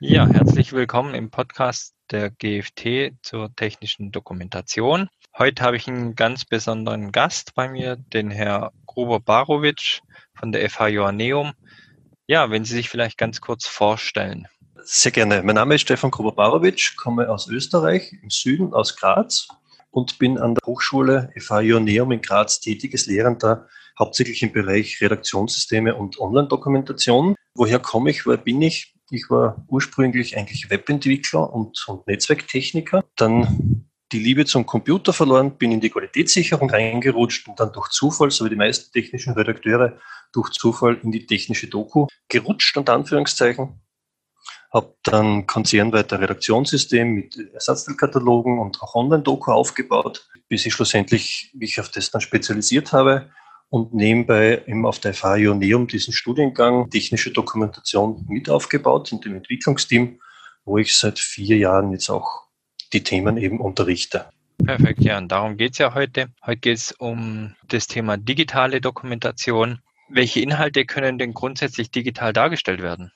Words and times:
Ja, 0.00 0.28
herzlich 0.28 0.72
willkommen 0.72 1.12
im 1.14 1.28
Podcast 1.28 1.92
der 2.12 2.30
GFT 2.30 3.14
zur 3.20 3.52
technischen 3.56 4.12
Dokumentation. 4.12 5.08
Heute 5.36 5.64
habe 5.64 5.76
ich 5.76 5.88
einen 5.88 6.14
ganz 6.14 6.44
besonderen 6.44 7.10
Gast 7.10 7.52
bei 7.56 7.68
mir, 7.68 7.96
den 7.96 8.30
Herr 8.30 8.70
Gruber 8.86 9.18
Barovic 9.18 9.98
von 10.34 10.52
der 10.52 10.70
FH 10.70 10.86
Joanneum. 10.86 11.52
Ja, 12.28 12.48
wenn 12.48 12.64
Sie 12.64 12.76
sich 12.76 12.88
vielleicht 12.88 13.18
ganz 13.18 13.40
kurz 13.40 13.66
vorstellen. 13.66 14.46
Sehr 14.84 15.10
gerne. 15.10 15.42
Mein 15.42 15.56
Name 15.56 15.74
ist 15.74 15.80
Stefan 15.80 16.12
Gruber 16.12 16.30
Barovic, 16.30 16.96
komme 16.96 17.28
aus 17.28 17.48
Österreich, 17.48 18.12
im 18.22 18.30
Süden, 18.30 18.72
aus 18.74 18.94
Graz 18.94 19.48
und 19.90 20.20
bin 20.20 20.38
an 20.38 20.54
der 20.54 20.64
Hochschule 20.64 21.32
FH 21.36 21.62
Joanneum 21.62 22.12
in 22.12 22.22
Graz 22.22 22.60
tätiges 22.60 23.06
Lehrender, 23.06 23.66
hauptsächlich 23.98 24.44
im 24.44 24.52
Bereich 24.52 25.00
Redaktionssysteme 25.00 25.96
und 25.96 26.20
Online-Dokumentation. 26.20 27.34
Woher 27.56 27.80
komme 27.80 28.10
ich, 28.10 28.26
wer 28.26 28.36
bin 28.36 28.62
ich? 28.62 28.94
Ich 29.10 29.30
war 29.30 29.64
ursprünglich 29.68 30.36
eigentlich 30.36 30.68
Webentwickler 30.68 31.52
und, 31.52 31.82
und 31.88 32.06
Netzwerktechniker. 32.06 33.04
Dann 33.16 33.88
die 34.12 34.18
Liebe 34.18 34.44
zum 34.44 34.66
Computer 34.66 35.12
verloren, 35.12 35.56
bin 35.56 35.72
in 35.72 35.80
die 35.80 35.90
Qualitätssicherung 35.90 36.70
reingerutscht 36.70 37.48
und 37.48 37.60
dann 37.60 37.72
durch 37.72 37.88
Zufall, 37.88 38.30
so 38.30 38.44
wie 38.44 38.50
die 38.50 38.56
meisten 38.56 38.92
technischen 38.92 39.34
Redakteure, 39.34 39.98
durch 40.32 40.50
Zufall 40.50 40.98
in 41.02 41.10
die 41.10 41.26
technische 41.26 41.68
Doku 41.68 42.06
gerutscht, 42.28 42.76
unter 42.76 42.94
Anführungszeichen. 42.94 43.80
Habe 44.72 44.94
dann 45.02 45.46
konzernweiter 45.46 46.20
Redaktionssystem 46.20 47.08
mit 47.08 47.38
Ersatzteilkatalogen 47.54 48.58
und 48.58 48.82
auch 48.82 48.94
Online-Doku 48.94 49.50
aufgebaut, 49.50 50.28
bis 50.48 50.66
ich 50.66 50.74
schlussendlich 50.74 51.50
mich 51.54 51.80
auf 51.80 51.90
das 51.90 52.10
dann 52.10 52.20
spezialisiert 52.20 52.92
habe 52.92 53.30
und 53.70 53.94
nebenbei 53.94 54.62
eben 54.66 54.86
auf 54.86 54.98
der 54.98 55.14
FH 55.14 55.36
Ioneum 55.36 55.86
diesen 55.86 56.12
Studiengang 56.12 56.90
technische 56.90 57.30
Dokumentation 57.30 58.24
mit 58.28 58.48
aufgebaut 58.48 59.12
in 59.12 59.20
dem 59.20 59.36
Entwicklungsteam, 59.36 60.20
wo 60.64 60.78
ich 60.78 60.96
seit 60.96 61.18
vier 61.18 61.56
Jahren 61.58 61.92
jetzt 61.92 62.08
auch 62.08 62.48
die 62.92 63.02
Themen 63.02 63.36
eben 63.36 63.60
unterrichte. 63.60 64.26
Perfekt, 64.64 65.00
ja, 65.02 65.18
und 65.18 65.28
darum 65.28 65.56
geht 65.56 65.72
es 65.72 65.78
ja 65.78 65.94
heute. 65.94 66.28
Heute 66.44 66.60
geht 66.60 66.76
es 66.78 66.92
um 66.92 67.54
das 67.68 67.86
Thema 67.86 68.16
digitale 68.16 68.80
Dokumentation. 68.80 69.80
Welche 70.08 70.40
Inhalte 70.40 70.84
können 70.84 71.18
denn 71.18 71.34
grundsätzlich 71.34 71.90
digital 71.90 72.32
dargestellt 72.32 72.82
werden? 72.82 73.12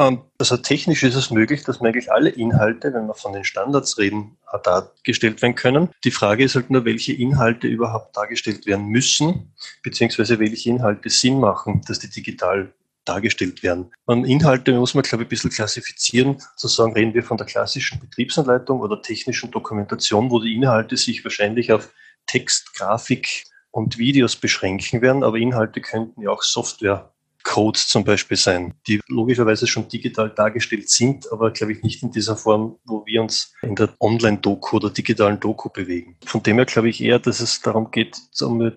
Ähm, 0.00 0.22
also 0.38 0.56
technisch 0.56 1.02
ist 1.02 1.14
es 1.14 1.30
möglich, 1.30 1.62
dass 1.64 1.80
eigentlich 1.82 2.10
alle 2.10 2.30
Inhalte, 2.30 2.94
wenn 2.94 3.06
wir 3.06 3.14
von 3.14 3.34
den 3.34 3.44
Standards 3.44 3.98
reden, 3.98 4.38
dargestellt 4.64 5.42
werden 5.42 5.54
können. 5.54 5.90
Die 6.04 6.10
Frage 6.10 6.42
ist 6.42 6.54
halt 6.54 6.70
nur, 6.70 6.86
welche 6.86 7.12
Inhalte 7.12 7.66
überhaupt 7.66 8.16
dargestellt 8.16 8.66
werden 8.66 8.86
müssen, 8.86 9.52
beziehungsweise 9.82 10.38
welche 10.38 10.70
Inhalte 10.70 11.10
Sinn 11.10 11.38
machen, 11.38 11.82
dass 11.86 11.98
die 11.98 12.08
digital 12.08 12.72
dargestellt 13.04 13.62
werden. 13.62 13.92
Und 14.06 14.24
Inhalte 14.24 14.72
muss 14.72 14.94
man, 14.94 15.02
glaube 15.02 15.24
ich, 15.24 15.26
ein 15.26 15.30
bisschen 15.30 15.50
klassifizieren. 15.50 16.38
Sozusagen 16.56 16.94
reden 16.94 17.12
wir 17.12 17.22
von 17.22 17.36
der 17.36 17.46
klassischen 17.46 18.00
Betriebsanleitung 18.00 18.80
oder 18.80 19.02
technischen 19.02 19.50
Dokumentation, 19.50 20.30
wo 20.30 20.40
die 20.40 20.54
Inhalte 20.54 20.96
sich 20.96 21.24
wahrscheinlich 21.24 21.72
auf 21.72 21.92
Text, 22.26 22.74
Grafik 22.74 23.44
und 23.70 23.98
Videos 23.98 24.36
beschränken 24.36 25.02
werden, 25.02 25.24
aber 25.24 25.36
Inhalte 25.36 25.80
könnten 25.80 26.22
ja 26.22 26.30
auch 26.30 26.42
Software 26.42 27.12
Codes 27.44 27.88
zum 27.88 28.04
Beispiel 28.04 28.36
sein, 28.36 28.74
die 28.86 29.00
logischerweise 29.08 29.66
schon 29.66 29.88
digital 29.88 30.30
dargestellt 30.30 30.88
sind, 30.88 31.30
aber 31.32 31.50
glaube 31.50 31.72
ich 31.72 31.82
nicht 31.82 32.02
in 32.02 32.10
dieser 32.10 32.36
Form, 32.36 32.78
wo 32.84 33.04
wir 33.06 33.22
uns 33.22 33.52
in 33.62 33.74
der 33.74 33.90
Online-Doku 34.00 34.76
oder 34.76 34.90
digitalen 34.90 35.40
Doku 35.40 35.68
bewegen. 35.68 36.16
Von 36.24 36.42
dem 36.42 36.56
her 36.56 36.66
glaube 36.66 36.88
ich 36.88 37.00
eher, 37.00 37.18
dass 37.18 37.40
es 37.40 37.60
darum 37.60 37.90
geht, 37.90 38.16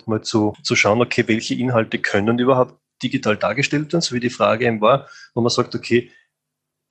mal 0.06 0.22
zu, 0.22 0.54
zu 0.64 0.76
schauen, 0.76 1.02
okay, 1.02 1.24
welche 1.28 1.56
Inhalte 1.56 2.00
können 2.00 2.40
überhaupt 2.40 2.76
digital 3.02 3.38
dargestellt 3.38 3.92
werden, 3.92 4.02
so 4.02 4.16
wie 4.16 4.20
die 4.20 4.30
Frage 4.30 4.66
eben 4.66 4.82
war, 4.82 5.08
wo 5.34 5.42
man 5.42 5.50
sagt, 5.50 5.76
okay, 5.76 6.10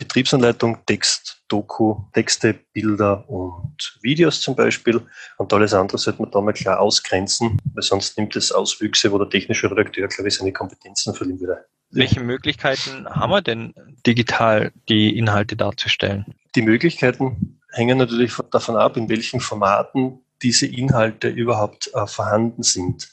Betriebsanleitung, 0.02 0.78
Text, 0.84 1.42
Doku, 1.46 1.96
Texte, 2.12 2.54
Bilder 2.72 3.28
und 3.28 3.98
Videos 4.02 4.40
zum 4.40 4.56
Beispiel. 4.56 5.00
Und 5.38 5.52
alles 5.52 5.74
andere 5.74 5.96
sollte 5.96 6.20
man 6.20 6.30
da 6.32 6.40
mal 6.40 6.52
klar 6.52 6.80
ausgrenzen, 6.80 7.58
weil 7.72 7.82
sonst 7.82 8.18
nimmt 8.18 8.34
es 8.34 8.50
Auswüchse, 8.50 9.12
wo 9.12 9.18
der 9.18 9.28
technische 9.28 9.70
Redakteur, 9.70 10.08
glaube 10.08 10.28
ich, 10.28 10.34
seine 10.34 10.52
Kompetenzen 10.52 11.14
verlieren 11.14 11.40
würde. 11.40 11.64
Welche 11.90 12.20
Möglichkeiten 12.20 13.06
haben 13.08 13.30
wir 13.30 13.42
denn 13.42 13.74
digital 14.04 14.72
die 14.88 15.16
Inhalte 15.16 15.56
darzustellen? 15.56 16.24
Die 16.56 16.62
Möglichkeiten 16.62 17.60
hängen 17.70 17.98
natürlich 17.98 18.34
davon 18.50 18.76
ab, 18.76 18.96
in 18.96 19.08
welchen 19.08 19.40
Formaten 19.40 20.18
diese 20.42 20.66
Inhalte 20.66 21.28
überhaupt 21.28 21.90
äh, 21.94 22.06
vorhanden 22.06 22.64
sind. 22.64 23.08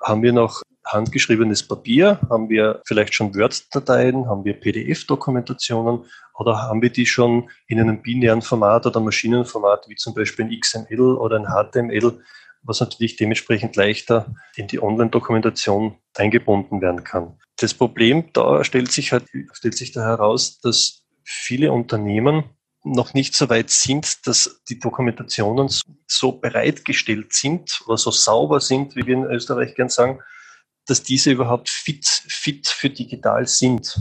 Haben 0.00 0.22
wir 0.22 0.32
noch 0.32 0.62
handgeschriebenes 0.86 1.66
Papier? 1.66 2.20
Haben 2.28 2.48
wir 2.48 2.80
vielleicht 2.86 3.14
schon 3.14 3.34
Word-Dateien? 3.34 4.26
Haben 4.26 4.44
wir 4.44 4.54
PDF-Dokumentationen? 4.54 6.04
Oder 6.34 6.62
haben 6.62 6.82
wir 6.82 6.90
die 6.90 7.06
schon 7.06 7.50
in 7.66 7.80
einem 7.80 8.02
binären 8.02 8.42
Format 8.42 8.86
oder 8.86 9.00
Maschinenformat, 9.00 9.88
wie 9.88 9.96
zum 9.96 10.14
Beispiel 10.14 10.46
ein 10.46 10.58
XML 10.58 11.00
oder 11.00 11.36
ein 11.36 11.46
HTML, 11.46 12.18
was 12.62 12.80
natürlich 12.80 13.16
dementsprechend 13.16 13.76
leichter 13.76 14.34
in 14.56 14.66
die 14.66 14.82
Online-Dokumentation 14.82 15.96
eingebunden 16.16 16.80
werden 16.80 17.04
kann. 17.04 17.38
Das 17.56 17.74
Problem 17.74 18.32
da 18.32 18.64
stellt 18.64 18.90
sich 18.90 19.12
halt, 19.12 19.24
stellt 19.52 19.76
sich 19.76 19.92
da 19.92 20.02
heraus, 20.02 20.60
dass 20.60 21.02
viele 21.24 21.72
Unternehmen 21.72 22.44
noch 22.82 23.12
nicht 23.12 23.34
so 23.34 23.50
weit 23.50 23.70
sind, 23.70 24.26
dass 24.26 24.62
die 24.68 24.78
Dokumentationen 24.78 25.68
so 26.06 26.32
bereitgestellt 26.32 27.34
sind 27.34 27.82
oder 27.86 27.98
so 27.98 28.10
sauber 28.10 28.60
sind, 28.60 28.96
wie 28.96 29.06
wir 29.06 29.14
in 29.14 29.24
Österreich 29.24 29.74
gern 29.74 29.90
sagen, 29.90 30.20
dass 30.90 31.02
diese 31.02 31.30
überhaupt 31.30 31.68
fit, 31.68 32.04
fit 32.04 32.66
für 32.66 32.90
digital 32.90 33.46
sind. 33.46 34.00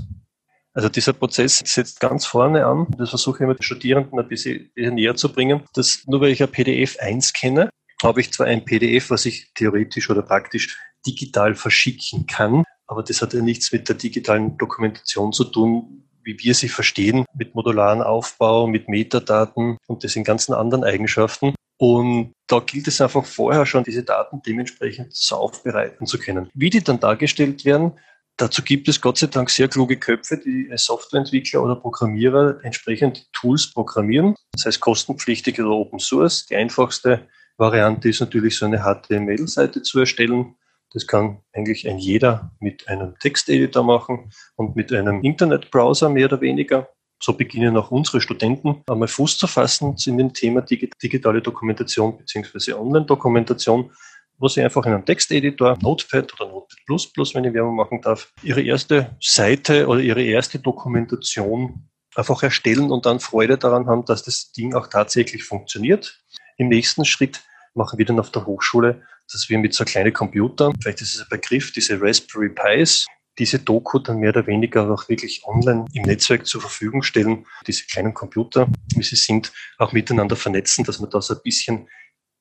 Also 0.74 0.90
dieser 0.90 1.14
Prozess 1.14 1.62
setzt 1.64 2.00
ganz 2.00 2.26
vorne 2.26 2.66
an. 2.66 2.88
Das 2.98 3.10
versuche 3.10 3.38
ich 3.38 3.42
immer 3.42 3.56
den 3.56 3.64
Studierenden 3.64 4.20
ein 4.20 4.28
bisschen, 4.28 4.72
näher 4.76 5.16
zu 5.16 5.32
bringen. 5.32 5.64
Dass 5.74 6.06
nur 6.08 6.22
weil 6.22 6.32
ich 6.32 6.42
ein 6.42 6.52
PDF 6.52 6.98
1 7.00 7.34
kenne, 7.34 7.70
habe 8.02 8.22
ich 8.22 8.32
zwar 8.34 8.48
ein 8.48 8.66
PDF, 8.66 9.10
was 9.10 9.26
ich 9.26 9.52
theoretisch 9.54 10.10
oder 10.10 10.24
praktisch 10.24 10.80
digital 11.06 11.54
verschicken 11.56 12.26
kann, 12.26 12.64
aber 12.88 13.04
das 13.04 13.22
hat 13.22 13.34
ja 13.34 13.42
nichts 13.42 13.72
mit 13.72 13.88
der 13.88 13.96
digitalen 13.96 14.58
Dokumentation 14.58 15.32
zu 15.32 15.46
tun, 15.46 16.09
wie 16.24 16.38
wir 16.40 16.54
sie 16.54 16.70
verstehen, 16.70 17.26
mit 17.34 17.56
modularen 17.56 18.02
Aufbau, 18.02 18.68
mit 18.68 18.88
Metadaten 18.88 19.78
und 19.88 20.04
das 20.04 20.16
in 20.16 20.24
ganzen 20.24 20.54
anderen 20.54 20.84
Eigenschaften. 20.84 21.54
Und 21.78 22.34
da 22.48 22.60
gilt 22.60 22.88
es 22.88 23.00
einfach 23.00 23.26
vorher 23.26 23.66
schon, 23.66 23.84
diese 23.84 24.04
Daten 24.04 24.42
dementsprechend 24.46 25.16
so 25.16 25.38
aufbereiten 25.38 26.06
zu 26.06 26.20
können. 26.20 26.50
Wie 26.54 26.70
die 26.70 26.84
dann 26.84 27.00
dargestellt 27.00 27.64
werden, 27.64 27.94
dazu 28.36 28.62
gibt 28.62 28.90
es 28.90 29.00
Gott 29.00 29.18
sei 29.18 29.28
Dank 29.28 29.50
sehr 29.50 29.70
kluge 29.70 29.98
Köpfe, 29.98 30.38
die 30.38 30.70
Softwareentwickler 30.76 31.64
oder 31.64 31.76
Programmierer 31.76 32.60
entsprechend 32.64 33.32
Tools 33.32 33.72
programmieren. 33.72 34.36
Das 34.52 34.66
heißt 34.66 34.82
kostenpflichtig 34.82 35.60
oder 35.60 35.70
Open 35.70 36.00
Source. 36.00 36.48
Die 36.48 36.56
einfachste 36.58 37.28
Variante 37.58 38.10
ist 38.10 38.20
natürlich 38.20 38.58
so 38.58 38.66
eine 38.66 38.80
HTML-Seite 38.84 39.82
zu 39.82 40.00
erstellen. 40.00 40.56
Das 40.92 41.06
kann 41.06 41.40
eigentlich 41.54 41.88
ein 41.88 42.00
jeder 42.00 42.52
mit 42.60 42.88
einem 42.88 43.18
Texteditor 43.20 43.84
machen 43.84 44.32
und 44.56 44.76
mit 44.76 44.92
einem 44.92 45.22
Internetbrowser 45.22 46.10
mehr 46.10 46.26
oder 46.26 46.42
weniger. 46.42 46.90
So 47.22 47.34
beginnen 47.34 47.78
auch 47.78 47.92
unsere 47.92 48.22
Studenten 48.22 48.82
einmal 48.88 49.08
Fuß 49.08 49.38
zu 49.38 49.48
fassen 49.48 49.96
in 50.06 50.18
dem 50.18 50.34
Thema 50.34 50.62
digitale 50.62 51.42
Dokumentation 51.42 52.18
bzw. 52.18 52.74
Online-Dokumentation, 52.74 53.92
wo 54.38 54.48
sie 54.48 54.64
einfach 54.64 54.86
in 54.86 54.94
einem 54.94 55.06
Texteditor, 55.06 55.78
Notepad 55.82 56.34
oder 56.40 56.50
Notepad++, 56.50 57.36
wenn 57.36 57.44
ich 57.44 57.54
Werbung 57.54 57.76
machen 57.76 58.02
darf, 58.02 58.32
ihre 58.42 58.62
erste 58.62 59.18
Seite 59.20 59.88
oder 59.88 60.00
ihre 60.00 60.24
erste 60.24 60.60
Dokumentation 60.60 61.90
einfach 62.16 62.42
erstellen 62.42 62.90
und 62.90 63.06
dann 63.06 63.20
Freude 63.20 63.58
daran 63.58 63.88
haben, 63.88 64.06
dass 64.06 64.24
das 64.24 64.52
Ding 64.54 64.74
auch 64.74 64.88
tatsächlich 64.88 65.44
funktioniert. 65.44 66.24
Im 66.58 66.70
nächsten 66.70 67.06
Schritt 67.06 67.42
machen 67.76 68.00
wir 68.00 68.06
dann 68.06 68.20
auf 68.20 68.32
der 68.32 68.46
Hochschule, 68.46 69.04
dass 69.32 69.50
wir 69.50 69.60
mit 69.60 69.74
so 69.74 69.86
kleinen 69.86 70.14
Computern, 70.14 70.74
vielleicht 70.82 71.02
ist 71.02 71.16
es 71.16 71.22
ein 71.22 71.28
Begriff, 71.30 71.72
diese 71.72 72.02
Raspberry 72.02 72.50
Pis, 72.50 73.06
diese 73.38 73.60
Doku 73.60 74.00
dann 74.00 74.18
mehr 74.18 74.30
oder 74.30 74.46
weniger 74.48 74.90
auch 74.92 75.08
wirklich 75.08 75.44
online 75.46 75.86
im 75.94 76.04
Netzwerk 76.04 76.46
zur 76.46 76.62
Verfügung 76.62 77.04
stellen, 77.04 77.46
diese 77.66 77.86
kleinen 77.86 78.14
Computer, 78.14 78.68
wie 78.96 79.04
sie 79.04 79.16
sind, 79.16 79.54
auch 79.78 79.94
miteinander 79.94 80.36
vernetzen, 80.36 80.84
dass 80.84 81.00
man 81.00 81.10
da 81.10 81.22
so 81.22 81.36
ein 81.36 81.42
bisschen 81.44 81.88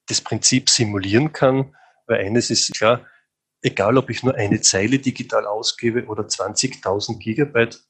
das 0.06 0.20
Prinzip 0.20 0.68
simulieren 0.68 1.32
kann. 1.32 1.74
Weil 2.06 2.26
eines 2.26 2.50
ist 2.50 2.72
klar, 2.72 3.06
egal 3.62 3.96
ob 3.96 4.10
ich 4.10 4.22
nur 4.22 4.34
eine 4.34 4.60
Zeile 4.60 4.98
digital 4.98 5.46
ausgebe 5.46 6.04
oder 6.06 6.24
20.000 6.24 7.18
Gigabyte, 7.18 7.80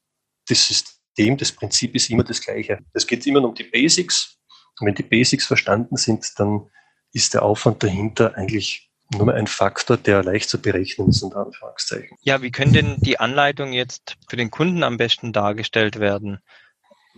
das 0.48 0.66
System, 0.66 1.36
das 1.36 1.52
Prinzip 1.52 1.94
ist 1.94 2.10
immer 2.10 2.24
das 2.24 2.40
gleiche. 2.40 2.78
Es 2.92 3.06
geht 3.06 3.26
immer 3.26 3.42
um 3.42 3.54
die 3.54 3.64
Basics. 3.64 4.38
Und 4.78 4.86
wenn 4.86 4.94
die 4.94 5.02
Basics 5.02 5.46
verstanden 5.46 5.96
sind, 5.96 6.38
dann 6.38 6.68
ist 7.12 7.34
der 7.34 7.42
Aufwand 7.42 7.82
dahinter 7.82 8.36
eigentlich 8.36 8.87
nur 9.10 9.34
ein 9.34 9.46
Faktor, 9.46 9.96
der 9.96 10.22
leicht 10.22 10.48
zu 10.48 10.60
berechnen 10.60 11.08
ist, 11.08 11.22
unter 11.22 11.38
Anführungszeichen. 11.46 12.16
Ja, 12.22 12.42
wie 12.42 12.50
können 12.50 12.72
denn 12.72 13.02
die 13.04 13.18
Anleitungen 13.18 13.72
jetzt 13.72 14.16
für 14.28 14.36
den 14.36 14.50
Kunden 14.50 14.82
am 14.82 14.96
besten 14.96 15.32
dargestellt 15.32 15.98
werden? 15.98 16.40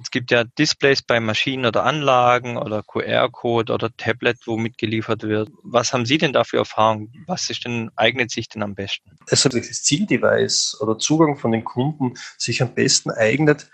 Es 0.02 0.10
gibt 0.10 0.30
ja 0.30 0.44
Displays 0.44 1.02
bei 1.02 1.20
Maschinen 1.20 1.66
oder 1.66 1.84
Anlagen 1.84 2.56
oder 2.56 2.82
QR-Code 2.82 3.72
oder 3.72 3.94
Tablet, 3.96 4.38
wo 4.46 4.56
mitgeliefert 4.56 5.24
wird. 5.24 5.50
Was 5.62 5.92
haben 5.92 6.06
Sie 6.06 6.16
denn 6.16 6.32
da 6.32 6.44
für 6.44 6.56
Erfahrung? 6.56 7.12
Was 7.26 7.50
ist 7.50 7.64
denn, 7.64 7.90
eignet 7.96 8.30
sich 8.30 8.48
denn 8.48 8.62
am 8.62 8.74
besten? 8.74 9.18
Also 9.28 9.48
das 9.48 9.82
Zieldevice 9.82 10.80
oder 10.80 10.96
Zugang 10.98 11.36
von 11.36 11.52
den 11.52 11.64
Kunden 11.64 12.14
sich 12.38 12.62
am 12.62 12.74
besten 12.74 13.10
eignet, 13.10 13.70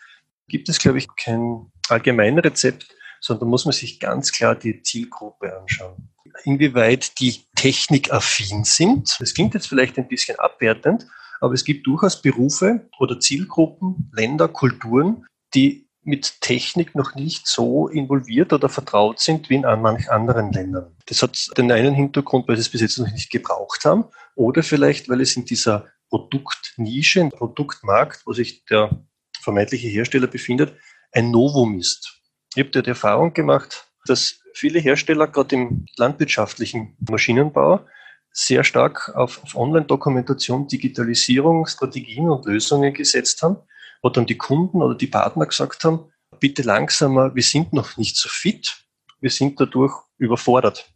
gibt 0.49 0.69
es, 0.69 0.79
glaube 0.79 0.99
ich, 0.99 1.07
kein 1.17 1.71
allgemeines 1.89 2.45
Rezept, 2.45 2.89
sondern 3.21 3.49
muss 3.49 3.65
man 3.65 3.73
sich 3.73 4.01
ganz 4.01 4.33
klar 4.33 4.55
die 4.55 4.83
Zielgruppe 4.83 5.59
anschauen. 5.59 6.11
Inwieweit 6.45 7.19
die 7.19 7.45
technikaffin 7.55 8.65
sind. 8.65 9.17
Das 9.21 9.35
klingt 9.35 9.55
jetzt 9.55 9.69
vielleicht 9.69 9.99
ein 9.99 10.09
bisschen 10.09 10.39
abwertend, 10.39 11.07
aber 11.41 11.55
es 11.55 11.65
gibt 11.65 11.87
durchaus 11.87 12.21
Berufe 12.21 12.89
oder 12.99 13.19
Zielgruppen, 13.19 14.11
Länder, 14.15 14.49
Kulturen, 14.49 15.27
die 15.55 15.87
mit 16.03 16.41
Technik 16.41 16.95
noch 16.95 17.17
nicht 17.17 17.49
so 17.49 17.89
involviert 17.89 18.53
oder 18.53 18.69
vertraut 18.69 19.19
sind 19.19 19.51
wie 19.51 19.57
in 19.57 19.63
manchen 19.63 20.09
anderen 20.09 20.53
Ländern. 20.53 20.95
Das 21.07 21.21
hat 21.21 21.49
den 21.59 21.73
einen 21.73 21.95
Hintergrund, 21.95 22.47
weil 22.47 22.57
sie 22.57 22.63
es 22.63 22.71
bis 22.71 22.81
jetzt 22.81 22.99
noch 22.99 23.11
nicht 23.11 23.31
gebraucht 23.31 23.85
haben 23.85 24.05
oder 24.37 24.63
vielleicht, 24.63 25.09
weil 25.09 25.21
es 25.21 25.37
in 25.37 25.45
dieser 25.45 25.87
Produktnische, 26.09 27.21
im 27.21 27.31
Produktmarkt, 27.31 28.23
wo 28.25 28.33
sich 28.33 28.65
der 28.67 29.05
vermeintliche 29.41 29.89
Hersteller 29.89 30.29
befindet, 30.29 30.75
ein 31.11 31.33
Novum 31.33 31.79
ist. 31.79 32.21
Ich 32.56 32.64
habe 32.64 32.82
die 32.82 32.88
Erfahrung 32.88 33.35
gemacht, 33.35 33.87
dass 34.06 34.41
viele 34.55 34.79
Hersteller 34.79 35.26
gerade 35.26 35.55
im 35.55 35.85
landwirtschaftlichen 35.99 36.97
Maschinenbau 37.06 37.85
sehr 38.32 38.64
stark 38.64 39.14
auf, 39.14 39.43
auf 39.44 39.55
Online-Dokumentation, 39.55 40.67
Digitalisierung, 40.67 41.67
Strategien 41.67 42.31
und 42.31 42.47
Lösungen 42.47 42.94
gesetzt 42.94 43.43
haben, 43.43 43.58
wo 44.00 44.08
dann 44.08 44.25
die 44.25 44.38
Kunden 44.38 44.81
oder 44.81 44.94
die 44.94 45.06
Partner 45.06 45.44
gesagt 45.44 45.85
haben, 45.85 46.11
bitte 46.41 46.62
langsamer, 46.62 47.35
wir 47.35 47.43
sind 47.43 47.75
noch 47.75 47.99
nicht 47.99 48.17
so 48.17 48.31
fit, 48.31 48.87
wir 49.20 49.29
sind 49.29 49.61
dadurch 49.61 49.93
überfordert. 50.17 50.91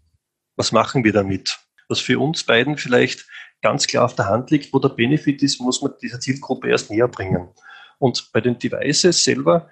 Was 0.57 0.73
machen 0.73 1.05
wir 1.05 1.12
damit? 1.12 1.59
Was 1.91 2.01
für 2.01 2.19
uns 2.19 2.43
beiden 2.43 2.79
vielleicht 2.79 3.27
ganz 3.61 3.87
klar 3.87 4.07
auf 4.07 4.15
der 4.15 4.29
Hand 4.29 4.51
liegt, 4.51 4.73
wo 4.73 4.79
der 4.79 4.89
Benefit 4.89 5.43
ist, 5.43 5.61
muss 5.61 5.83
man 5.83 5.93
dieser 6.01 6.21
Zielgruppe 6.21 6.71
erst 6.71 6.91
näher 6.91 7.09
bringen. 7.09 7.51
Und 7.99 8.33
bei 8.33 8.41
den 8.41 8.59
Devices 8.59 9.23
selber 9.23 9.69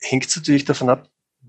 hängt 0.00 0.26
es 0.26 0.34
natürlich 0.34 0.64
davon 0.64 0.90
ab, 0.90 1.08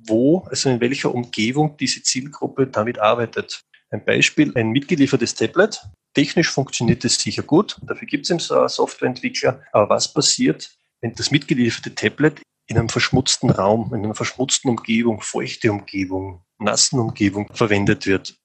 wo, 0.09 0.39
also 0.49 0.69
in 0.69 0.81
welcher 0.81 1.13
Umgebung 1.13 1.77
diese 1.77 2.03
Zielgruppe 2.03 2.67
damit 2.67 2.99
arbeitet. 2.99 3.63
Ein 3.89 4.03
Beispiel, 4.03 4.51
ein 4.55 4.69
mitgeliefertes 4.69 5.35
Tablet. 5.35 5.81
Technisch 6.13 6.51
funktioniert 6.51 7.05
es 7.05 7.19
sicher 7.19 7.43
gut, 7.43 7.77
dafür 7.83 8.07
gibt 8.07 8.25
es 8.25 8.31
eben 8.31 8.39
so 8.39 8.55
einen 8.55 8.69
Softwareentwickler. 8.69 9.63
Aber 9.71 9.89
was 9.89 10.11
passiert, 10.11 10.71
wenn 11.01 11.13
das 11.13 11.31
mitgelieferte 11.31 11.93
Tablet 11.93 12.41
in 12.67 12.77
einem 12.77 12.89
verschmutzten 12.89 13.49
Raum, 13.49 13.93
in 13.93 14.03
einer 14.03 14.15
verschmutzten 14.15 14.69
Umgebung, 14.69 15.21
feuchte 15.21 15.71
Umgebung, 15.71 16.43
nassen 16.57 16.99
Umgebung 16.99 17.47
verwendet 17.53 18.05
wird? 18.05 18.35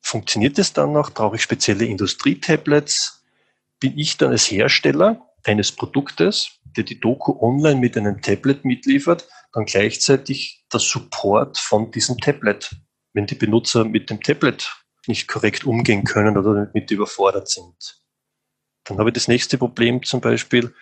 Funktioniert 0.00 0.58
es 0.58 0.72
dann 0.72 0.92
noch? 0.92 1.12
Brauche 1.12 1.36
ich 1.36 1.42
spezielle 1.42 1.84
Industrietablets? 1.84 3.24
Bin 3.80 3.98
ich 3.98 4.16
dann 4.16 4.30
als 4.30 4.50
Hersteller 4.50 5.26
eines 5.46 5.72
Produktes, 5.72 6.58
der 6.76 6.84
die 6.84 7.00
Doku 7.00 7.38
online 7.40 7.80
mit 7.80 7.96
einem 7.96 8.20
Tablet 8.20 8.64
mitliefert, 8.64 9.28
dann 9.52 9.64
gleichzeitig 9.64 10.64
der 10.72 10.80
Support 10.80 11.58
von 11.58 11.90
diesem 11.90 12.18
Tablet? 12.18 12.70
wenn 13.16 13.26
die 13.26 13.34
Benutzer 13.34 13.84
mit 13.84 14.10
dem 14.10 14.20
Tablet 14.20 14.76
nicht 15.06 15.26
korrekt 15.26 15.64
umgehen 15.64 16.04
können 16.04 16.36
oder 16.36 16.66
damit 16.66 16.90
überfordert 16.90 17.48
sind. 17.48 18.02
Dann 18.84 18.98
habe 18.98 19.08
ich 19.08 19.14
das 19.14 19.26
nächste 19.26 19.56
Problem 19.58 20.02
zum 20.02 20.20
Beispiel, 20.20 20.74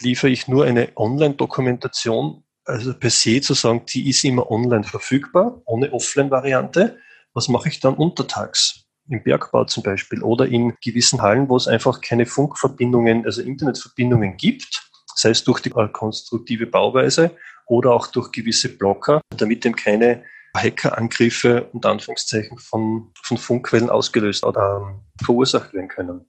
liefere 0.00 0.30
ich 0.30 0.48
nur 0.48 0.64
eine 0.64 0.90
Online-Dokumentation, 0.96 2.44
also 2.64 2.98
per 2.98 3.10
se 3.10 3.40
zu 3.40 3.54
sagen, 3.54 3.86
die 3.86 4.08
ist 4.10 4.24
immer 4.24 4.50
online 4.50 4.84
verfügbar, 4.84 5.62
ohne 5.64 5.92
Offline-Variante. 5.92 6.98
Was 7.32 7.48
mache 7.48 7.68
ich 7.68 7.78
dann 7.78 7.94
untertags? 7.94 8.86
Im 9.12 9.22
Bergbau 9.22 9.64
zum 9.64 9.82
Beispiel 9.82 10.22
oder 10.22 10.46
in 10.46 10.74
gewissen 10.82 11.20
Hallen, 11.20 11.48
wo 11.48 11.56
es 11.56 11.68
einfach 11.68 12.00
keine 12.00 12.24
Funkverbindungen, 12.24 13.26
also 13.26 13.42
Internetverbindungen 13.42 14.38
gibt, 14.38 14.90
sei 15.14 15.30
es 15.30 15.44
durch 15.44 15.60
die 15.60 15.70
konstruktive 15.70 16.66
Bauweise 16.66 17.36
oder 17.66 17.92
auch 17.92 18.06
durch 18.06 18.32
gewisse 18.32 18.70
Blocker, 18.70 19.20
damit 19.36 19.66
eben 19.66 19.76
keine 19.76 20.24
Hackerangriffe 20.56 21.64
und 21.72 21.84
Anführungszeichen 21.84 22.58
von, 22.58 23.12
von 23.22 23.36
Funkquellen 23.36 23.90
ausgelöst 23.90 24.44
oder 24.44 24.82
ähm, 24.82 25.00
verursacht 25.22 25.72
werden 25.72 25.88
können. 25.88 26.26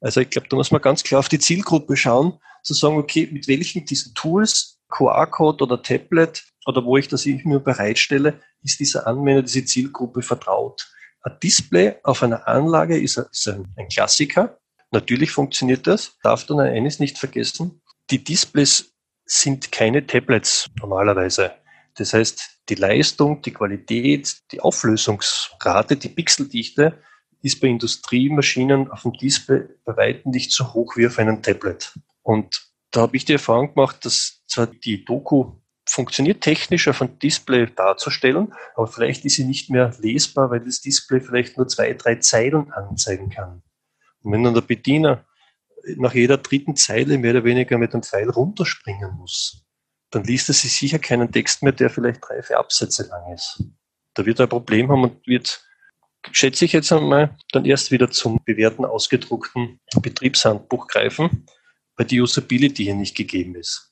Also 0.00 0.20
ich 0.20 0.30
glaube, 0.30 0.48
da 0.48 0.56
muss 0.56 0.70
man 0.70 0.80
ganz 0.80 1.02
klar 1.02 1.20
auf 1.20 1.28
die 1.28 1.38
Zielgruppe 1.38 1.96
schauen, 1.96 2.38
zu 2.62 2.74
sagen, 2.74 2.96
okay, 2.96 3.28
mit 3.30 3.48
welchen 3.48 3.84
diesen 3.84 4.14
Tools, 4.14 4.78
QR-Code 4.88 5.64
oder 5.64 5.82
Tablet 5.82 6.44
oder 6.66 6.84
wo 6.84 6.96
ich 6.96 7.08
das 7.08 7.26
ich 7.26 7.44
mir 7.44 7.60
bereitstelle, 7.60 8.40
ist 8.62 8.80
dieser 8.80 9.06
Anwender, 9.06 9.42
diese 9.42 9.64
Zielgruppe 9.64 10.22
vertraut. 10.22 10.90
Ein 11.22 11.38
Display 11.42 11.96
auf 12.02 12.22
einer 12.22 12.48
Anlage 12.48 12.98
ist, 12.98 13.18
ein, 13.18 13.72
ein 13.76 13.88
Klassiker. 13.88 14.58
Natürlich 14.90 15.30
funktioniert 15.30 15.86
das, 15.86 16.16
darf 16.22 16.46
dann 16.46 16.60
eines 16.60 16.98
nicht 16.98 17.18
vergessen. 17.18 17.80
Die 18.10 18.22
Displays 18.24 18.92
sind 19.24 19.70
keine 19.70 20.06
Tablets 20.06 20.68
normalerweise. 20.80 21.52
Das 21.96 22.14
heißt, 22.14 22.62
die 22.68 22.74
Leistung, 22.74 23.42
die 23.42 23.52
Qualität, 23.52 24.38
die 24.52 24.60
Auflösungsrate, 24.60 25.96
die 25.96 26.08
Pixeldichte 26.08 26.98
ist 27.42 27.60
bei 27.60 27.68
Industriemaschinen 27.68 28.90
auf 28.90 29.02
dem 29.02 29.12
Display 29.12 29.68
bei 29.84 29.96
weitem 29.96 30.32
nicht 30.32 30.52
so 30.52 30.72
hoch 30.72 30.96
wie 30.96 31.06
auf 31.06 31.18
einem 31.18 31.42
Tablet. 31.42 31.92
Und 32.22 32.70
da 32.90 33.02
habe 33.02 33.16
ich 33.16 33.24
die 33.24 33.34
Erfahrung 33.34 33.74
gemacht, 33.74 34.04
dass 34.04 34.42
zwar 34.46 34.66
die 34.66 35.04
Doku 35.04 35.52
funktioniert 35.86 36.42
technisch 36.42 36.88
auf 36.88 37.02
einem 37.02 37.18
Display 37.18 37.66
darzustellen, 37.66 38.52
aber 38.74 38.86
vielleicht 38.86 39.24
ist 39.24 39.36
sie 39.36 39.44
nicht 39.44 39.70
mehr 39.70 39.92
lesbar, 39.98 40.50
weil 40.50 40.60
das 40.60 40.80
Display 40.80 41.20
vielleicht 41.20 41.56
nur 41.56 41.68
zwei, 41.68 41.92
drei 41.94 42.16
Zeilen 42.16 42.70
anzeigen 42.72 43.30
kann. 43.30 43.62
Und 44.22 44.32
wenn 44.32 44.44
dann 44.44 44.54
der 44.54 44.60
Bediener 44.60 45.24
nach 45.96 46.14
jeder 46.14 46.36
dritten 46.36 46.76
Zeile 46.76 47.18
mehr 47.18 47.32
oder 47.32 47.44
weniger 47.44 47.78
mit 47.78 47.94
einem 47.94 48.02
Pfeil 48.02 48.28
runterspringen 48.28 49.16
muss, 49.16 49.64
dann 50.10 50.24
liest 50.24 50.48
er 50.48 50.54
sich 50.54 50.76
sicher 50.76 50.98
keinen 50.98 51.32
Text 51.32 51.62
mehr, 51.62 51.72
der 51.72 51.90
vielleicht 51.90 52.20
drei, 52.22 52.42
vier 52.42 52.58
Absätze 52.58 53.06
lang 53.08 53.32
ist. 53.32 53.62
Da 54.14 54.26
wird 54.26 54.40
er 54.40 54.46
ein 54.46 54.50
Problem 54.50 54.90
haben 54.90 55.04
und 55.04 55.26
wird, 55.26 55.64
schätze 56.32 56.64
ich 56.64 56.72
jetzt 56.72 56.92
einmal, 56.92 57.36
dann 57.52 57.64
erst 57.64 57.90
wieder 57.90 58.10
zum 58.10 58.40
bewährten 58.44 58.84
ausgedruckten 58.84 59.80
Betriebshandbuch 60.02 60.88
greifen, 60.88 61.46
weil 61.96 62.06
die 62.06 62.20
Usability 62.20 62.84
hier 62.84 62.94
nicht 62.94 63.16
gegeben 63.16 63.54
ist. 63.54 63.89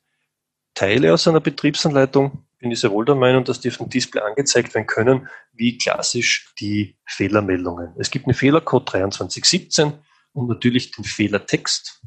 Teile 0.79 1.13
aus 1.13 1.27
einer 1.27 1.41
Betriebsanleitung 1.41 2.45
bin 2.61 2.71
ich 2.71 2.79
sehr 2.79 2.93
wohl 2.93 3.05
der 3.05 3.17
Meinung, 3.17 3.43
dass 3.43 3.59
die 3.59 3.69
auf 3.69 3.79
dem 3.79 3.89
Display 3.89 4.23
angezeigt 4.23 4.73
werden 4.77 4.87
können, 4.87 5.29
wie 5.53 5.77
klassisch 5.77 6.55
die 6.61 6.97
Fehlermeldungen. 7.05 7.95
Es 7.99 8.13
gibt 8.13 8.27
einen 8.27 8.35
Fehlercode 8.35 8.89
2317 8.89 9.95
und 10.35 10.47
natürlich 10.47 10.93
den 10.93 11.03
Fehlertext. 11.03 12.01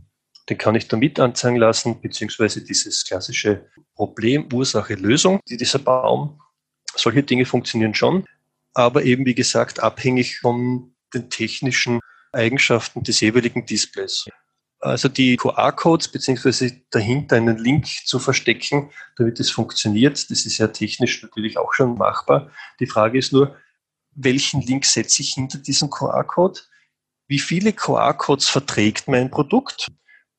Den 0.47 0.57
kann 0.57 0.75
ich 0.75 0.88
damit 0.88 1.19
anzeigen 1.19 1.57
lassen, 1.57 2.00
beziehungsweise 2.00 2.63
dieses 2.63 3.03
klassische 3.03 3.68
Problem, 3.94 4.47
Ursache, 4.53 4.94
Lösung, 4.94 5.41
die 5.50 5.57
dieser 5.57 5.79
Baum. 5.79 6.39
Solche 6.95 7.23
Dinge 7.23 7.44
funktionieren 7.44 7.94
schon, 7.94 8.25
aber 8.73 9.04
eben 9.04 9.25
wie 9.25 9.35
gesagt 9.35 9.83
abhängig 9.83 10.40
von 10.40 10.95
den 11.13 11.30
technischen 11.30 11.99
Eigenschaften 12.31 13.04
des 13.04 13.19
jeweiligen 13.19 13.66
Displays. 13.66 14.28
Also 14.81 15.07
die 15.09 15.38
QR-Codes 15.38 16.07
beziehungsweise 16.07 16.71
dahinter 16.90 17.35
einen 17.35 17.57
Link 17.57 17.85
zu 18.06 18.19
verstecken, 18.19 18.90
damit 19.16 19.40
es 19.40 19.52
funktioniert, 19.52 20.30
das 20.31 20.45
ist 20.45 20.57
ja 20.57 20.68
technisch 20.68 21.21
natürlich 21.21 21.57
auch 21.57 21.73
schon 21.73 21.97
machbar. 21.97 22.50
Die 22.80 22.88
Frage 22.88 23.19
ist 23.19 23.31
nur, 23.31 23.56
welchen 24.14 24.61
Link 24.61 24.85
setze 24.85 25.21
ich 25.21 25.35
hinter 25.35 25.59
diesem 25.59 25.90
QR-Code? 25.90 26.59
Wie 27.28 27.40
viele 27.40 27.71
QR-Codes 27.71 28.50
verträgt 28.50 29.07
mein 29.07 29.30
Produkt? 29.30 29.88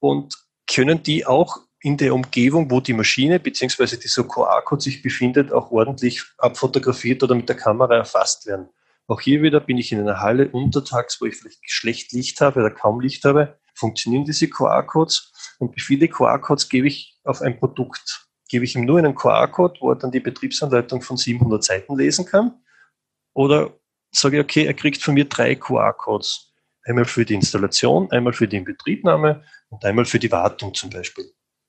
und 0.03 0.35
können 0.67 1.03
die 1.03 1.25
auch 1.27 1.61
in 1.81 1.97
der 1.97 2.15
Umgebung, 2.15 2.71
wo 2.71 2.81
die 2.81 2.93
Maschine 2.93 3.39
bzw. 3.41 3.97
dieser 3.97 4.25
QR-Code 4.25 4.83
sich 4.83 5.03
befindet, 5.03 5.53
auch 5.53 5.71
ordentlich 5.71 6.23
abfotografiert 6.39 7.23
oder 7.23 7.35
mit 7.35 7.49
der 7.49 7.57
Kamera 7.57 7.97
erfasst 7.97 8.47
werden. 8.47 8.69
Auch 9.07 9.21
hier 9.21 9.43
wieder 9.43 9.61
bin 9.61 9.79
ich 9.79 9.93
in 9.93 10.01
einer 10.01 10.21
Halle 10.21 10.49
untertags, 10.49 11.21
wo 11.21 11.27
ich 11.27 11.37
vielleicht 11.37 11.71
schlecht 11.71 12.13
Licht 12.13 12.41
habe 12.41 12.61
oder 12.61 12.71
kaum 12.71 13.01
Licht 13.01 13.25
habe, 13.25 13.59
funktionieren 13.83 14.25
diese 14.25 14.49
QR-Codes 14.49 15.57
und 15.59 15.75
wie 15.77 15.81
viele 15.81 16.09
QR-Codes 16.09 16.69
gebe 16.69 16.87
ich 16.87 17.19
auf 17.25 17.43
ein 17.43 17.59
Produkt? 17.59 18.29
Gebe 18.49 18.65
ich 18.65 18.77
ihm 18.77 18.85
nur 18.85 18.99
einen 18.99 19.15
QR-Code, 19.15 19.81
wo 19.81 19.91
er 19.91 19.97
dann 19.97 20.13
die 20.13 20.21
Betriebsanleitung 20.21 21.03
von 21.03 21.17
700 21.17 21.65
Seiten 21.65 21.97
lesen 21.97 22.25
kann? 22.25 22.63
Oder 23.35 23.75
sage 24.13 24.39
ich, 24.39 24.43
okay, 24.45 24.65
er 24.67 24.75
kriegt 24.75 25.03
von 25.03 25.15
mir 25.15 25.25
drei 25.25 25.57
QR-Codes. 25.57 26.53
Einmal 26.85 27.07
für 27.07 27.25
die 27.25 27.35
Installation, 27.35 28.11
einmal 28.13 28.33
für 28.33 28.47
die 28.47 28.57
Inbetriebnahme 28.57 29.45
und 29.71 29.85
einmal 29.85 30.05
für 30.05 30.19
die 30.19 30.31
Wartung 30.31 30.75
zum 30.75 30.91
Beispiel. 30.91 31.25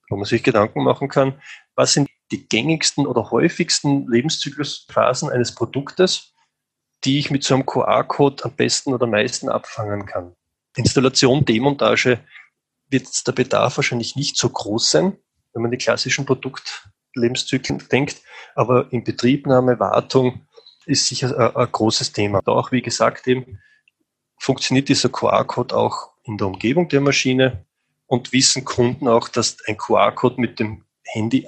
Wo 0.08 0.16
man 0.16 0.26
sich 0.26 0.42
Gedanken 0.42 0.84
machen 0.84 1.08
kann, 1.08 1.40
was 1.74 1.94
sind 1.94 2.08
die 2.30 2.46
gängigsten 2.48 3.06
oder 3.06 3.30
häufigsten 3.30 4.06
Lebenszyklusphasen 4.08 5.30
eines 5.30 5.54
Produktes, 5.54 6.32
die 7.04 7.18
ich 7.18 7.30
mit 7.30 7.44
so 7.44 7.54
einem 7.54 7.66
QR-Code 7.66 8.44
am 8.44 8.54
besten 8.56 8.94
oder 8.94 9.06
meisten 9.06 9.48
abfangen 9.48 10.06
kann. 10.06 10.34
Installation, 10.76 11.44
Demontage 11.44 12.20
wird 12.88 13.26
der 13.26 13.32
Bedarf 13.32 13.76
wahrscheinlich 13.76 14.16
nicht 14.16 14.36
so 14.36 14.48
groß 14.48 14.90
sein, 14.90 15.16
wenn 15.52 15.62
man 15.62 15.70
die 15.70 15.78
klassischen 15.78 16.26
Produktlebenszyklen 16.26 17.82
denkt, 17.90 18.22
aber 18.54 18.92
in 18.92 19.04
Betriebnahme, 19.04 19.78
Wartung 19.78 20.46
ist 20.86 21.06
sicher 21.06 21.36
ein, 21.38 21.56
ein 21.56 21.72
großes 21.72 22.12
Thema. 22.12 22.40
Da 22.44 22.52
auch, 22.52 22.72
wie 22.72 22.82
gesagt, 22.82 23.26
eben 23.26 23.60
funktioniert 24.38 24.88
dieser 24.88 25.08
QR-Code 25.08 25.74
auch 25.76 26.10
in 26.24 26.38
der 26.38 26.46
Umgebung 26.46 26.88
der 26.88 27.00
Maschine 27.00 27.64
und 28.06 28.32
wissen 28.32 28.64
Kunden 28.64 29.08
auch, 29.08 29.28
dass 29.28 29.56
ein 29.66 29.76
QR-Code 29.76 30.40
mit 30.40 30.60
dem 30.60 30.84
Handy 31.04 31.46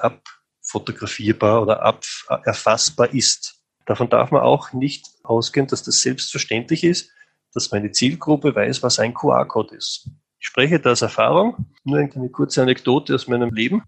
fotografierbar 0.63 1.63
oder 1.63 1.99
erfassbar 2.45 3.13
ist. 3.13 3.63
Davon 3.85 4.09
darf 4.09 4.31
man 4.31 4.43
auch 4.43 4.73
nicht 4.73 5.07
ausgehen, 5.23 5.67
dass 5.67 5.83
das 5.83 6.01
selbstverständlich 6.01 6.83
ist, 6.83 7.11
dass 7.57 7.73
meine 7.73 7.91
Zielgruppe 7.91 8.55
weiß, 8.55 8.83
was 8.83 8.99
ein 8.99 9.15
QR-Code 9.15 9.75
ist. 9.75 10.11
Ich 10.39 10.47
spreche 10.47 10.79
da 10.79 10.93
aus 10.93 11.01
Erfahrung. 11.01 11.67
Nur 11.85 11.99
eine 11.99 12.29
kurze 12.29 12.61
Anekdote 12.61 13.15
aus 13.15 13.29
meinem 13.29 13.53
Leben. 13.55 13.83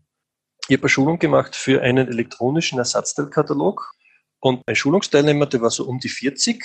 Ich 0.68 0.76
habe 0.76 0.84
eine 0.84 0.88
Schulung 0.88 1.18
gemacht 1.18 1.54
für 1.54 1.82
einen 1.82 2.08
elektronischen 2.08 2.78
Ersatzteilkatalog 2.78 3.92
und 4.40 4.62
ein 4.66 4.74
Schulungsteilnehmer, 4.74 5.46
der 5.46 5.60
war 5.60 5.70
so 5.70 5.86
um 5.86 5.98
die 5.98 6.08
40, 6.08 6.64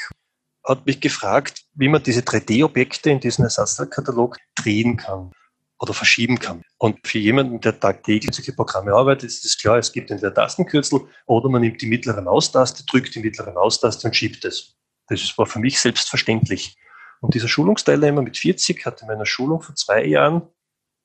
hat 0.64 0.86
mich 0.86 1.02
gefragt, 1.02 1.64
wie 1.74 1.90
man 1.90 2.02
diese 2.02 2.22
3D-Objekte 2.22 3.10
in 3.10 3.20
diesem 3.20 3.44
Ersatzteilkatalog 3.44 4.38
drehen 4.56 4.96
kann 4.96 5.32
oder 5.80 5.94
verschieben 5.94 6.40
kann. 6.40 6.62
Und 6.78 7.06
für 7.06 7.20
jemanden, 7.20 7.60
der 7.60 7.80
tagtäglich 7.80 8.34
solche 8.34 8.54
Programme 8.54 8.94
arbeitet, 8.94 9.30
ist 9.30 9.44
es 9.44 9.58
klar, 9.58 9.78
es 9.78 9.92
gibt 9.92 10.10
entweder 10.10 10.34
Tastenkürzel 10.34 11.02
oder 11.26 11.50
man 11.50 11.62
nimmt 11.62 11.82
die 11.82 11.88
mittlere 11.88 12.22
Maustaste, 12.22 12.86
drückt 12.86 13.14
die 13.16 13.20
mittlere 13.20 13.52
Maustaste 13.52 14.08
und 14.08 14.16
schiebt 14.16 14.46
es. 14.46 14.76
Das 15.10 15.38
war 15.38 15.46
für 15.46 15.60
mich 15.60 15.80
selbstverständlich. 15.80 16.78
Und 17.24 17.36
dieser 17.36 17.48
Schulungsteilnehmer 17.48 18.22
mit 18.22 18.38
40 18.38 18.86
hat 18.86 19.02
in 19.02 19.08
meiner 19.08 19.26
Schulung 19.26 19.62
vor 19.62 19.76
zwei 19.76 20.06
Jahren 20.06 20.42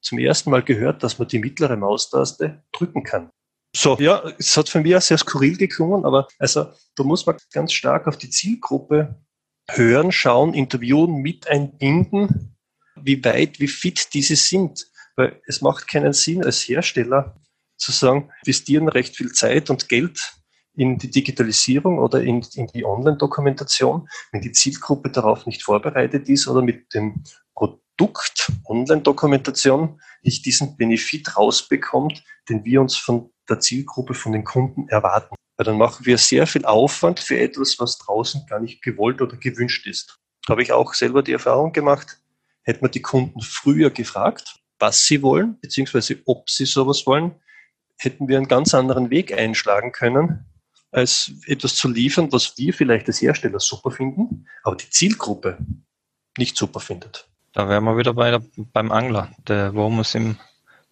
zum 0.03 0.19
ersten 0.19 0.51
Mal 0.51 0.65
gehört, 0.65 1.05
dass 1.05 1.21
man 1.21 1.29
die 1.29 1.39
mittlere 1.39 1.77
Maustaste 1.77 2.65
drücken 2.73 3.05
kann. 3.05 3.31
So, 3.77 3.97
ja, 4.01 4.25
es 4.37 4.57
hat 4.57 4.69
für 4.69 4.81
mich 4.81 4.97
auch 4.97 5.01
sehr 5.01 5.19
skurril 5.19 5.57
geklungen, 5.57 6.05
aber 6.05 6.27
also 6.41 6.73
da 6.97 7.05
muss 7.05 7.25
man 7.25 7.37
ganz 7.53 7.73
stark 7.73 8.09
auf 8.09 8.17
die 8.17 8.31
Zielgruppe 8.31 9.15
hören, 9.71 10.11
schauen, 10.11 10.55
interviewen, 10.55 11.23
mit 11.23 11.47
einbinden 11.47 12.57
wie 12.97 13.25
weit, 13.25 13.61
wie 13.61 13.69
fit 13.69 14.13
diese 14.13 14.35
sind. 14.35 14.91
Weil 15.15 15.41
es 15.47 15.61
macht 15.61 15.87
keinen 15.87 16.15
Sinn 16.15 16.45
als 16.45 16.63
Hersteller 16.63 17.37
zu 17.77 17.93
sagen, 17.93 18.33
investieren 18.45 18.89
recht 18.89 19.17
viel 19.17 19.31
Zeit 19.31 19.71
und 19.71 19.89
Geld 19.89 20.35
in 20.79 20.97
die 20.97 21.11
Digitalisierung 21.11 21.99
oder 21.99 22.23
in, 22.23 22.47
in 22.55 22.69
die 22.69 22.85
Online-Dokumentation, 22.85 24.09
wenn 24.31 24.41
die 24.41 24.53
Zielgruppe 24.53 25.11
darauf 25.11 25.45
nicht 25.45 25.65
vorbereitet 25.65 26.29
ist 26.29 26.47
oder 26.47 26.63
mit 26.63 26.95
dem 26.95 27.25
Produkt 27.53 28.53
Online-Dokumentation 28.65 30.01
nicht 30.23 30.47
diesen 30.47 30.77
Benefit 30.77 31.37
rausbekommt, 31.37 32.23
den 32.49 32.65
wir 32.65 32.81
uns 32.81 32.97
von 32.97 33.31
der 33.49 33.59
Zielgruppe, 33.59 34.15
von 34.15 34.31
den 34.31 34.45
Kunden 34.45 34.89
erwarten. 34.89 35.35
Weil 35.57 35.65
dann 35.65 35.79
machen 35.79 36.07
wir 36.07 36.17
sehr 36.17 36.47
viel 36.47 36.65
Aufwand 36.65 37.19
für 37.19 37.41
etwas, 37.41 37.81
was 37.81 37.99
draußen 37.99 38.47
gar 38.47 38.61
nicht 38.61 38.81
gewollt 38.81 39.21
oder 39.21 39.37
gewünscht 39.37 39.85
ist. 39.89 40.21
Da 40.47 40.53
habe 40.53 40.63
ich 40.63 40.71
auch 40.71 40.95
selber 40.95 41.25
die 41.25 41.33
Erfahrung 41.33 41.73
gemacht. 41.73 42.21
Hätte 42.63 42.83
man 42.83 42.93
die 42.93 43.03
Kunden 43.03 43.41
früher 43.41 43.91
gefragt, 43.91 44.61
was 44.79 45.07
sie 45.07 45.23
wollen, 45.23 45.59
beziehungsweise 45.61 46.19
ob 46.25 46.49
sie 46.49 46.67
sowas 46.67 47.05
wollen, 47.05 47.35
hätten 47.97 48.29
wir 48.29 48.37
einen 48.37 48.47
ganz 48.47 48.75
anderen 48.75 49.11
Weg 49.11 49.37
einschlagen 49.37 49.91
können, 49.91 50.47
als 50.91 51.33
etwas 51.47 51.75
zu 51.75 51.89
liefern, 51.89 52.33
was 52.33 52.57
wir 52.57 52.73
vielleicht 52.73 53.09
als 53.09 53.21
Hersteller 53.21 53.61
super 53.61 53.91
finden, 53.91 54.47
aber 54.63 54.77
die 54.77 54.89
Zielgruppe 54.91 55.59
nicht 56.39 56.57
super 56.57 56.81
findet. 56.81 57.29
Da 57.53 57.69
wären 57.69 57.85
wir 57.85 57.97
wieder 57.97 58.15
bei 58.15 58.31
der, 58.31 58.43
beim 58.57 58.93
Angler. 58.93 59.31
Der 59.47 59.75
Wurm 59.75 59.97
muss 59.97 60.15
im 60.15 60.37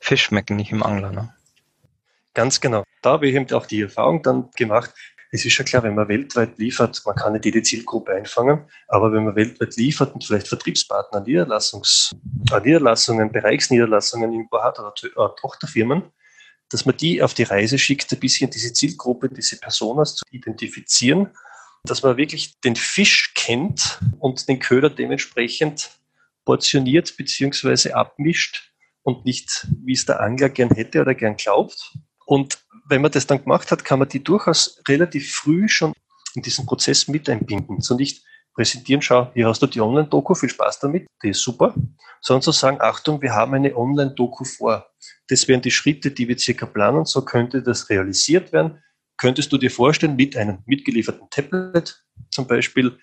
Fisch 0.01 0.25
schmecken, 0.25 0.57
nicht 0.57 0.73
im 0.73 0.83
Angler. 0.83 1.13
Ne? 1.13 1.35
Ganz 2.35 2.61
genau. 2.61 2.83
Da 3.03 3.13
habe 3.13 3.29
ich 3.29 3.35
eben 3.35 3.51
auch 3.53 3.67
die 3.67 3.83
Erfahrung 3.83 4.23
dann 4.23 4.51
gemacht, 4.57 4.93
es 5.33 5.45
ist 5.45 5.53
schon 5.53 5.67
klar, 5.67 5.83
wenn 5.83 5.95
man 5.95 6.09
weltweit 6.09 6.57
liefert, 6.59 7.03
man 7.05 7.15
kann 7.15 7.33
nicht 7.33 7.45
jede 7.45 7.63
Zielgruppe 7.63 8.13
einfangen, 8.13 8.65
aber 8.89 9.13
wenn 9.13 9.25
man 9.25 9.37
weltweit 9.37 9.77
liefert 9.77 10.15
und 10.15 10.25
vielleicht 10.25 10.49
Vertriebspartner, 10.49 11.21
Niederlassungs, 11.21 12.15
Niederlassungen, 12.65 13.33
Bereichsniederlassungen 13.33 14.33
irgendwo 14.33 14.63
hat 14.63 14.79
oder 14.79 14.95
äh, 15.03 15.29
Tochterfirmen, 15.41 16.05
dass 16.71 16.85
man 16.85 16.97
die 16.97 17.23
auf 17.23 17.35
die 17.35 17.45
Reise 17.45 17.79
schickt, 17.79 18.13
ein 18.13 18.21
bisschen 18.21 18.51
diese 18.51 18.73
Zielgruppe, 18.73 19.29
diese 19.29 19.59
Personas 19.59 20.17
zu 20.17 20.25
identifizieren, 20.31 21.31
dass 21.85 22.03
man 22.03 22.17
wirklich 22.17 22.59
den 22.61 22.77
Fisch 22.77 23.33
kennt 23.35 24.01
und 24.19 24.49
den 24.49 24.59
Köder 24.59 24.91
dementsprechend 24.91 25.91
portioniert 26.45 27.17
bzw. 27.17 27.93
abmischt 27.93 28.73
und 29.03 29.25
nicht, 29.25 29.69
wie 29.85 29.93
es 29.93 30.05
der 30.05 30.21
Angler 30.21 30.49
gern 30.49 30.71
hätte 30.71 31.01
oder 31.01 31.15
gern 31.15 31.37
glaubt. 31.37 31.97
Und 32.25 32.59
wenn 32.89 33.03
man 33.03 33.13
das 33.13 33.27
dann 33.27 33.43
gemacht 33.43 33.71
hat, 33.71 33.85
kann 33.85 34.01
man 34.01 34.09
die 34.09 34.23
durchaus 34.23 34.83
relativ 34.89 35.33
früh 35.33 35.69
schon 35.69 35.93
in 36.35 36.43
diesen 36.43 36.67
Prozess 36.67 37.09
mit 37.09 37.29
einbinden. 37.29 37.81
So 37.81 37.95
nicht 37.95 38.25
präsentieren, 38.57 39.03
schau, 39.03 39.31
hier 39.35 39.47
hast 39.47 39.63
du 39.63 39.67
die 39.67 39.81
Online-Doku, 39.81 40.35
viel 40.35 40.49
Spaß 40.49 40.81
damit, 40.81 41.07
die 41.23 41.29
ist 41.29 41.43
super, 41.43 41.75
sondern 42.23 42.43
zu 42.43 42.53
sagen, 42.53 42.79
Achtung, 42.81 43.21
wir 43.21 43.35
haben 43.35 43.55
eine 43.55 43.77
Online-Doku 43.77 44.45
vor. 44.45 44.91
Das 45.29 45.47
wären 45.47 45.61
die 45.61 45.71
Schritte, 45.71 46.11
die 46.11 46.27
wir 46.27 46.39
circa 46.39 46.67
planen, 46.67 47.05
so 47.05 47.23
könnte 47.23 47.63
das 47.63 47.91
realisiert 47.91 48.53
werden. 48.53 48.83
Könntest 49.19 49.53
du 49.53 49.59
dir 49.59 49.71
vorstellen, 49.71 50.17
mit 50.17 50.37
einem 50.37 50.59
mitgelieferten 50.67 51.29
Tablet 51.31 52.03
zum 52.31 52.47
Beispiel 52.47 52.99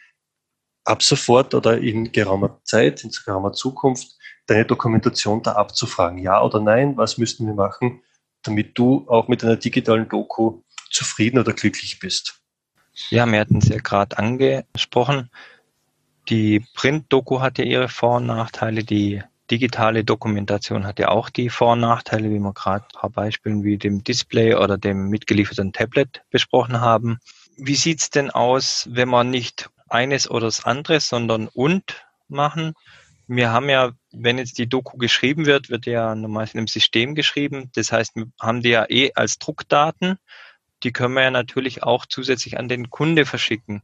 ab 0.85 1.03
sofort 1.03 1.53
oder 1.53 1.77
in 1.77 2.11
geraumer 2.11 2.59
Zeit, 2.63 3.03
in 3.03 3.11
geraumer 3.11 3.53
Zukunft, 3.53 4.17
deine 4.47 4.65
Dokumentation 4.65 5.41
da 5.41 5.53
abzufragen, 5.53 6.17
ja 6.17 6.41
oder 6.41 6.59
nein, 6.59 6.97
was 6.97 7.17
müssten 7.17 7.45
wir 7.45 7.53
machen, 7.53 8.01
damit 8.41 8.77
du 8.77 9.05
auch 9.07 9.27
mit 9.27 9.43
einer 9.43 9.55
digitalen 9.55 10.09
Doku 10.09 10.63
zufrieden 10.91 11.39
oder 11.39 11.53
glücklich 11.53 11.99
bist. 11.99 12.42
Ja, 13.09 13.25
wir 13.25 13.39
hatten 13.39 13.57
es 13.57 13.69
ja 13.69 13.77
gerade 13.77 14.17
angesprochen. 14.17 15.29
Die 16.29 16.65
Print-Doku 16.75 17.41
hat 17.41 17.57
ja 17.57 17.65
ihre 17.65 17.89
Vor- 17.89 18.17
und 18.17 18.27
Nachteile. 18.27 18.83
Die 18.83 19.21
digitale 19.51 20.03
Dokumentation 20.03 20.85
hat 20.85 20.99
ja 20.99 21.09
auch 21.09 21.29
die 21.29 21.49
Vor- 21.49 21.73
und 21.73 21.81
Nachteile, 21.81 22.29
wie 22.29 22.39
wir 22.39 22.53
gerade 22.53 22.85
ein 22.85 22.99
paar 22.99 23.09
Beispielen 23.09 23.63
wie 23.63 23.77
dem 23.77 24.03
Display 24.03 24.55
oder 24.55 24.77
dem 24.77 25.09
mitgelieferten 25.09 25.73
Tablet 25.73 26.23
besprochen 26.29 26.79
haben. 26.79 27.19
Wie 27.57 27.75
sieht's 27.75 28.09
denn 28.09 28.31
aus, 28.31 28.87
wenn 28.91 29.09
man 29.09 29.29
nicht 29.29 29.69
eines 29.89 30.29
oder 30.29 30.47
das 30.47 30.63
andere, 30.63 30.99
sondern 30.99 31.47
und 31.49 32.05
machen? 32.27 32.73
Wir 33.27 33.51
haben 33.51 33.69
ja, 33.69 33.91
wenn 34.11 34.37
jetzt 34.37 34.57
die 34.57 34.67
Doku 34.67 34.97
geschrieben 34.97 35.45
wird, 35.45 35.69
wird 35.69 35.85
ja 35.85 36.13
normal 36.15 36.47
in 36.51 36.59
einem 36.59 36.67
System 36.67 37.15
geschrieben. 37.15 37.69
Das 37.75 37.91
heißt, 37.91 38.15
wir 38.15 38.27
haben 38.39 38.61
die 38.61 38.69
ja 38.69 38.85
eh 38.89 39.11
als 39.13 39.39
Druckdaten. 39.39 40.17
Die 40.83 40.91
können 40.91 41.13
wir 41.13 41.23
ja 41.23 41.31
natürlich 41.31 41.83
auch 41.83 42.05
zusätzlich 42.05 42.57
an 42.57 42.67
den 42.67 42.89
Kunde 42.89 43.25
verschicken. 43.25 43.81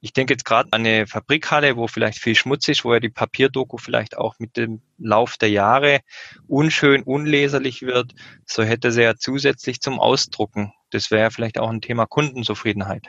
Ich 0.00 0.12
denke 0.12 0.34
jetzt 0.34 0.44
gerade 0.44 0.68
an 0.72 0.84
eine 0.84 1.06
Fabrikhalle, 1.06 1.76
wo 1.76 1.86
vielleicht 1.86 2.18
viel 2.18 2.34
Schmutz 2.34 2.68
ist, 2.68 2.84
wo 2.84 2.92
ja 2.92 3.00
die 3.00 3.08
Papierdoku 3.08 3.78
vielleicht 3.78 4.18
auch 4.18 4.34
mit 4.38 4.56
dem 4.56 4.82
Lauf 4.98 5.38
der 5.38 5.48
Jahre 5.48 6.00
unschön, 6.46 7.02
unleserlich 7.04 7.82
wird. 7.82 8.12
So 8.44 8.64
hätte 8.64 8.92
sie 8.92 9.02
ja 9.02 9.16
zusätzlich 9.16 9.80
zum 9.80 9.98
Ausdrucken. 9.98 10.74
Das 10.90 11.10
wäre 11.10 11.22
ja 11.22 11.30
vielleicht 11.30 11.58
auch 11.58 11.70
ein 11.70 11.80
Thema 11.80 12.04
Kundenzufriedenheit. 12.04 13.08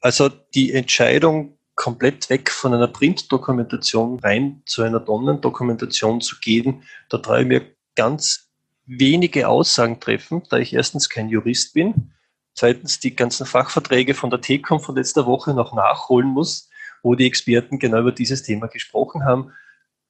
Also 0.00 0.30
die 0.30 0.72
Entscheidung, 0.72 1.58
komplett 1.74 2.28
weg 2.30 2.50
von 2.50 2.74
einer 2.74 2.88
Print-Dokumentation 2.88 4.18
rein 4.20 4.62
zu 4.66 4.82
einer 4.82 5.06
Online-Dokumentation 5.08 6.20
zu 6.20 6.36
gehen, 6.40 6.82
da 7.08 7.18
traue 7.18 7.40
ich 7.40 7.46
mir 7.46 7.74
ganz 7.96 8.50
wenige 8.86 9.48
Aussagen 9.48 10.00
treffen, 10.00 10.42
da 10.50 10.58
ich 10.58 10.72
erstens 10.74 11.08
kein 11.08 11.28
Jurist 11.28 11.74
bin, 11.74 12.12
zweitens 12.60 13.00
die 13.00 13.16
ganzen 13.16 13.46
Fachverträge 13.46 14.12
von 14.12 14.28
der 14.28 14.42
TECOM 14.42 14.80
von 14.80 14.94
letzter 14.94 15.24
Woche 15.24 15.54
noch 15.54 15.72
nachholen 15.72 16.28
muss, 16.28 16.68
wo 17.02 17.14
die 17.14 17.26
Experten 17.26 17.78
genau 17.78 18.00
über 18.00 18.12
dieses 18.12 18.42
Thema 18.42 18.66
gesprochen 18.66 19.24
haben. 19.24 19.52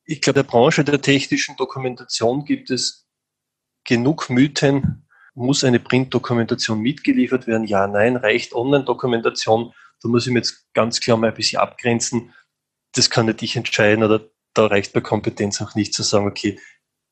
Ich 0.05 0.21
glaube, 0.21 0.43
der 0.43 0.51
Branche 0.51 0.83
der 0.83 1.01
technischen 1.01 1.55
Dokumentation 1.57 2.45
gibt 2.45 2.71
es 2.71 3.07
genug 3.85 4.29
Mythen. 4.31 5.07
Muss 5.35 5.63
eine 5.63 5.79
Print-Dokumentation 5.79 6.81
mitgeliefert 6.81 7.47
werden? 7.47 7.69
Ja, 7.69 7.87
nein. 7.87 8.17
Reicht 8.17 8.53
Online-Dokumentation? 8.53 9.73
da 10.03 10.09
muss 10.09 10.27
ich 10.27 10.33
mir 10.33 10.41
jetzt 10.41 10.67
ganz 10.73 10.99
klar 10.99 11.17
mal 11.19 11.29
ein 11.29 11.35
bisschen 11.35 11.61
abgrenzen. 11.61 12.35
Das 12.95 13.11
kann 13.11 13.27
nicht 13.27 13.43
ich 13.43 13.55
entscheiden 13.55 14.03
oder 14.03 14.29
da 14.55 14.67
reicht 14.67 14.93
bei 14.93 15.01
Kompetenz 15.01 15.63
auch 15.63 15.77
nicht 15.77 15.95
zu 15.95 16.03
sagen, 16.03 16.27
okay, 16.27 16.59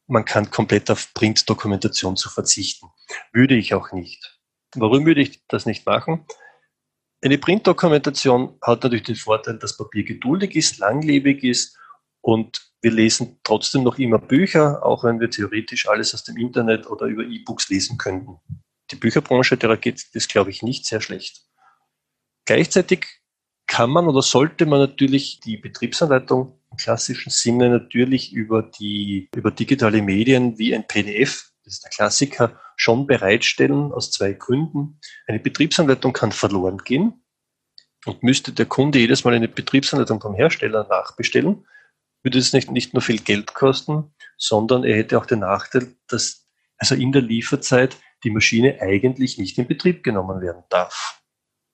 man 0.08 0.24
kann 0.24 0.50
komplett 0.50 0.90
auf 0.90 1.14
Printdokumentation 1.14 2.16
zu 2.16 2.28
verzichten. 2.28 2.88
Würde 3.32 3.54
ich 3.54 3.74
auch 3.74 3.92
nicht. 3.92 4.37
Warum 4.74 5.06
würde 5.06 5.22
ich 5.22 5.46
das 5.48 5.66
nicht 5.66 5.86
machen? 5.86 6.26
Eine 7.22 7.38
Printdokumentation 7.38 8.58
hat 8.62 8.82
natürlich 8.82 9.04
den 9.04 9.16
Vorteil, 9.16 9.58
dass 9.58 9.76
Papier 9.76 10.04
geduldig 10.04 10.54
ist, 10.54 10.78
langlebig 10.78 11.42
ist 11.42 11.76
und 12.20 12.72
wir 12.80 12.92
lesen 12.92 13.40
trotzdem 13.42 13.82
noch 13.82 13.98
immer 13.98 14.18
Bücher, 14.18 14.84
auch 14.84 15.02
wenn 15.02 15.18
wir 15.18 15.30
theoretisch 15.30 15.88
alles 15.88 16.14
aus 16.14 16.22
dem 16.22 16.36
Internet 16.36 16.86
oder 16.86 17.06
über 17.06 17.24
E-Books 17.24 17.68
lesen 17.70 17.98
könnten. 17.98 18.36
Die 18.92 18.96
Bücherbranche, 18.96 19.56
der 19.56 19.76
geht 19.76 20.14
das, 20.14 20.28
glaube 20.28 20.50
ich, 20.50 20.62
nicht 20.62 20.86
sehr 20.86 21.00
schlecht. 21.00 21.42
Gleichzeitig 22.44 23.06
kann 23.66 23.90
man 23.90 24.06
oder 24.06 24.22
sollte 24.22 24.64
man 24.64 24.78
natürlich 24.78 25.40
die 25.40 25.56
Betriebsanleitung 25.56 26.58
im 26.70 26.76
klassischen 26.76 27.30
Sinne 27.30 27.68
natürlich 27.68 28.32
über 28.32 28.62
die, 28.62 29.28
über 29.34 29.50
digitale 29.50 30.02
Medien 30.02 30.56
wie 30.58 30.74
ein 30.74 30.86
PDF, 30.86 31.50
das 31.64 31.74
ist 31.74 31.84
der 31.84 31.90
Klassiker, 31.90 32.60
schon 32.78 33.06
bereitstellen 33.06 33.92
aus 33.92 34.10
zwei 34.10 34.32
Gründen. 34.32 35.00
Eine 35.26 35.40
Betriebsanleitung 35.40 36.14
kann 36.14 36.32
verloren 36.32 36.78
gehen 36.78 37.24
und 38.06 38.22
müsste 38.22 38.52
der 38.52 38.66
Kunde 38.66 39.00
jedes 39.00 39.24
Mal 39.24 39.34
eine 39.34 39.48
Betriebsanleitung 39.48 40.20
vom 40.20 40.34
Hersteller 40.34 40.86
nachbestellen, 40.88 41.66
würde 42.22 42.38
es 42.38 42.52
nicht, 42.52 42.70
nicht 42.70 42.94
nur 42.94 43.02
viel 43.02 43.18
Geld 43.18 43.52
kosten, 43.52 44.14
sondern 44.36 44.84
er 44.84 44.96
hätte 44.96 45.18
auch 45.18 45.26
den 45.26 45.40
Nachteil, 45.40 45.94
dass 46.06 46.46
also 46.78 46.94
in 46.94 47.12
der 47.12 47.22
Lieferzeit 47.22 47.96
die 48.24 48.30
Maschine 48.30 48.80
eigentlich 48.80 49.38
nicht 49.38 49.58
in 49.58 49.66
Betrieb 49.66 50.04
genommen 50.04 50.40
werden 50.40 50.62
darf. 50.68 51.20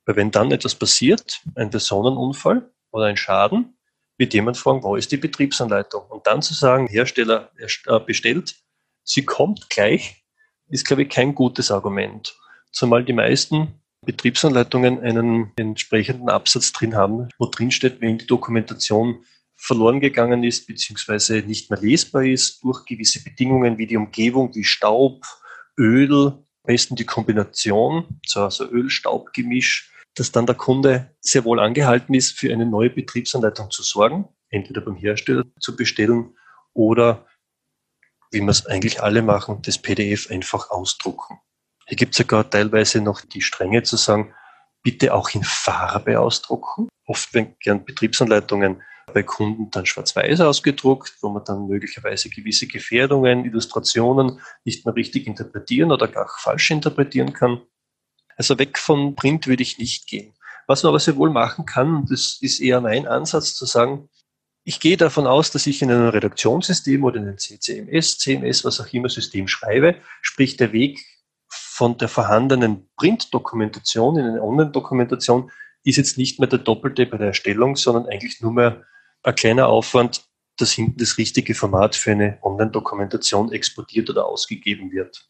Weil 0.07 0.17
wenn 0.17 0.31
dann 0.31 0.53
etwas 0.53 0.75
passiert, 0.75 1.43
ein 1.55 1.71
Personenunfall 1.71 2.71
oder 2.91 3.07
ein 3.07 3.17
Schaden, 3.17 3.79
wird 4.17 4.33
jemand 4.33 4.57
fragen, 4.57 4.83
wo 4.83 4.97
ist 4.97 5.13
die 5.13 5.17
Betriebsanleitung? 5.17 6.07
Und 6.09 6.27
dann 6.27 6.41
zu 6.41 6.55
sagen, 6.55 6.87
Hersteller 6.87 7.51
äh, 7.59 8.01
bestellt, 8.01 8.55
sie 9.03 9.25
kommt 9.25 9.69
gleich, 9.71 10.24
ist, 10.75 10.85
glaube 10.85 11.05
ich, 11.05 11.09
kein 11.09 11.37
gutes 11.37 11.71
Argument. 11.71 12.37
Zumal 12.73 13.05
die 13.05 13.13
meisten 13.13 13.81
Betriebsanleitungen 14.05 15.01
einen 15.01 15.53
entsprechenden 15.55 16.29
Absatz 16.29 16.73
drin 16.73 16.97
haben, 16.97 17.29
wo 17.39 17.47
drin 17.47 17.71
steht, 17.71 18.01
wenn 18.01 18.19
die 18.19 18.27
Dokumentation 18.27 19.25
verloren 19.57 20.01
gegangen 20.01 20.43
ist, 20.43 20.67
beziehungsweise 20.67 21.39
nicht 21.39 21.71
mehr 21.71 21.81
lesbar 21.81 22.25
ist 22.25 22.65
durch 22.65 22.85
gewisse 22.87 23.23
Bedingungen 23.23 23.79
wie 23.79 23.87
die 23.87 23.97
Umgebung, 23.97 24.53
wie 24.57 24.65
Staub, 24.65 25.25
Öl, 25.79 26.13
am 26.13 26.45
besten 26.65 26.97
die 26.97 27.07
Kombination, 27.07 28.21
also 28.35 28.69
Öl-Staub-Gemisch, 28.69 29.93
dass 30.17 30.33
dann 30.33 30.47
der 30.47 30.57
Kunde 30.57 31.15
sehr 31.21 31.45
wohl 31.45 31.61
angehalten 31.61 32.15
ist, 32.15 32.37
für 32.37 32.53
eine 32.53 32.67
neue 32.67 32.91
Betriebsanleitung 32.91 33.71
zu 33.71 33.85
sorgen, 33.85 34.29
entweder 34.51 34.81
beim 34.81 34.97
Hersteller 34.97 35.45
zu 35.61 35.77
bestellen 35.77 36.35
oder, 36.73 37.27
wie 38.35 38.41
wir 38.41 38.51
es 38.51 38.67
eigentlich 38.67 39.03
alle 39.03 39.23
machen, 39.23 39.63
das 39.63 39.79
PDF 39.79 40.31
einfach 40.31 40.71
ausdrucken. 40.71 41.39
Hier 41.87 41.97
gibt 41.97 42.15
es 42.15 42.19
sogar 42.19 42.49
teilweise 42.49 43.01
noch 43.01 43.23
die 43.23 43.41
Strenge 43.41 43.83
zu 43.83 43.97
sagen, 43.97 44.35
bitte 44.83 45.15
auch 45.15 45.31
in 45.31 45.45
Farbe 45.45 46.21
ausdrucken. 46.21 46.89
Oft 47.07 47.33
werden 47.35 47.57
gern 47.61 47.85
Betriebsanleitungen 47.85 48.83
bei 49.13 49.23
Kunden 49.23 49.71
dann 49.71 49.87
schwarz-weiß 49.87 50.41
ausgedruckt, 50.41 51.17
wo 51.21 51.29
man 51.29 51.45
dann 51.45 51.67
möglicherweise 51.67 52.31
gewisse 52.31 52.67
Gefährdungen, 52.67 53.45
Illustrationen 53.45 54.41
nicht 54.65 54.85
mehr 54.85 54.95
richtig 54.95 55.27
interpretieren 55.27 55.93
oder 55.93 56.09
gar 56.09 56.29
falsch 56.39 56.71
interpretieren 56.71 57.33
kann. 57.33 57.63
Also 58.37 58.59
weg 58.59 58.79
von 58.79 59.15
Print 59.15 59.47
würde 59.47 59.63
ich 59.63 59.79
nicht 59.79 60.07
gehen. 60.07 60.35
Was 60.67 60.83
man 60.83 60.91
aber 60.91 60.99
sehr 60.99 61.17
wohl 61.17 61.31
machen 61.31 61.67
kann, 61.67 62.07
das 62.07 62.39
ist 62.41 62.61
eher 62.61 62.81
mein 62.81 63.07
Ansatz 63.07 63.55
zu 63.55 63.67
sagen, 63.67 64.09
ich 64.65 64.81
gehe 64.81 64.97
davon 64.97 65.27
aus, 65.27 65.51
dass 65.51 65.67
ich 65.67 65.83
in 65.83 65.91
einem 65.91 66.09
Redaktionssystem 66.09 67.05
oder 67.05 67.17
in 67.17 67.29
einem 67.29 67.39
CCMS, 67.39 68.19
CMS, 68.19 68.65
was 68.65 68.81
auch 68.81 68.93
immer 68.93 69.09
System 69.09 69.47
schreibe, 69.47 69.97
sprich 70.23 70.57
der 70.57 70.73
Weg 70.73 71.05
von 71.49 71.99
der 71.99 72.09
vorhandenen 72.09 72.89
Print-Dokumentation 72.97 74.17
in 74.17 74.25
eine 74.25 74.43
Online-Dokumentation 74.43 75.51
ist 75.85 75.97
jetzt 75.97 76.17
nicht 76.17 76.39
mehr 76.39 76.49
der 76.49 76.61
doppelte 76.61 77.05
bei 77.05 77.19
der 77.19 77.29
Erstellung, 77.29 77.77
sondern 77.77 78.07
eigentlich 78.07 78.41
nur 78.41 78.53
mehr 78.53 78.85
ein 79.23 79.35
kleiner 79.35 79.69
Aufwand, 79.69 80.25
dass 80.57 80.73
hinten 80.73 80.99
das 80.99 81.19
richtige 81.19 81.55
Format 81.55 81.95
für 81.95 82.13
eine 82.13 82.39
Online-Dokumentation 82.43 83.53
exportiert 83.53 84.09
oder 84.09 84.27
ausgegeben 84.27 84.93
wird. 84.93 85.29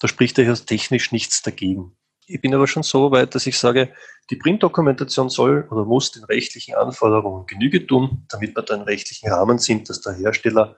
Da 0.00 0.08
spricht 0.08 0.36
daher 0.36 0.54
technisch 0.54 1.10
nichts 1.12 1.42
dagegen. 1.42 1.96
Ich 2.26 2.40
bin 2.40 2.54
aber 2.54 2.66
schon 2.66 2.82
so 2.82 3.10
weit, 3.10 3.34
dass 3.34 3.46
ich 3.46 3.58
sage, 3.58 3.92
die 4.30 4.36
Printdokumentation 4.36 5.28
soll 5.28 5.66
oder 5.70 5.84
muss 5.84 6.12
den 6.12 6.24
rechtlichen 6.24 6.74
Anforderungen 6.74 7.46
Genüge 7.46 7.86
tun, 7.86 8.26
damit 8.30 8.56
wir 8.56 8.62
da 8.62 8.74
einen 8.74 8.84
rechtlichen 8.84 9.30
Rahmen 9.30 9.58
sind, 9.58 9.88
dass 9.90 10.00
der 10.00 10.14
Hersteller 10.14 10.76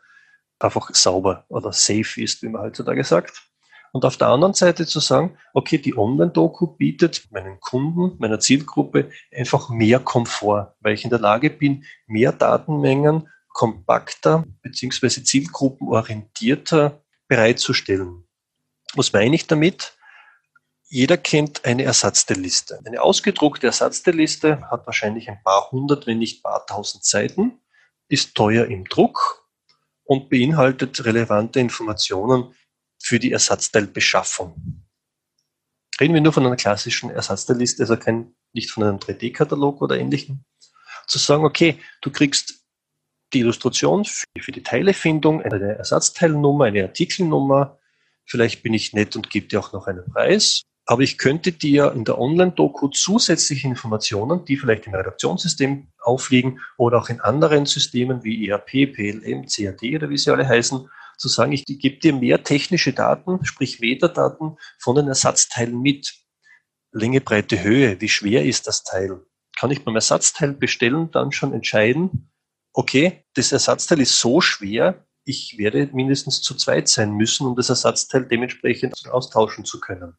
einfach 0.59 0.93
sauber 0.95 1.45
oder 1.49 1.73
safe 1.73 2.21
ist, 2.21 2.43
wie 2.43 2.49
man 2.49 2.63
heutzutage 2.63 3.05
sagt. 3.05 3.43
Und 3.93 4.05
auf 4.05 4.17
der 4.17 4.29
anderen 4.29 4.55
Seite 4.55 4.87
zu 4.87 5.01
sagen, 5.01 5.39
okay, 5.55 5.79
die 5.79 5.97
Online-Doku 5.97 6.67
bietet 6.67 7.29
meinen 7.31 7.61
Kunden, 7.61 8.17
meiner 8.19 8.41
Zielgruppe 8.41 9.11
einfach 9.35 9.71
mehr 9.71 10.01
Komfort, 10.01 10.75
weil 10.81 10.95
ich 10.95 11.05
in 11.05 11.11
der 11.11 11.21
Lage 11.21 11.51
bin, 11.51 11.85
mehr 12.07 12.33
Datenmengen 12.33 13.29
kompakter 13.49 14.45
beziehungsweise 14.61 15.25
zielgruppenorientierter 15.25 17.03
bereitzustellen. 17.29 18.25
Was 18.95 19.13
meine 19.13 19.35
ich 19.35 19.47
damit? 19.47 19.96
Jeder 20.89 21.17
kennt 21.17 21.65
eine 21.65 21.83
Ersatzteilliste. 21.83 22.81
Eine 22.85 23.03
ausgedruckte 23.03 23.67
Ersatzteilliste 23.67 24.71
hat 24.71 24.87
wahrscheinlich 24.87 25.29
ein 25.29 25.43
paar 25.43 25.71
hundert, 25.73 26.07
wenn 26.07 26.19
nicht 26.19 26.45
paar 26.45 26.65
tausend 26.65 27.05
Seiten, 27.05 27.61
ist 28.09 28.37
teuer 28.37 28.67
im 28.67 28.85
Druck 28.85 29.49
und 30.05 30.31
beinhaltet 30.31 31.05
relevante 31.05 31.59
Informationen 31.59 32.55
für 33.03 33.19
die 33.19 33.33
Ersatzteilbeschaffung. 33.33 34.85
Reden 36.01 36.15
wir 36.15 36.21
nur 36.21 36.33
von 36.33 36.47
einer 36.47 36.57
klassischen 36.57 37.11
Ersatzteilliste, 37.11 37.83
also 37.83 37.97
kein, 37.97 38.37
nicht 38.53 38.71
von 38.71 38.85
einem 38.85 38.99
3D-Katalog 38.99 39.83
oder 39.83 39.99
ähnlichem. 39.99 40.45
Zu 41.09 41.19
sagen, 41.19 41.45
okay, 41.45 41.81
du 42.01 42.13
kriegst 42.13 42.65
die 43.33 43.41
Illustration 43.41 44.05
für, 44.05 44.27
für 44.39 44.53
die 44.53 44.63
Teilefindung, 44.63 45.43
eine 45.43 45.79
Ersatzteilnummer, 45.79 46.67
eine 46.67 46.85
Artikelnummer. 46.85 47.81
Vielleicht 48.25 48.63
bin 48.63 48.73
ich 48.73 48.93
nett 48.93 49.17
und 49.17 49.31
gebe 49.31 49.49
dir 49.49 49.59
auch 49.59 49.73
noch 49.73 49.89
einen 49.89 50.05
Preis. 50.13 50.63
Aber 50.89 51.03
ich 51.03 51.19
könnte 51.19 51.51
dir 51.51 51.93
in 51.93 52.05
der 52.05 52.19
Online-Doku 52.19 52.89
zusätzliche 52.89 53.67
Informationen, 53.67 54.45
die 54.45 54.57
vielleicht 54.57 54.87
im 54.87 54.95
Redaktionssystem 54.95 55.89
aufliegen 56.01 56.61
oder 56.77 56.99
auch 56.99 57.09
in 57.09 57.21
anderen 57.21 57.67
Systemen 57.67 58.23
wie 58.23 58.49
ERP, 58.49 58.93
PLM, 58.93 59.47
CAD 59.47 59.97
oder 59.97 60.09
wie 60.09 60.17
sie 60.17 60.31
alle 60.31 60.49
heißen, 60.49 60.89
zu 61.19 61.29
sagen, 61.29 61.53
ich 61.53 61.65
gebe 61.65 61.99
dir 61.99 62.13
mehr 62.13 62.45
technische 62.45 62.93
Daten, 62.93 63.45
sprich 63.45 63.81
Metadaten 63.81 64.59
von 64.79 64.95
den 64.95 65.09
Ersatzteilen 65.09 65.81
mit. 65.81 66.15
Länge, 66.93 67.21
Breite, 67.21 67.63
Höhe, 67.63 68.01
wie 68.01 68.09
schwer 68.09 68.45
ist 68.45 68.67
das 68.69 68.85
Teil? 68.85 69.21
Kann 69.59 69.71
ich 69.71 69.85
beim 69.85 69.97
Ersatzteil 69.97 70.53
bestellen 70.53 71.11
dann 71.11 71.33
schon 71.33 71.53
entscheiden, 71.53 72.31
okay, 72.73 73.25
das 73.35 73.53
Ersatzteil 73.53 74.01
ist 74.01 74.21
so 74.21 74.41
schwer, 74.41 75.05
ich 75.25 75.59
werde 75.59 75.89
mindestens 75.93 76.43
zu 76.43 76.55
zweit 76.55 76.89
sein 76.89 77.13
müssen, 77.13 77.47
um 77.47 77.57
das 77.57 77.71
Ersatzteil 77.71 78.27
dementsprechend 78.27 78.95
austauschen 79.11 79.65
zu 79.65 79.81
können. 79.81 80.17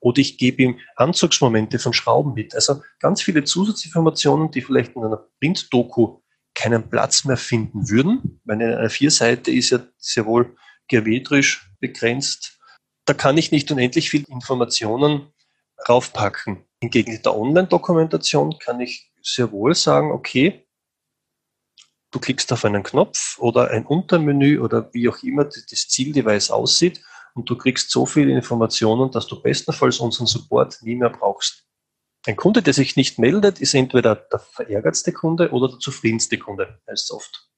Oder 0.00 0.18
ich 0.18 0.38
gebe 0.38 0.62
ihm 0.62 0.78
Anzugsmomente 0.96 1.78
von 1.78 1.92
Schrauben 1.92 2.34
mit. 2.34 2.54
Also 2.54 2.82
ganz 3.00 3.22
viele 3.22 3.44
Zusatzinformationen, 3.44 4.50
die 4.50 4.62
vielleicht 4.62 4.94
in 4.94 5.04
einer 5.04 5.26
Print-Doku 5.40 6.20
keinen 6.54 6.88
Platz 6.88 7.24
mehr 7.24 7.36
finden 7.36 7.88
würden. 7.88 8.40
Meine 8.44 8.78
eine 8.78 8.90
Vierseite 8.90 9.50
ist 9.50 9.70
ja 9.70 9.80
sehr 9.98 10.26
wohl 10.26 10.56
geometrisch 10.88 11.70
begrenzt. 11.80 12.58
Da 13.04 13.14
kann 13.14 13.36
ich 13.36 13.52
nicht 13.52 13.70
unendlich 13.70 14.10
viel 14.10 14.24
Informationen 14.28 15.32
raufpacken. 15.88 16.64
Hingegen 16.80 17.12
in 17.12 17.22
der 17.22 17.36
Online-Dokumentation 17.36 18.58
kann 18.58 18.80
ich 18.80 19.12
sehr 19.22 19.52
wohl 19.52 19.74
sagen, 19.74 20.12
okay, 20.12 20.66
du 22.10 22.18
klickst 22.18 22.52
auf 22.52 22.64
einen 22.64 22.82
Knopf 22.82 23.38
oder 23.38 23.70
ein 23.70 23.84
Untermenü 23.84 24.60
oder 24.60 24.92
wie 24.92 25.08
auch 25.08 25.22
immer 25.22 25.44
das 25.44 25.88
Zieldevice 25.88 26.50
aussieht 26.50 27.02
und 27.36 27.50
du 27.50 27.56
kriegst 27.56 27.90
so 27.90 28.06
viele 28.06 28.32
Informationen, 28.32 29.10
dass 29.10 29.26
du 29.26 29.40
bestenfalls 29.40 30.00
unseren 30.00 30.26
Support 30.26 30.78
nie 30.82 30.96
mehr 30.96 31.10
brauchst. 31.10 31.64
Ein 32.26 32.34
Kunde, 32.34 32.62
der 32.62 32.72
sich 32.72 32.96
nicht 32.96 33.18
meldet, 33.18 33.60
ist 33.60 33.74
entweder 33.74 34.16
der 34.16 34.40
verärgertste 34.40 35.12
Kunde 35.12 35.50
oder 35.52 35.68
der 35.68 35.78
zufriedenste 35.78 36.38
Kunde, 36.38 36.80
heißt 36.88 37.04
es 37.04 37.10
oft. 37.12 37.48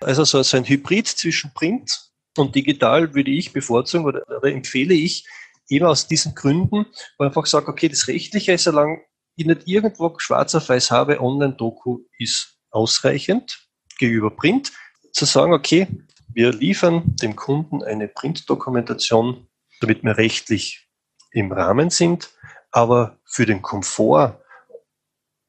Also 0.00 0.24
so, 0.24 0.56
ein 0.56 0.64
Hybrid 0.64 1.06
zwischen 1.06 1.52
Print 1.52 2.10
und 2.36 2.54
digital 2.54 3.14
würde 3.14 3.30
ich 3.30 3.52
bevorzugen 3.52 4.06
oder, 4.06 4.22
oder 4.26 4.50
empfehle 4.50 4.94
ich 4.94 5.26
eben 5.68 5.86
aus 5.86 6.08
diesen 6.08 6.34
Gründen, 6.34 6.86
wo 7.18 7.24
ich 7.24 7.28
einfach 7.28 7.46
sage, 7.46 7.68
okay, 7.68 7.88
das 7.88 8.08
Rechtliche 8.08 8.52
ist, 8.52 8.64
solange 8.64 9.02
ich 9.36 9.46
nicht 9.46 9.62
irgendwo 9.66 10.18
schwarz 10.18 10.54
auf 10.54 10.68
weiß 10.68 10.90
habe, 10.90 11.20
Online-Doku 11.20 12.00
ist 12.18 12.58
ausreichend 12.70 13.68
gegenüber 13.98 14.30
Print, 14.30 14.72
zu 15.12 15.24
sagen, 15.24 15.52
okay, 15.52 15.88
wir 16.36 16.52
liefern 16.52 17.16
dem 17.16 17.34
Kunden 17.34 17.82
eine 17.82 18.08
Print-Dokumentation, 18.08 19.46
damit 19.80 20.04
wir 20.04 20.18
rechtlich 20.18 20.86
im 21.32 21.50
Rahmen 21.50 21.88
sind, 21.88 22.28
aber 22.70 23.18
für 23.24 23.46
den 23.46 23.62
Komfort 23.62 24.38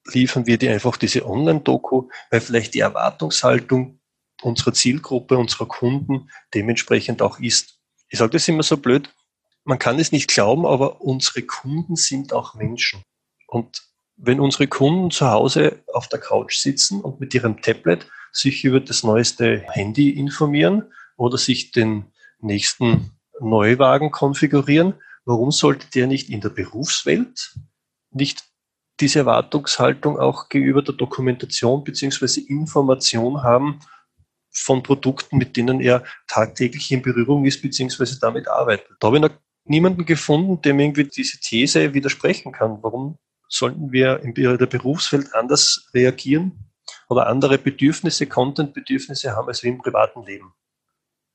liefern 0.06 0.45
wir 0.45 0.58
dir 0.58 0.71
einfach 0.71 0.95
diese 0.95 1.26
Online-Doku, 1.26 2.08
weil 2.32 2.39
vielleicht 2.39 2.73
die 2.73 2.80
Erwartungshaltung 2.80 4.00
unserer 4.41 4.71
Zielgruppe, 4.71 5.38
unserer 5.38 5.67
Kunden 5.67 6.30
dementsprechend 6.54 7.21
auch 7.21 7.38
ist. 7.39 7.82
Ich 8.08 8.19
sage 8.19 8.32
das 8.32 8.47
immer 8.47 8.63
so 8.63 8.78
blöd, 8.78 9.13
man 9.65 9.80
kann 9.80 10.00
es 10.00 10.13
nicht 10.13 10.30
glauben, 10.30 10.65
aber 10.65 11.02
unsere 11.02 11.41
Kunden 11.41 11.97
sind 11.97 12.32
auch 12.32 12.54
Menschen. 12.54 13.04
Und 13.47 13.84
wenn 14.15 14.39
unsere 14.39 14.67
Kunden 14.67 15.12
zu 15.12 15.30
Hause 15.30 15.84
auf 15.93 16.08
der 16.08 16.19
Couch 16.19 16.56
sitzen 16.56 17.02
und 17.02 17.19
mit 17.19 17.34
ihrem 17.34 17.62
Tablet 17.62 18.08
sich 18.38 18.63
über 18.63 18.80
das 18.80 19.04
neueste 19.04 19.65
Handy 19.71 20.12
informieren 20.12 20.84
oder 21.17 21.38
sich 21.38 21.71
den 21.71 22.06
nächsten 22.39 23.12
Neuwagen 23.39 24.12
konfigurieren, 24.12 24.93
warum 25.26 25.52
sollte 25.52 25.88
der 25.93 26.08
nicht 26.08 26.30
in 26.30 26.41
der 26.41 26.50
Berufswelt 26.50 27.56
nicht 28.12 28.43
diese 29.00 29.19
Erwartungshaltung 29.19 30.17
auch 30.17 30.50
gegenüber 30.50 30.82
der 30.82 30.95
Dokumentation 30.95 31.84
beziehungsweise 31.84 32.41
Information 32.41 33.43
haben 33.43 33.80
von 34.52 34.82
Produkten, 34.82 35.38
mit 35.38 35.56
denen 35.56 35.82
er 35.82 36.04
tagtäglich 36.28 36.91
in 36.91 37.02
Berührung 37.02 37.45
ist 37.45 37.62
beziehungsweise 37.62 38.19
damit 38.19 38.47
arbeitet. 38.47 38.88
Da 39.00 39.08
habe 39.08 39.17
ich 39.17 39.21
noch 39.21 39.32
niemanden 39.65 40.06
gefunden, 40.06 40.62
dem 40.62 40.80
irgendwie 40.80 41.04
diese 41.04 41.39
These 41.39 41.93
widersprechen 41.93 42.52
kann. 42.52 42.80
Warum 42.82 43.17
sollten 43.50 43.91
wir 43.91 44.21
in 44.21 44.34
der 44.34 44.65
Berufswelt 44.65 45.34
anders 45.36 45.89
reagieren 45.93 46.67
oder 47.10 47.28
andere 47.28 47.58
Bedürfnisse, 47.58 48.28
Content-Bedürfnisse 48.28 49.36
haben 49.36 49.48
als 49.48 49.63
wir 49.63 49.72
im 49.72 49.80
privaten 49.80 50.24
Leben? 50.24 50.54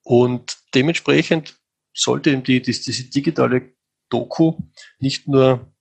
Und 0.04 0.58
dementsprechend 0.74 1.56
sollte 1.94 2.30
eben 2.30 2.42
die, 2.42 2.60
die, 2.60 2.72
diese 2.72 3.04
digitale 3.04 3.72
Doku 4.08 4.54
nicht 4.98 5.28
nur 5.28 5.72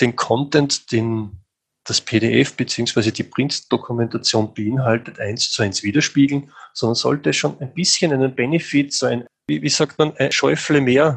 den 0.00 0.16
Content, 0.16 0.90
den 0.92 1.42
das 1.84 2.00
PDF 2.00 2.54
beziehungsweise 2.54 3.12
die 3.12 3.24
Print-Dokumentation 3.24 4.54
beinhaltet, 4.54 5.18
eins 5.18 5.50
zu 5.50 5.62
eins 5.62 5.82
widerspiegeln, 5.82 6.52
sondern 6.72 6.94
sollte 6.94 7.32
schon 7.32 7.60
ein 7.60 7.74
bisschen 7.74 8.12
einen 8.12 8.34
Benefit, 8.34 8.92
so 8.92 9.06
ein, 9.06 9.26
wie, 9.48 9.62
wie 9.62 9.68
sagt 9.68 9.98
man, 9.98 10.16
ein 10.16 10.30
Schäufle 10.30 10.80
mehr 10.80 11.16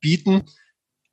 bieten, 0.00 0.46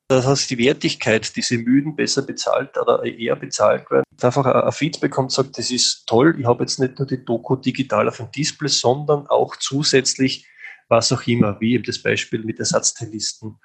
das 0.08 0.26
heißt, 0.26 0.50
die 0.50 0.58
Wertigkeit, 0.58 1.36
diese 1.36 1.58
Müden 1.58 1.94
besser 1.94 2.22
bezahlt 2.22 2.76
oder 2.78 3.04
eher 3.04 3.36
bezahlt 3.36 3.90
werden, 3.90 4.04
einfach 4.22 4.46
ein 4.46 4.72
Feedback 4.72 5.12
kommt, 5.12 5.32
sagt, 5.32 5.58
das 5.58 5.70
ist 5.70 6.06
toll, 6.06 6.34
ich 6.38 6.46
habe 6.46 6.64
jetzt 6.64 6.78
nicht 6.78 6.98
nur 6.98 7.06
die 7.06 7.24
Doku 7.24 7.56
digital 7.56 8.08
auf 8.08 8.16
dem 8.16 8.30
Display, 8.30 8.68
sondern 8.68 9.26
auch 9.26 9.56
zusätzlich 9.56 10.46
was 10.88 11.12
auch 11.12 11.26
immer, 11.26 11.60
wie 11.60 11.74
eben 11.74 11.84
das 11.84 12.02
Beispiel 12.02 12.42
mit 12.42 12.58
Ersatzteillisten 12.58 13.58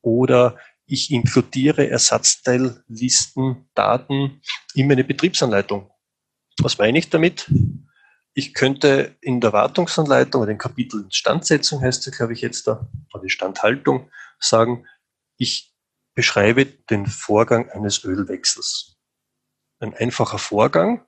oder 0.00 0.56
ich 0.86 1.10
inkludiere 1.10 1.88
Ersatzteillisten, 1.88 3.68
Daten 3.74 4.40
in 4.74 4.88
meine 4.88 5.04
Betriebsanleitung. 5.04 5.90
Was 6.60 6.78
meine 6.78 6.98
ich 6.98 7.10
damit? 7.10 7.50
Ich 8.32 8.54
könnte 8.54 9.16
in 9.20 9.40
der 9.40 9.52
Wartungsanleitung 9.52 10.42
oder 10.42 10.50
im 10.50 10.58
Kapitel 10.58 11.02
Instandsetzung 11.02 11.82
heißt 11.82 12.06
es, 12.06 12.16
glaube 12.16 12.32
ich, 12.32 12.40
jetzt 12.40 12.66
da, 12.66 12.88
oder 13.12 13.22
Instandhaltung, 13.24 14.10
sagen, 14.38 14.86
ich 15.36 15.69
beschreibe 16.20 16.66
den 16.66 17.06
Vorgang 17.06 17.70
eines 17.70 18.04
Ölwechsels. 18.04 18.98
Ein 19.78 19.94
einfacher 19.94 20.36
Vorgang, 20.36 21.02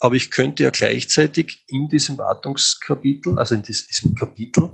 aber 0.00 0.16
ich 0.16 0.30
könnte 0.30 0.64
ja 0.64 0.68
gleichzeitig 0.70 1.64
in 1.66 1.88
diesem 1.88 2.18
Wartungskapitel, 2.18 3.38
also 3.38 3.54
in 3.54 3.62
diesem 3.62 4.14
Kapitel, 4.14 4.68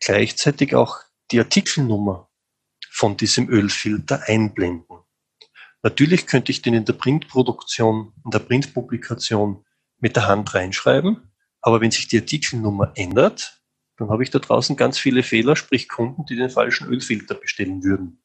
gleichzeitig 0.00 0.74
auch 0.74 0.98
die 1.30 1.38
Artikelnummer 1.38 2.28
von 2.90 3.16
diesem 3.16 3.48
Ölfilter 3.48 4.28
einblenden. 4.28 4.98
Natürlich 5.82 6.26
könnte 6.26 6.52
ich 6.52 6.60
den 6.60 6.74
in 6.74 6.84
der 6.84 6.92
Printproduktion, 6.92 8.12
in 8.22 8.30
der 8.30 8.40
Printpublikation 8.40 9.64
mit 9.96 10.14
der 10.14 10.26
Hand 10.26 10.52
reinschreiben, 10.52 11.32
aber 11.62 11.80
wenn 11.80 11.90
sich 11.90 12.06
die 12.06 12.18
Artikelnummer 12.18 12.92
ändert, 12.96 13.62
dann 13.96 14.10
habe 14.10 14.22
ich 14.22 14.28
da 14.28 14.40
draußen 14.40 14.76
ganz 14.76 14.98
viele 14.98 15.22
Fehler, 15.22 15.56
sprich 15.56 15.88
Kunden, 15.88 16.26
die 16.26 16.36
den 16.36 16.50
falschen 16.50 16.86
Ölfilter 16.88 17.34
bestellen 17.34 17.82
würden. 17.82 18.22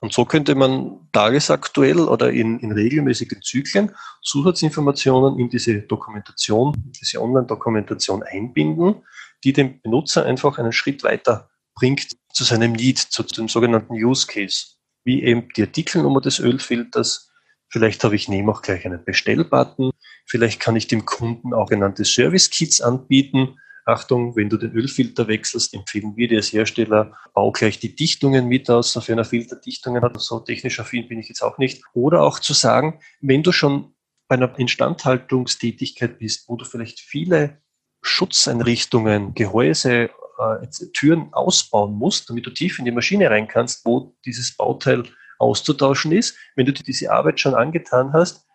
Und 0.00 0.12
so 0.12 0.24
könnte 0.24 0.54
man 0.54 1.08
tagesaktuell 1.12 2.00
oder 2.00 2.30
in, 2.30 2.58
in 2.60 2.72
regelmäßigen 2.72 3.42
Zyklen 3.42 3.92
Zusatzinformationen 4.22 5.38
in 5.38 5.48
diese 5.48 5.82
Dokumentation, 5.82 6.92
diese 7.00 7.20
Online-Dokumentation 7.20 8.22
einbinden, 8.22 9.02
die 9.44 9.52
dem 9.52 9.80
Benutzer 9.80 10.24
einfach 10.26 10.58
einen 10.58 10.72
Schritt 10.72 11.02
weiter 11.02 11.50
bringt 11.74 12.16
zu 12.32 12.44
seinem 12.44 12.72
Need, 12.72 12.98
zu 12.98 13.22
dem 13.22 13.48
sogenannten 13.48 13.94
Use 13.94 14.26
Case, 14.26 14.76
wie 15.04 15.22
eben 15.22 15.48
die 15.56 15.62
Artikelnummer 15.62 16.20
des 16.20 16.38
Ölfilters. 16.38 17.30
Vielleicht 17.68 18.04
habe 18.04 18.16
ich 18.16 18.28
neben 18.28 18.50
auch 18.50 18.62
gleich 18.62 18.84
einen 18.84 19.04
Bestellbutton. 19.04 19.92
Vielleicht 20.26 20.60
kann 20.60 20.76
ich 20.76 20.88
dem 20.88 21.04
Kunden 21.04 21.54
auch 21.54 21.68
genannte 21.68 22.04
Service 22.04 22.50
Kits 22.50 22.80
anbieten, 22.80 23.56
Achtung, 23.84 24.36
wenn 24.36 24.48
du 24.48 24.56
den 24.56 24.72
Ölfilter 24.72 25.28
wechselst, 25.28 25.74
empfehlen 25.74 26.16
wir 26.16 26.28
dir 26.28 26.38
als 26.38 26.52
Hersteller, 26.52 27.16
bau 27.34 27.50
gleich 27.52 27.78
die 27.78 27.94
Dichtungen 27.94 28.46
mit 28.46 28.68
aus, 28.70 28.92
sofern 28.92 29.18
er 29.18 29.24
Filterdichtungen 29.24 30.02
hat. 30.02 30.20
So 30.20 30.40
technisch 30.40 30.80
affin 30.80 31.08
bin 31.08 31.18
ich 31.18 31.28
jetzt 31.28 31.42
auch 31.42 31.58
nicht. 31.58 31.82
Oder 31.94 32.22
auch 32.22 32.38
zu 32.38 32.52
sagen, 32.52 33.00
wenn 33.20 33.42
du 33.42 33.52
schon 33.52 33.94
bei 34.28 34.36
einer 34.36 34.56
Instandhaltungstätigkeit 34.58 36.18
bist, 36.18 36.48
wo 36.48 36.56
du 36.56 36.64
vielleicht 36.64 37.00
viele 37.00 37.60
Schutzeinrichtungen, 38.02 39.34
Gehäuse, 39.34 40.10
äh, 40.38 40.66
Türen 40.94 41.32
ausbauen 41.32 41.94
musst, 41.94 42.30
damit 42.30 42.46
du 42.46 42.50
tief 42.50 42.78
in 42.78 42.84
die 42.84 42.92
Maschine 42.92 43.30
rein 43.30 43.48
kannst, 43.48 43.84
wo 43.84 44.16
dieses 44.24 44.56
Bauteil 44.56 45.04
auszutauschen 45.38 46.12
ist. 46.12 46.36
Wenn 46.54 46.66
du 46.66 46.72
dir 46.72 46.84
diese 46.84 47.10
Arbeit 47.10 47.40
schon 47.40 47.54
angetan 47.54 48.12
hast, 48.12 48.46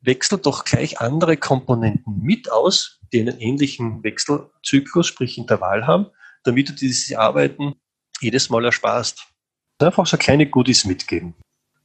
wechsel 0.00 0.38
doch 0.38 0.64
gleich 0.64 1.00
andere 1.00 1.36
Komponenten 1.36 2.20
mit 2.20 2.50
aus, 2.50 3.00
die 3.12 3.20
einen 3.20 3.38
ähnlichen 3.38 4.02
Wechselzyklus, 4.02 5.06
sprich 5.06 5.38
Intervall 5.38 5.86
haben, 5.86 6.06
damit 6.44 6.68
du 6.68 6.72
diese 6.72 7.18
Arbeiten 7.18 7.74
jedes 8.20 8.50
Mal 8.50 8.64
ersparst. 8.64 9.26
Einfach 9.80 10.06
so 10.06 10.16
kleine 10.16 10.48
Goodies 10.48 10.84
mitgeben. 10.84 11.34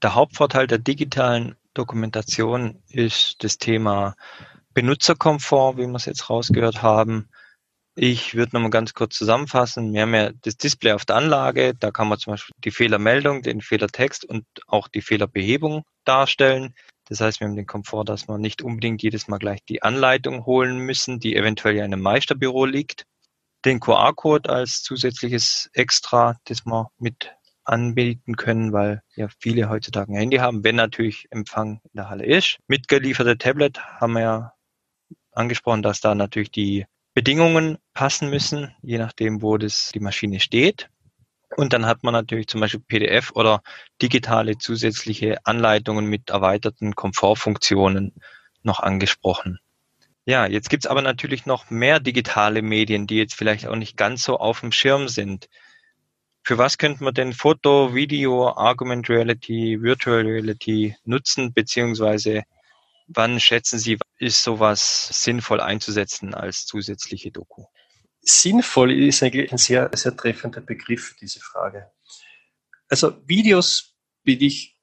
Der 0.01 0.15
Hauptvorteil 0.15 0.67
der 0.67 0.79
digitalen 0.79 1.55
Dokumentation 1.73 2.81
ist 2.89 3.43
das 3.43 3.57
Thema 3.57 4.15
Benutzerkomfort, 4.73 5.77
wie 5.77 5.87
wir 5.87 5.95
es 5.95 6.05
jetzt 6.05 6.29
rausgehört 6.29 6.81
haben. 6.81 7.29
Ich 7.95 8.33
würde 8.33 8.55
nochmal 8.55 8.71
ganz 8.71 8.95
kurz 8.95 9.15
zusammenfassen. 9.15 9.93
Wir 9.93 10.01
haben 10.01 10.15
ja 10.15 10.31
das 10.41 10.57
Display 10.57 10.93
auf 10.93 11.05
der 11.05 11.17
Anlage. 11.17 11.75
Da 11.75 11.91
kann 11.91 12.07
man 12.07 12.17
zum 12.17 12.33
Beispiel 12.33 12.55
die 12.63 12.71
Fehlermeldung, 12.71 13.43
den 13.43 13.61
Fehlertext 13.61 14.25
und 14.25 14.45
auch 14.67 14.87
die 14.87 15.01
Fehlerbehebung 15.01 15.83
darstellen. 16.03 16.73
Das 17.09 17.21
heißt, 17.21 17.39
wir 17.39 17.47
haben 17.47 17.55
den 17.55 17.67
Komfort, 17.67 18.05
dass 18.05 18.27
wir 18.27 18.37
nicht 18.37 18.61
unbedingt 18.61 19.03
jedes 19.03 19.27
Mal 19.27 19.37
gleich 19.37 19.63
die 19.65 19.83
Anleitung 19.83 20.45
holen 20.45 20.77
müssen, 20.79 21.19
die 21.19 21.35
eventuell 21.35 21.75
ja 21.75 21.85
in 21.85 21.93
einem 21.93 22.03
Meisterbüro 22.03 22.65
liegt. 22.65 23.05
Den 23.65 23.79
QR-Code 23.79 24.49
als 24.49 24.83
zusätzliches 24.83 25.69
Extra, 25.73 26.37
das 26.45 26.65
wir 26.65 26.89
mit 26.97 27.31
anbieten 27.65 28.35
können, 28.35 28.73
weil 28.73 29.01
ja 29.15 29.27
viele 29.39 29.69
heutzutage 29.69 30.11
ein 30.11 30.17
Handy 30.17 30.37
haben, 30.37 30.63
wenn 30.63 30.75
natürlich 30.75 31.27
Empfang 31.29 31.79
in 31.85 31.91
der 31.95 32.09
Halle 32.09 32.25
ist. 32.25 32.57
Mitgelieferte 32.67 33.37
Tablet 33.37 33.79
haben 33.79 34.13
wir 34.13 34.21
ja 34.21 34.53
angesprochen, 35.31 35.81
dass 35.81 36.01
da 36.01 36.15
natürlich 36.15 36.51
die 36.51 36.85
Bedingungen 37.13 37.77
passen 37.93 38.29
müssen, 38.29 38.75
je 38.81 38.97
nachdem, 38.97 39.41
wo 39.41 39.57
das 39.57 39.91
die 39.93 39.99
Maschine 39.99 40.39
steht. 40.39 40.89
Und 41.55 41.73
dann 41.73 41.85
hat 41.85 42.03
man 42.03 42.13
natürlich 42.13 42.47
zum 42.47 42.61
Beispiel 42.61 42.81
PDF 42.81 43.31
oder 43.31 43.61
digitale 44.01 44.57
zusätzliche 44.57 45.45
Anleitungen 45.45 46.05
mit 46.05 46.29
erweiterten 46.29 46.95
Komfortfunktionen 46.95 48.13
noch 48.63 48.79
angesprochen. 48.79 49.59
Ja, 50.25 50.45
jetzt 50.45 50.69
gibt's 50.69 50.87
aber 50.87 51.01
natürlich 51.01 51.45
noch 51.45 51.69
mehr 51.69 51.99
digitale 51.99 52.61
Medien, 52.61 53.07
die 53.07 53.17
jetzt 53.17 53.35
vielleicht 53.35 53.67
auch 53.67 53.75
nicht 53.75 53.97
ganz 53.97 54.23
so 54.23 54.37
auf 54.37 54.61
dem 54.61 54.71
Schirm 54.71 55.09
sind. 55.09 55.49
Für 56.43 56.57
was 56.57 56.77
könnte 56.77 57.03
man 57.03 57.13
denn 57.13 57.33
Foto, 57.33 57.93
Video, 57.93 58.49
Argument 58.49 59.09
Reality, 59.09 59.81
Virtual 59.81 60.21
Reality 60.21 60.95
nutzen, 61.03 61.53
beziehungsweise 61.53 62.43
wann 63.07 63.39
schätzen 63.39 63.79
Sie, 63.79 63.97
ist 64.17 64.43
sowas 64.43 65.09
sinnvoll 65.23 65.61
einzusetzen 65.61 66.33
als 66.33 66.65
zusätzliche 66.65 67.31
Doku? 67.31 67.65
Sinnvoll 68.23 68.91
ist 68.91 69.21
eigentlich 69.21 69.51
ein 69.51 69.57
sehr, 69.57 69.89
sehr 69.93 70.15
treffender 70.15 70.61
Begriff 70.61 71.09
für 71.09 71.15
diese 71.15 71.39
Frage. 71.39 71.91
Also 72.89 73.15
Videos 73.25 73.95
bin 74.23 74.41
ich 74.41 74.77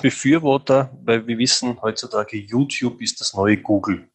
Befürworter, 0.00 0.96
weil 1.02 1.26
wir 1.26 1.38
wissen 1.38 1.80
heutzutage, 1.80 2.36
YouTube 2.36 3.00
ist 3.00 3.20
das 3.20 3.32
neue 3.34 3.56
Google. 3.56 4.10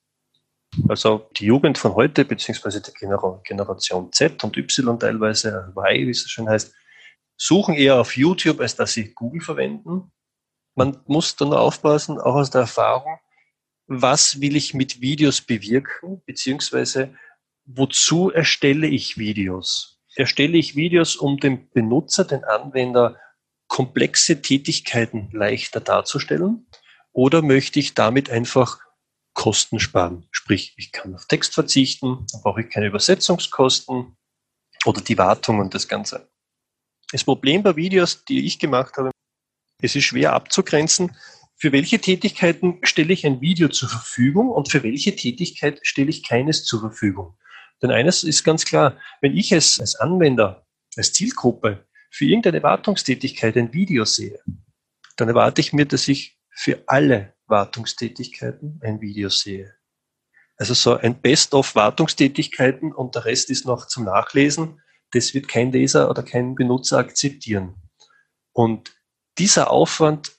Also 0.87 1.29
die 1.37 1.45
Jugend 1.45 1.77
von 1.77 1.95
heute, 1.95 2.25
beziehungsweise 2.25 2.81
die 2.81 2.91
Generation 2.91 4.11
Z 4.11 4.43
und 4.43 4.57
Y 4.57 4.99
teilweise, 4.99 5.73
Y, 5.75 6.07
wie 6.07 6.11
es 6.11 6.21
so 6.21 6.27
schön 6.27 6.49
heißt, 6.49 6.73
suchen 7.37 7.75
eher 7.75 7.99
auf 7.99 8.15
YouTube, 8.15 8.59
als 8.59 8.75
dass 8.75 8.93
sie 8.93 9.13
Google 9.13 9.41
verwenden. 9.41 10.11
Man 10.75 11.01
muss 11.07 11.35
dann 11.35 11.53
aufpassen, 11.53 12.19
auch 12.19 12.35
aus 12.35 12.51
der 12.51 12.61
Erfahrung, 12.61 13.17
was 13.87 14.39
will 14.39 14.55
ich 14.55 14.73
mit 14.73 15.01
Videos 15.01 15.41
bewirken, 15.41 16.21
beziehungsweise 16.25 17.15
wozu 17.75 18.31
erstelle 18.31 18.87
ich 18.87 19.17
Videos? 19.17 19.99
Erstelle 20.15 20.57
ich 20.57 20.75
Videos, 20.75 21.15
um 21.15 21.37
dem 21.37 21.69
Benutzer, 21.69 22.25
den 22.25 22.43
Anwender, 22.43 23.17
komplexe 23.67 24.41
Tätigkeiten 24.41 25.29
leichter 25.31 25.79
darzustellen? 25.79 26.67
Oder 27.11 27.41
möchte 27.41 27.79
ich 27.79 27.93
damit 27.93 28.29
einfach 28.29 28.79
Kosten 29.33 29.79
sparen? 29.79 30.27
Sprich, 30.31 30.73
ich 30.77 30.91
kann 30.91 31.13
auf 31.13 31.27
Text 31.27 31.53
verzichten, 31.53 32.25
dann 32.31 32.41
brauche 32.41 32.61
ich 32.61 32.69
keine 32.69 32.87
Übersetzungskosten 32.87 34.17
oder 34.85 35.01
die 35.01 35.17
Wartung 35.17 35.59
und 35.59 35.73
das 35.73 35.87
Ganze. 35.87 36.29
Das 37.11 37.23
Problem 37.23 37.63
bei 37.63 37.75
Videos, 37.75 38.25
die 38.25 38.45
ich 38.45 38.59
gemacht 38.59 38.97
habe, 38.97 39.11
es 39.81 39.95
ist 39.95 40.05
schwer 40.05 40.33
abzugrenzen, 40.33 41.15
für 41.55 41.71
welche 41.71 41.99
Tätigkeiten 41.99 42.79
stelle 42.83 43.13
ich 43.13 43.25
ein 43.25 43.41
Video 43.41 43.67
zur 43.69 43.89
Verfügung 43.89 44.49
und 44.49 44.69
für 44.69 44.81
welche 44.83 45.15
Tätigkeit 45.15 45.79
stelle 45.83 46.09
ich 46.09 46.23
keines 46.23 46.65
zur 46.65 46.79
Verfügung. 46.79 47.37
Denn 47.81 47.91
eines 47.91 48.23
ist 48.23 48.43
ganz 48.43 48.65
klar, 48.65 48.97
wenn 49.21 49.35
ich 49.35 49.51
es 49.51 49.79
als 49.79 49.95
Anwender, 49.95 50.65
als 50.97 51.13
Zielgruppe 51.13 51.87
für 52.11 52.25
irgendeine 52.25 52.63
Wartungstätigkeit 52.63 53.55
ein 53.55 53.73
Video 53.73 54.05
sehe, 54.05 54.39
dann 55.15 55.29
erwarte 55.29 55.61
ich 55.61 55.73
mir, 55.73 55.85
dass 55.85 56.07
ich 56.07 56.37
für 56.49 56.83
alle 56.87 57.33
Wartungstätigkeiten 57.47 58.79
ein 58.83 59.01
Video 59.01 59.29
sehe. 59.29 59.73
Also 60.57 60.73
so 60.73 60.97
ein 60.97 61.21
Best-of 61.21 61.75
Wartungstätigkeiten 61.75 62.91
und 62.91 63.15
der 63.15 63.25
Rest 63.25 63.49
ist 63.49 63.65
noch 63.65 63.87
zum 63.87 64.03
Nachlesen. 64.03 64.81
Das 65.11 65.33
wird 65.33 65.47
kein 65.47 65.71
Leser 65.71 66.09
oder 66.09 66.21
kein 66.21 66.55
Benutzer 66.55 66.97
akzeptieren. 66.97 67.75
Und 68.51 68.93
dieser 69.37 69.71
Aufwand, 69.71 70.33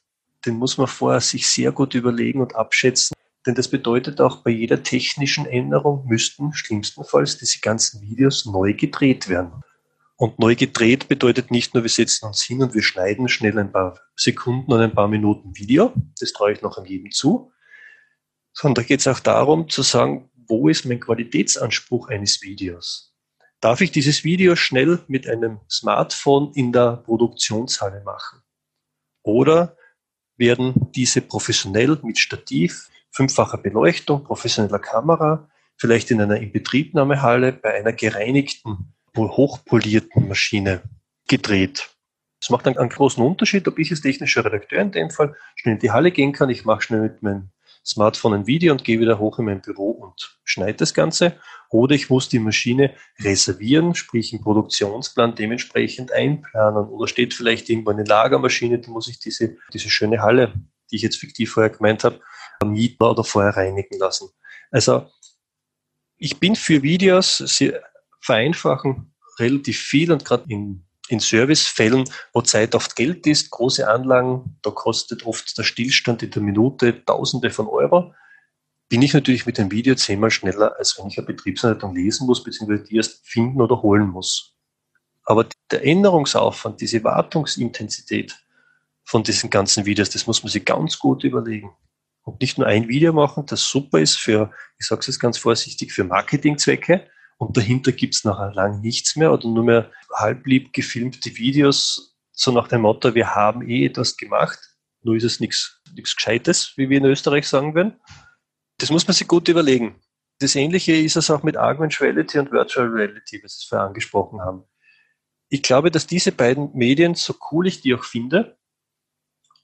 den 0.44 0.56
muss 0.56 0.76
man 0.76 0.88
vorher 0.88 1.22
sich 1.22 1.48
sehr 1.48 1.72
gut 1.72 1.94
überlegen 1.94 2.42
und 2.42 2.54
abschätzen, 2.54 3.14
denn 3.46 3.54
das 3.54 3.68
bedeutet 3.68 4.20
auch, 4.20 4.42
bei 4.42 4.50
jeder 4.50 4.82
technischen 4.82 5.46
Änderung 5.46 6.06
müssten 6.06 6.52
schlimmstenfalls 6.52 7.38
diese 7.38 7.60
ganzen 7.60 8.02
Videos 8.02 8.44
neu 8.44 8.74
gedreht 8.74 9.28
werden. 9.28 9.64
Und 10.16 10.38
neu 10.38 10.54
gedreht 10.54 11.08
bedeutet 11.08 11.50
nicht 11.50 11.72
nur, 11.72 11.82
wir 11.82 11.88
setzen 11.88 12.26
uns 12.26 12.42
hin 12.42 12.62
und 12.62 12.74
wir 12.74 12.82
schneiden 12.82 13.28
schnell 13.28 13.58
ein 13.58 13.72
paar 13.72 13.98
Sekunden 14.14 14.70
und 14.70 14.80
ein 14.80 14.94
paar 14.94 15.08
Minuten 15.08 15.56
Video. 15.56 15.94
Das 16.18 16.32
traue 16.32 16.52
ich 16.52 16.60
noch 16.60 16.76
an 16.76 16.84
jedem 16.84 17.10
zu. 17.10 17.50
Sondern 18.52 18.74
da 18.74 18.86
geht 18.86 19.00
es 19.00 19.08
auch 19.08 19.20
darum 19.20 19.70
zu 19.70 19.80
sagen, 19.80 20.30
wo 20.34 20.68
ist 20.68 20.84
mein 20.84 21.00
Qualitätsanspruch 21.00 22.08
eines 22.08 22.42
Videos? 22.42 23.14
Darf 23.60 23.80
ich 23.80 23.92
dieses 23.92 24.22
Video 24.22 24.56
schnell 24.56 24.98
mit 25.06 25.26
einem 25.26 25.60
Smartphone 25.70 26.52
in 26.54 26.72
der 26.72 26.98
Produktionshalle 26.98 28.02
machen? 28.04 28.42
Oder 29.22 29.76
werden 30.36 30.90
diese 30.94 31.22
professionell 31.22 31.98
mit 32.02 32.18
Stativ, 32.18 32.90
fünffacher 33.10 33.58
Beleuchtung, 33.58 34.24
professioneller 34.24 34.78
Kamera, 34.78 35.48
vielleicht 35.76 36.10
in 36.10 36.20
einer 36.20 36.36
Inbetriebnahmehalle 36.36 37.52
bei 37.52 37.74
einer 37.74 37.92
gereinigten 37.92 38.94
hochpolierten 39.16 40.28
Maschine 40.28 40.82
gedreht. 41.28 41.90
Das 42.40 42.50
macht 42.50 42.66
dann 42.66 42.78
einen 42.78 42.88
großen 42.88 43.22
Unterschied, 43.22 43.68
ob 43.68 43.78
ich 43.78 43.90
als 43.90 44.00
technischer 44.00 44.44
Redakteur 44.44 44.80
in 44.80 44.92
dem 44.92 45.10
Fall 45.10 45.34
schnell 45.56 45.74
in 45.74 45.80
die 45.80 45.90
Halle 45.90 46.10
gehen 46.10 46.32
kann. 46.32 46.48
Ich 46.48 46.64
mache 46.64 46.82
schnell 46.82 47.02
mit 47.02 47.22
meinem 47.22 47.50
Smartphone 47.84 48.34
ein 48.34 48.46
Video 48.46 48.72
und 48.72 48.84
gehe 48.84 49.00
wieder 49.00 49.18
hoch 49.18 49.38
in 49.38 49.46
mein 49.46 49.60
Büro 49.60 49.90
und 49.90 50.38
schneide 50.44 50.78
das 50.78 50.94
Ganze. 50.94 51.36
Oder 51.70 51.94
ich 51.94 52.08
muss 52.08 52.28
die 52.28 52.38
Maschine 52.38 52.94
reservieren, 53.20 53.94
sprich 53.94 54.32
einen 54.32 54.42
Produktionsplan 54.42 55.34
dementsprechend 55.34 56.12
einplanen. 56.12 56.88
Oder 56.88 57.08
steht 57.08 57.34
vielleicht 57.34 57.68
irgendwo 57.68 57.90
eine 57.90 58.04
Lagermaschine, 58.04 58.78
die 58.78 58.90
muss 58.90 59.08
ich 59.08 59.18
diese, 59.18 59.56
diese 59.72 59.90
schöne 59.90 60.22
Halle, 60.22 60.54
die 60.90 60.96
ich 60.96 61.02
jetzt 61.02 61.16
fiktiv 61.16 61.52
vorher 61.52 61.70
gemeint 61.70 62.04
habe, 62.04 62.20
mieten 62.64 63.02
oder 63.02 63.24
vorher 63.24 63.56
reinigen 63.56 63.98
lassen. 63.98 64.28
Also 64.70 65.08
ich 66.16 66.38
bin 66.38 66.56
für 66.56 66.82
Videos, 66.82 67.38
sie 67.38 67.72
vereinfachen 68.20 69.14
relativ 69.38 69.80
viel 69.80 70.12
und 70.12 70.24
gerade 70.24 70.44
in, 70.48 70.84
in 71.08 71.20
Servicefällen, 71.20 72.04
wo 72.32 72.42
Zeit 72.42 72.74
oft 72.74 72.94
Geld 72.94 73.26
ist, 73.26 73.50
große 73.50 73.88
Anlagen, 73.88 74.58
da 74.62 74.70
kostet 74.70 75.24
oft 75.24 75.56
der 75.56 75.62
Stillstand 75.62 76.22
in 76.22 76.30
der 76.30 76.42
Minute 76.42 77.04
Tausende 77.04 77.50
von 77.50 77.66
Euro, 77.66 78.14
bin 78.90 79.02
ich 79.02 79.14
natürlich 79.14 79.46
mit 79.46 79.56
dem 79.56 79.70
Video 79.70 79.94
zehnmal 79.94 80.30
schneller, 80.30 80.76
als 80.76 80.98
wenn 80.98 81.06
ich 81.06 81.16
eine 81.16 81.26
Betriebsanleitung 81.26 81.94
lesen 81.94 82.26
muss, 82.26 82.42
beziehungsweise 82.42 82.84
die 82.84 82.96
erst 82.96 83.26
finden 83.26 83.60
oder 83.60 83.80
holen 83.82 84.08
muss. 84.08 84.54
Aber 85.24 85.46
der 85.70 85.84
Änderungsaufwand, 85.84 86.80
diese 86.80 87.02
Wartungsintensität 87.04 88.36
von 89.04 89.22
diesen 89.22 89.50
ganzen 89.50 89.86
Videos, 89.86 90.10
das 90.10 90.26
muss 90.26 90.42
man 90.42 90.50
sich 90.50 90.64
ganz 90.64 90.98
gut 90.98 91.24
überlegen. 91.24 91.72
Und 92.22 92.40
nicht 92.40 92.58
nur 92.58 92.66
ein 92.66 92.88
Video 92.88 93.12
machen, 93.12 93.46
das 93.46 93.62
super 93.62 93.98
ist 93.98 94.16
für, 94.16 94.52
ich 94.78 94.86
sage 94.86 95.00
es 95.00 95.06
jetzt 95.06 95.20
ganz 95.20 95.38
vorsichtig, 95.38 95.92
für 95.92 96.04
Marketingzwecke, 96.04 97.08
und 97.38 97.56
dahinter 97.56 97.92
gibt's 97.92 98.22
nachher 98.22 98.52
lang 98.52 98.82
nichts 98.82 99.16
mehr 99.16 99.32
oder 99.32 99.48
nur 99.48 99.64
mehr 99.64 99.90
halblieb 100.14 100.74
gefilmte 100.74 101.34
Videos, 101.36 102.14
so 102.32 102.52
nach 102.52 102.68
dem 102.68 102.82
Motto, 102.82 103.14
wir 103.14 103.34
haben 103.34 103.66
eh 103.68 103.86
etwas 103.86 104.16
gemacht, 104.16 104.58
nur 105.02 105.16
ist 105.16 105.24
es 105.24 105.40
nichts 105.40 105.80
Gescheites, 105.96 106.74
wie 106.76 106.90
wir 106.90 106.98
in 106.98 107.04
Österreich 107.06 107.48
sagen 107.48 107.74
würden. 107.74 107.98
Das 108.76 108.90
muss 108.90 109.06
man 109.06 109.14
sich 109.14 109.26
gut 109.26 109.48
überlegen. 109.48 110.00
Das 110.38 110.54
Ähnliche 110.54 110.92
ist 110.92 111.16
es 111.16 111.30
auch 111.30 111.42
mit 111.42 111.56
Augmented 111.56 112.00
Reality 112.00 112.38
und 112.38 112.52
Virtual 112.52 112.86
Reality, 112.86 113.40
was 113.42 113.58
wir 113.58 113.68
vorher 113.68 113.86
angesprochen 113.88 114.40
haben. 114.40 114.64
Ich 115.48 115.62
glaube, 115.62 115.90
dass 115.90 116.06
diese 116.06 116.32
beiden 116.32 116.70
Medien, 116.74 117.14
so 117.14 117.34
cool 117.50 117.66
ich 117.66 117.80
die 117.80 117.94
auch 117.94 118.04
finde, 118.04 118.58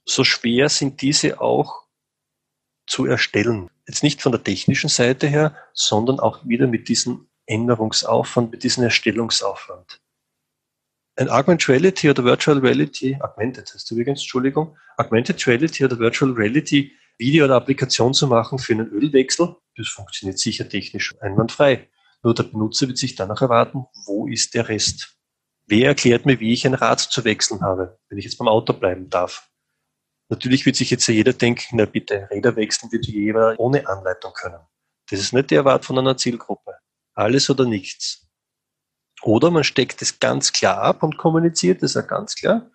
so 0.06 0.24
schwer 0.24 0.68
sind 0.68 1.02
diese 1.02 1.40
auch 1.40 1.86
zu 2.86 3.04
erstellen. 3.04 3.70
Jetzt 3.86 4.02
nicht 4.02 4.22
von 4.22 4.32
der 4.32 4.42
technischen 4.42 4.88
Seite 4.88 5.26
her, 5.26 5.56
sondern 5.74 6.20
auch 6.20 6.46
wieder 6.46 6.66
mit 6.66 6.88
diesen 6.88 7.28
Änderungsaufwand, 7.46 8.50
mit 8.52 8.62
diesem 8.62 8.84
Erstellungsaufwand. 8.84 10.00
Ein 11.16 11.28
Augmented 11.28 11.68
Reality 11.68 12.10
oder 12.10 12.24
Virtual 12.24 12.58
Reality, 12.58 13.16
Augmented 13.20 13.72
heißt 13.72 13.90
übrigens, 13.90 14.20
Entschuldigung, 14.20 14.76
Augmented 14.96 15.44
Reality 15.46 15.84
oder 15.84 15.98
Virtual 15.98 16.32
Reality 16.32 16.92
Video 17.18 17.46
oder 17.46 17.56
Applikation 17.56 18.12
zu 18.12 18.26
machen 18.26 18.58
für 18.58 18.74
einen 18.74 18.90
Ölwechsel, 18.90 19.56
das 19.76 19.88
funktioniert 19.88 20.38
sicher 20.38 20.68
technisch 20.68 21.14
einwandfrei. 21.20 21.88
Nur 22.22 22.34
der 22.34 22.42
Benutzer 22.42 22.88
wird 22.88 22.98
sich 22.98 23.14
danach 23.14 23.40
erwarten, 23.40 23.86
wo 24.04 24.26
ist 24.26 24.54
der 24.54 24.68
Rest? 24.68 25.16
Wer 25.66 25.88
erklärt 25.88 26.26
mir, 26.26 26.38
wie 26.40 26.52
ich 26.52 26.66
ein 26.66 26.74
Rad 26.74 27.00
zu 27.00 27.24
wechseln 27.24 27.62
habe, 27.62 27.98
wenn 28.08 28.18
ich 28.18 28.24
jetzt 28.24 28.36
beim 28.36 28.48
Auto 28.48 28.72
bleiben 28.72 29.08
darf? 29.08 29.48
Natürlich 30.28 30.66
wird 30.66 30.76
sich 30.76 30.90
jetzt 30.90 31.06
jeder 31.06 31.32
denken, 31.32 31.76
na 31.76 31.84
bitte, 31.84 32.28
Räder 32.30 32.56
wechseln 32.56 32.90
wird 32.90 33.06
jeder 33.06 33.58
ohne 33.58 33.86
Anleitung 33.86 34.32
können. 34.32 34.60
Das 35.08 35.20
ist 35.20 35.32
nicht 35.32 35.50
die 35.50 35.54
Erwartung 35.54 35.96
von 35.96 35.98
einer 35.98 36.16
Zielgruppe 36.16 36.76
alles 37.16 37.50
oder 37.50 37.64
nichts. 37.64 38.28
Oder 39.22 39.50
man 39.50 39.64
steckt 39.64 40.02
es 40.02 40.20
ganz 40.20 40.52
klar 40.52 40.78
ab 40.78 41.02
und 41.02 41.16
kommuniziert 41.16 41.82
es 41.82 41.96
auch 41.96 42.06
ganz 42.06 42.34
klar. 42.34 42.70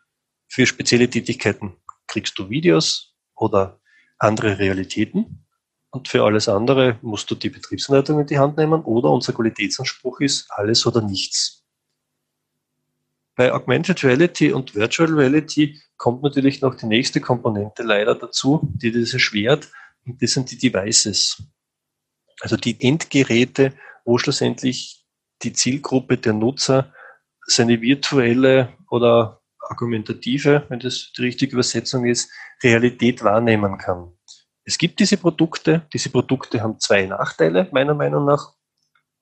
Für 0.49 0.65
spezielle 0.65 1.09
Tätigkeiten 1.09 1.77
kriegst 2.07 2.37
du 2.37 2.49
Videos 2.49 3.15
oder 3.35 3.79
andere 4.17 4.57
Realitäten. 4.59 5.45
Und 5.91 6.07
für 6.07 6.23
alles 6.23 6.49
andere 6.49 6.97
musst 7.01 7.29
du 7.29 7.35
die 7.35 7.49
Betriebsanleitung 7.49 8.19
in 8.19 8.27
die 8.27 8.39
Hand 8.39 8.57
nehmen 8.57 8.81
oder 8.83 9.11
unser 9.11 9.33
Qualitätsanspruch 9.33 10.19
ist 10.21 10.49
alles 10.49 10.85
oder 10.85 11.01
nichts. 11.01 11.60
Bei 13.41 13.51
Augmented 13.51 14.03
Reality 14.03 14.51
und 14.51 14.75
Virtual 14.75 15.11
Reality 15.11 15.81
kommt 15.97 16.21
natürlich 16.21 16.61
noch 16.61 16.75
die 16.75 16.85
nächste 16.85 17.19
Komponente 17.19 17.81
leider 17.81 18.13
dazu, 18.13 18.59
die 18.75 18.91
das 18.91 19.13
erschwert, 19.13 19.67
und 20.05 20.21
das 20.21 20.33
sind 20.33 20.51
die 20.51 20.59
Devices. 20.59 21.41
Also 22.41 22.55
die 22.55 22.79
Endgeräte, 22.79 23.73
wo 24.05 24.19
schlussendlich 24.19 25.07
die 25.41 25.53
Zielgruppe 25.53 26.19
der 26.19 26.33
Nutzer 26.33 26.93
seine 27.47 27.81
virtuelle 27.81 28.77
oder 28.91 29.41
argumentative, 29.67 30.67
wenn 30.69 30.79
das 30.79 31.11
die 31.17 31.23
richtige 31.23 31.53
Übersetzung 31.53 32.05
ist, 32.05 32.29
Realität 32.61 33.23
wahrnehmen 33.23 33.79
kann. 33.79 34.11
Es 34.65 34.77
gibt 34.77 34.99
diese 34.99 35.17
Produkte. 35.17 35.87
Diese 35.93 36.11
Produkte 36.11 36.61
haben 36.61 36.79
zwei 36.79 37.07
Nachteile, 37.07 37.67
meiner 37.71 37.95
Meinung 37.95 38.23
nach. 38.23 38.53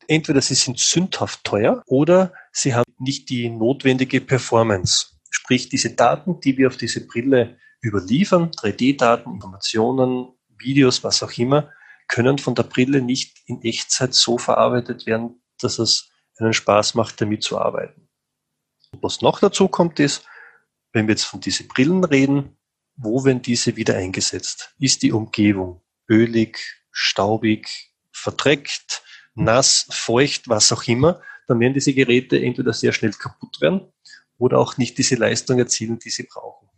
Entweder 0.09 0.41
sie 0.41 0.55
sind 0.55 0.77
sündhaft 0.77 1.45
teuer 1.45 1.81
oder 1.85 2.33
sie 2.61 2.75
haben 2.75 2.93
nicht 2.97 3.29
die 3.29 3.49
notwendige 3.49 4.21
Performance. 4.21 5.07
Sprich, 5.29 5.69
diese 5.69 5.91
Daten, 5.91 6.39
die 6.41 6.57
wir 6.57 6.67
auf 6.67 6.77
diese 6.77 7.05
Brille 7.05 7.57
überliefern, 7.83 8.51
3D-Daten, 8.51 9.33
Informationen, 9.33 10.33
Videos, 10.57 11.03
was 11.03 11.23
auch 11.23 11.31
immer, 11.37 11.71
können 12.07 12.37
von 12.37 12.55
der 12.55 12.63
Brille 12.63 13.01
nicht 13.01 13.37
in 13.45 13.61
Echtzeit 13.61 14.13
so 14.13 14.37
verarbeitet 14.37 15.05
werden, 15.05 15.41
dass 15.59 15.79
es 15.79 16.09
einen 16.37 16.53
Spaß 16.53 16.95
macht, 16.95 17.21
damit 17.21 17.43
zu 17.43 17.59
arbeiten. 17.59 18.09
Und 18.91 19.03
was 19.03 19.21
noch 19.21 19.39
dazu 19.39 19.67
kommt, 19.67 19.99
ist, 19.99 20.25
wenn 20.91 21.07
wir 21.07 21.13
jetzt 21.13 21.25
von 21.25 21.39
diesen 21.39 21.67
Brillen 21.67 22.03
reden, 22.03 22.57
wo 22.95 23.23
werden 23.23 23.41
diese 23.41 23.75
wieder 23.75 23.95
eingesetzt? 23.95 24.73
Ist 24.79 25.03
die 25.03 25.11
Umgebung 25.11 25.81
ölig, 26.09 26.59
staubig, 26.91 27.93
verdreckt, 28.11 29.03
nass, 29.35 29.87
feucht, 29.91 30.49
was 30.49 30.71
auch 30.71 30.83
immer, 30.87 31.21
dann 31.49 31.59
werden 31.59 31.73
diese 31.73 31.93
Geräte 31.93 32.39
entweder 32.41 32.73
sehr 32.73 32.93
schnell 32.93 33.11
kaputt 33.11 33.59
werden 33.59 33.91
oder 34.37 34.59
auch 34.59 34.77
nicht 34.77 34.97
diese 34.97 35.15
Leistung 35.15 35.57
erzielen, 35.57 35.99
die 35.99 36.11
sie 36.11 36.27
brauchen. 36.31 36.69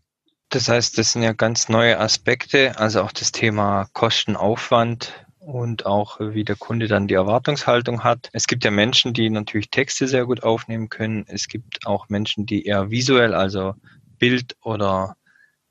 Das 0.49 0.67
heißt, 0.67 0.97
das 0.97 1.13
sind 1.13 1.23
ja 1.23 1.33
ganz 1.33 1.69
neue 1.69 1.99
Aspekte, 1.99 2.77
also 2.77 3.01
auch 3.01 3.11
das 3.11 3.31
Thema 3.31 3.87
Kostenaufwand 3.93 5.25
und 5.39 5.85
auch 5.85 6.19
wie 6.19 6.43
der 6.43 6.55
Kunde 6.55 6.87
dann 6.87 7.07
die 7.07 7.13
Erwartungshaltung 7.13 8.03
hat. 8.03 8.29
Es 8.31 8.47
gibt 8.47 8.63
ja 8.63 8.71
Menschen, 8.71 9.13
die 9.13 9.29
natürlich 9.29 9.69
Texte 9.69 10.07
sehr 10.07 10.25
gut 10.25 10.43
aufnehmen 10.43 10.89
können. 10.89 11.25
Es 11.27 11.47
gibt 11.47 11.85
auch 11.85 12.09
Menschen, 12.09 12.45
die 12.45 12.65
eher 12.65 12.91
visuell, 12.91 13.33
also 13.33 13.75
Bild 14.19 14.55
oder 14.61 15.15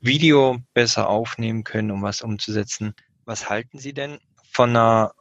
Video 0.00 0.58
besser 0.74 1.08
aufnehmen 1.08 1.64
können, 1.64 1.90
um 1.90 2.02
was 2.02 2.22
umzusetzen. 2.22 2.94
Was 3.24 3.48
halten 3.48 3.78
Sie 3.78 3.92
denn 3.92 4.18
von 4.50 4.70
einer 4.70 5.12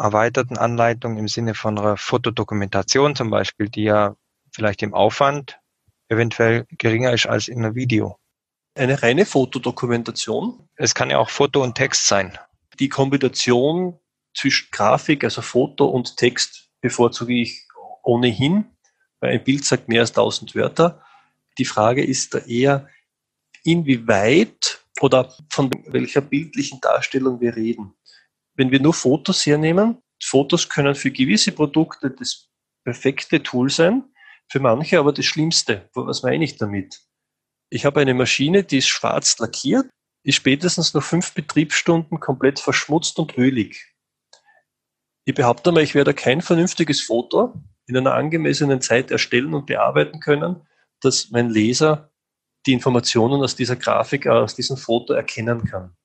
erweiterten 0.00 0.56
Anleitung 0.56 1.18
im 1.18 1.28
Sinne 1.28 1.54
von 1.54 1.78
einer 1.78 1.96
Fotodokumentation 1.96 3.14
zum 3.14 3.30
Beispiel, 3.30 3.68
die 3.68 3.84
ja 3.84 4.16
vielleicht 4.52 4.82
im 4.82 4.94
Aufwand 4.94 5.58
eventuell 6.08 6.66
geringer 6.70 7.12
ist 7.12 7.26
als 7.26 7.48
in 7.48 7.64
einem 7.64 7.74
Video? 7.74 8.16
Eine 8.74 9.02
reine 9.02 9.26
Fotodokumentation? 9.26 10.68
Es 10.76 10.94
kann 10.94 11.10
ja 11.10 11.18
auch 11.18 11.30
Foto 11.30 11.62
und 11.62 11.74
Text 11.74 12.06
sein. 12.06 12.38
Die 12.78 12.88
Kombination 12.88 13.98
zwischen 14.34 14.68
Grafik, 14.70 15.24
also 15.24 15.42
Foto 15.42 15.86
und 15.86 16.16
Text 16.16 16.70
bevorzuge 16.80 17.34
ich 17.34 17.66
ohnehin, 18.02 18.64
weil 19.20 19.32
ein 19.32 19.44
Bild 19.44 19.64
sagt 19.64 19.88
mehr 19.88 20.00
als 20.00 20.10
1000 20.10 20.54
Wörter. 20.54 21.02
Die 21.58 21.64
Frage 21.64 22.04
ist 22.04 22.34
da 22.34 22.38
eher, 22.38 22.88
inwieweit 23.64 24.82
oder 25.00 25.34
von 25.50 25.70
welcher 25.86 26.20
bildlichen 26.20 26.80
Darstellung 26.80 27.40
wir 27.40 27.56
reden. 27.56 27.94
Wenn 28.60 28.70
wir 28.70 28.80
nur 28.80 28.92
Fotos 28.92 29.46
hernehmen, 29.46 30.02
Fotos 30.22 30.68
können 30.68 30.94
für 30.94 31.10
gewisse 31.10 31.50
Produkte 31.50 32.10
das 32.10 32.50
perfekte 32.84 33.42
Tool 33.42 33.70
sein, 33.70 34.04
für 34.50 34.60
manche 34.60 34.98
aber 34.98 35.14
das 35.14 35.24
Schlimmste. 35.24 35.88
Was 35.94 36.22
meine 36.22 36.44
ich 36.44 36.58
damit? 36.58 37.00
Ich 37.70 37.86
habe 37.86 38.00
eine 38.00 38.12
Maschine, 38.12 38.62
die 38.62 38.76
ist 38.76 38.88
schwarz 38.88 39.38
lackiert, 39.38 39.86
ist 40.24 40.34
spätestens 40.34 40.92
nach 40.92 41.02
fünf 41.02 41.32
Betriebsstunden 41.32 42.20
komplett 42.20 42.60
verschmutzt 42.60 43.18
und 43.18 43.38
ölig. 43.38 43.94
Ich 45.24 45.34
behaupte 45.34 45.72
mal, 45.72 45.82
ich 45.82 45.94
werde 45.94 46.12
kein 46.12 46.42
vernünftiges 46.42 47.00
Foto 47.00 47.54
in 47.86 47.96
einer 47.96 48.12
angemessenen 48.12 48.82
Zeit 48.82 49.10
erstellen 49.10 49.54
und 49.54 49.64
bearbeiten 49.64 50.20
können, 50.20 50.68
dass 51.00 51.30
mein 51.30 51.48
Leser 51.48 52.12
die 52.66 52.74
Informationen 52.74 53.40
aus 53.40 53.56
dieser 53.56 53.76
Grafik, 53.76 54.26
aus 54.26 54.54
diesem 54.54 54.76
Foto 54.76 55.14
erkennen 55.14 55.64
kann. 55.64 55.96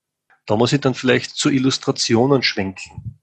Da 0.46 0.56
muss 0.56 0.74
ich 0.74 0.82
dann 0.82 0.94
vielleicht 0.94 1.36
zu 1.36 1.50
Illustrationen 1.50 2.44
schwenken. 2.44 3.20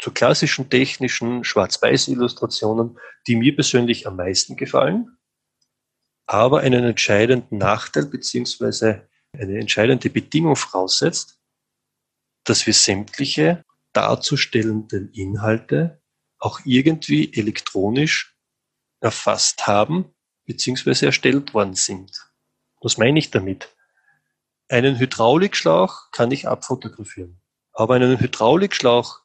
Zu 0.00 0.10
klassischen 0.12 0.68
technischen 0.70 1.44
Schwarz-Weiß-Illustrationen, 1.44 2.98
die 3.26 3.36
mir 3.36 3.54
persönlich 3.54 4.06
am 4.06 4.16
meisten 4.16 4.56
gefallen, 4.56 5.16
aber 6.26 6.60
einen 6.60 6.84
entscheidenden 6.84 7.58
Nachteil 7.58 8.06
beziehungsweise 8.06 9.08
eine 9.32 9.58
entscheidende 9.58 10.10
Bedingung 10.10 10.56
voraussetzt, 10.56 11.38
dass 12.44 12.66
wir 12.66 12.74
sämtliche 12.74 13.64
darzustellenden 13.92 15.12
Inhalte 15.12 16.02
auch 16.38 16.60
irgendwie 16.64 17.32
elektronisch 17.32 18.36
erfasst 19.00 19.66
haben 19.66 20.14
beziehungsweise 20.44 21.06
erstellt 21.06 21.54
worden 21.54 21.74
sind. 21.74 22.30
Was 22.80 22.98
meine 22.98 23.18
ich 23.18 23.30
damit? 23.30 23.73
Einen 24.68 24.98
Hydraulikschlauch 24.98 26.10
kann 26.10 26.30
ich 26.30 26.48
abfotografieren. 26.48 27.40
Aber 27.72 27.94
einen 27.94 28.18
Hydraulikschlauch, 28.18 29.20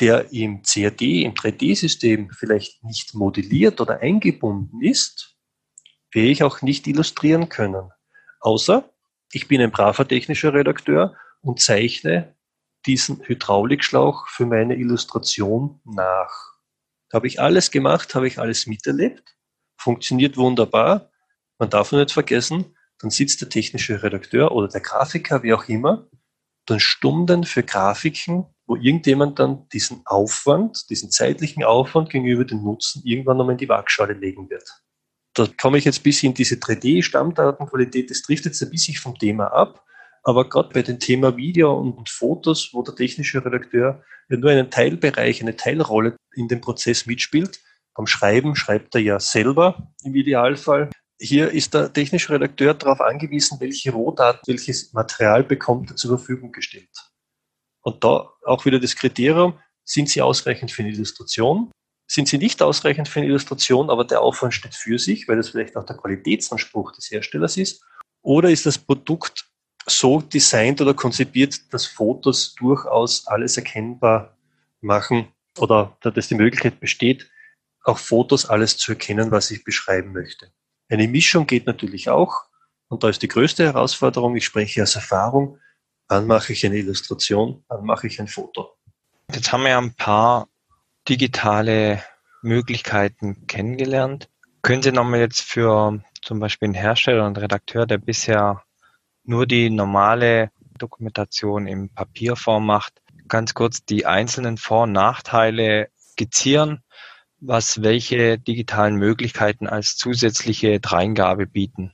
der 0.00 0.32
im 0.32 0.62
CAD, 0.62 1.02
im 1.22 1.34
3D-System 1.34 2.30
vielleicht 2.30 2.84
nicht 2.84 3.14
modelliert 3.14 3.80
oder 3.80 4.00
eingebunden 4.00 4.82
ist, 4.82 5.36
werde 6.12 6.28
ich 6.28 6.42
auch 6.42 6.62
nicht 6.62 6.86
illustrieren 6.86 7.48
können. 7.48 7.90
Außer 8.40 8.88
ich 9.32 9.48
bin 9.48 9.60
ein 9.60 9.70
braver 9.70 10.06
technischer 10.06 10.54
Redakteur 10.54 11.16
und 11.40 11.60
zeichne 11.60 12.34
diesen 12.86 13.22
Hydraulikschlauch 13.22 14.28
für 14.28 14.46
meine 14.46 14.76
Illustration 14.76 15.80
nach. 15.84 16.54
Habe 17.12 17.26
ich 17.26 17.40
alles 17.40 17.70
gemacht, 17.70 18.14
habe 18.14 18.28
ich 18.28 18.38
alles 18.38 18.66
miterlebt, 18.66 19.36
funktioniert 19.76 20.36
wunderbar. 20.36 21.10
Man 21.58 21.70
darf 21.70 21.92
nicht 21.92 22.12
vergessen, 22.12 22.76
dann 23.00 23.10
sitzt 23.10 23.40
der 23.40 23.48
technische 23.48 24.02
Redakteur 24.02 24.52
oder 24.52 24.68
der 24.68 24.80
Grafiker, 24.80 25.42
wie 25.42 25.54
auch 25.54 25.68
immer, 25.68 26.08
dann 26.66 26.80
Stunden 26.80 27.44
für 27.44 27.62
Grafiken, 27.62 28.46
wo 28.66 28.76
irgendjemand 28.76 29.38
dann 29.38 29.68
diesen 29.70 30.02
Aufwand, 30.04 30.90
diesen 30.90 31.10
zeitlichen 31.10 31.64
Aufwand 31.64 32.10
gegenüber 32.10 32.44
dem 32.44 32.62
Nutzen 32.62 33.02
irgendwann 33.04 33.38
nochmal 33.38 33.52
in 33.52 33.58
die 33.58 33.68
Waagschale 33.68 34.12
legen 34.12 34.50
wird. 34.50 34.68
Da 35.34 35.46
komme 35.60 35.78
ich 35.78 35.84
jetzt 35.84 36.02
bis 36.02 36.22
in 36.22 36.34
diese 36.34 36.56
3D-Stammdatenqualität, 36.56 38.10
das 38.10 38.22
trifft 38.22 38.44
jetzt 38.44 38.62
ein 38.62 38.70
bisschen 38.70 38.96
vom 38.96 39.16
Thema 39.18 39.46
ab, 39.46 39.84
aber 40.24 40.48
gerade 40.48 40.70
bei 40.74 40.82
dem 40.82 40.98
Thema 40.98 41.36
Video 41.36 41.78
und, 41.78 41.92
und 41.92 42.10
Fotos, 42.10 42.70
wo 42.72 42.82
der 42.82 42.94
technische 42.94 43.44
Redakteur 43.44 44.02
ja 44.28 44.36
nur 44.36 44.50
einen 44.50 44.70
Teilbereich, 44.70 45.40
eine 45.40 45.56
Teilrolle 45.56 46.16
in 46.34 46.48
dem 46.48 46.60
Prozess 46.60 47.06
mitspielt, 47.06 47.60
beim 47.94 48.06
Schreiben 48.06 48.54
schreibt 48.54 48.94
er 48.94 49.00
ja 49.00 49.18
selber 49.18 49.92
im 50.04 50.14
Idealfall. 50.14 50.90
Hier 51.20 51.50
ist 51.50 51.74
der 51.74 51.92
technische 51.92 52.32
Redakteur 52.32 52.74
darauf 52.74 53.00
angewiesen, 53.00 53.58
welche 53.60 53.90
Rohdaten, 53.90 54.42
welches 54.46 54.92
Material 54.92 55.42
bekommt 55.42 55.90
er 55.90 55.96
zur 55.96 56.16
Verfügung 56.16 56.52
gestellt. 56.52 56.88
Und 57.82 58.04
da 58.04 58.30
auch 58.44 58.64
wieder 58.64 58.78
das 58.78 58.94
Kriterium, 58.94 59.58
sind 59.84 60.08
sie 60.08 60.22
ausreichend 60.22 60.70
für 60.70 60.82
eine 60.82 60.92
Illustration? 60.92 61.72
Sind 62.06 62.28
sie 62.28 62.38
nicht 62.38 62.62
ausreichend 62.62 63.08
für 63.08 63.20
eine 63.20 63.28
Illustration, 63.28 63.90
aber 63.90 64.04
der 64.04 64.20
Aufwand 64.20 64.54
steht 64.54 64.74
für 64.74 64.98
sich, 64.98 65.26
weil 65.26 65.36
das 65.36 65.48
vielleicht 65.48 65.76
auch 65.76 65.84
der 65.84 65.96
Qualitätsanspruch 65.96 66.92
des 66.92 67.10
Herstellers 67.10 67.56
ist? 67.56 67.82
Oder 68.22 68.50
ist 68.50 68.66
das 68.66 68.78
Produkt 68.78 69.50
so 69.86 70.20
designt 70.20 70.80
oder 70.80 70.94
konzipiert, 70.94 71.72
dass 71.72 71.86
Fotos 71.86 72.54
durchaus 72.54 73.26
alles 73.26 73.56
erkennbar 73.56 74.36
machen 74.80 75.28
oder 75.58 75.96
dass 76.00 76.28
die 76.28 76.34
Möglichkeit 76.34 76.78
besteht, 76.78 77.28
auch 77.82 77.98
Fotos 77.98 78.46
alles 78.46 78.76
zu 78.76 78.92
erkennen, 78.92 79.30
was 79.30 79.50
ich 79.50 79.64
beschreiben 79.64 80.12
möchte? 80.12 80.52
Eine 80.88 81.08
Mischung 81.08 81.46
geht 81.46 81.66
natürlich 81.66 82.08
auch. 82.08 82.44
Und 82.88 83.04
da 83.04 83.10
ist 83.10 83.22
die 83.22 83.28
größte 83.28 83.64
Herausforderung, 83.64 84.34
ich 84.36 84.46
spreche 84.46 84.82
aus 84.82 84.94
Erfahrung, 84.94 85.58
wann 86.08 86.26
mache 86.26 86.54
ich 86.54 86.64
eine 86.64 86.78
Illustration, 86.78 87.64
wann 87.68 87.84
mache 87.84 88.06
ich 88.06 88.18
ein 88.18 88.28
Foto. 88.28 88.70
Jetzt 89.30 89.52
haben 89.52 89.64
wir 89.64 89.76
ein 89.76 89.94
paar 89.94 90.48
digitale 91.06 92.02
Möglichkeiten 92.40 93.46
kennengelernt. 93.46 94.30
Können 94.62 94.82
Sie 94.82 94.92
nochmal 94.92 95.20
jetzt 95.20 95.42
für 95.42 96.02
zum 96.22 96.40
Beispiel 96.40 96.66
einen 96.66 96.74
Hersteller 96.74 97.26
und 97.26 97.38
Redakteur, 97.38 97.86
der 97.86 97.98
bisher 97.98 98.62
nur 99.24 99.46
die 99.46 99.68
normale 99.68 100.50
Dokumentation 100.78 101.66
in 101.66 101.90
Papierform 101.90 102.64
macht, 102.64 103.02
ganz 103.28 103.52
kurz 103.52 103.84
die 103.84 104.06
einzelnen 104.06 104.56
Vor- 104.56 104.84
und 104.84 104.92
Nachteile 104.92 105.90
skizzieren 105.98 106.82
was 107.40 107.82
welche 107.82 108.38
digitalen 108.38 108.96
Möglichkeiten 108.96 109.66
als 109.66 109.96
zusätzliche 109.96 110.80
Dreingabe 110.80 111.46
bieten? 111.46 111.92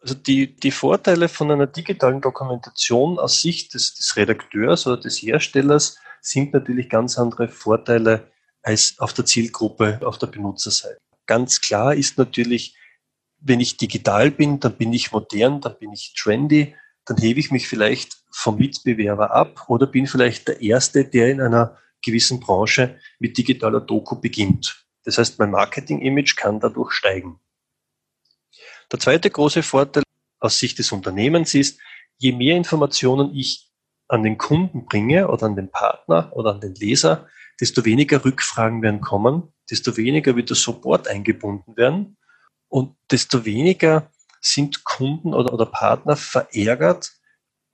Also 0.00 0.14
die, 0.14 0.54
die 0.54 0.70
Vorteile 0.70 1.28
von 1.28 1.50
einer 1.50 1.66
digitalen 1.66 2.20
Dokumentation 2.20 3.18
aus 3.18 3.42
Sicht 3.42 3.74
des, 3.74 3.94
des 3.94 4.16
Redakteurs 4.16 4.86
oder 4.86 4.96
des 4.96 5.20
Herstellers 5.20 5.98
sind 6.20 6.52
natürlich 6.52 6.88
ganz 6.88 7.18
andere 7.18 7.48
Vorteile 7.48 8.30
als 8.62 8.96
auf 8.98 9.12
der 9.12 9.24
Zielgruppe, 9.24 10.00
auf 10.04 10.18
der 10.18 10.28
Benutzerseite. 10.28 10.98
Ganz 11.26 11.60
klar 11.60 11.94
ist 11.94 12.16
natürlich, 12.16 12.76
wenn 13.40 13.60
ich 13.60 13.76
digital 13.76 14.30
bin, 14.30 14.60
dann 14.60 14.76
bin 14.76 14.92
ich 14.92 15.12
modern, 15.12 15.60
dann 15.60 15.78
bin 15.78 15.92
ich 15.92 16.14
trendy, 16.16 16.74
dann 17.04 17.16
hebe 17.16 17.40
ich 17.40 17.50
mich 17.50 17.68
vielleicht 17.68 18.18
vom 18.30 18.56
Mitbewerber 18.56 19.32
ab 19.32 19.64
oder 19.68 19.86
bin 19.86 20.06
vielleicht 20.06 20.48
der 20.48 20.60
Erste, 20.60 21.04
der 21.04 21.30
in 21.30 21.40
einer 21.40 21.78
gewissen 22.02 22.40
Branche 22.40 22.98
mit 23.18 23.36
digitaler 23.36 23.80
Doku 23.80 24.20
beginnt. 24.20 24.86
Das 25.04 25.18
heißt, 25.18 25.38
mein 25.38 25.50
Marketing-Image 25.50 26.36
kann 26.36 26.60
dadurch 26.60 26.92
steigen. 26.92 27.40
Der 28.90 28.98
zweite 28.98 29.30
große 29.30 29.62
Vorteil 29.62 30.02
aus 30.40 30.58
Sicht 30.58 30.78
des 30.78 30.92
Unternehmens 30.92 31.54
ist, 31.54 31.80
je 32.18 32.32
mehr 32.32 32.56
Informationen 32.56 33.34
ich 33.34 33.70
an 34.08 34.22
den 34.22 34.38
Kunden 34.38 34.86
bringe 34.86 35.28
oder 35.28 35.46
an 35.46 35.56
den 35.56 35.70
Partner 35.70 36.32
oder 36.34 36.52
an 36.52 36.60
den 36.60 36.74
Leser, 36.74 37.28
desto 37.60 37.84
weniger 37.84 38.24
Rückfragen 38.24 38.82
werden 38.82 39.00
kommen, 39.00 39.52
desto 39.70 39.96
weniger 39.96 40.36
wird 40.36 40.48
der 40.50 40.56
Support 40.56 41.08
eingebunden 41.08 41.76
werden 41.76 42.16
und 42.68 42.96
desto 43.10 43.44
weniger 43.44 44.10
sind 44.40 44.84
Kunden 44.84 45.34
oder, 45.34 45.52
oder 45.52 45.66
Partner 45.66 46.16
verärgert 46.16 47.12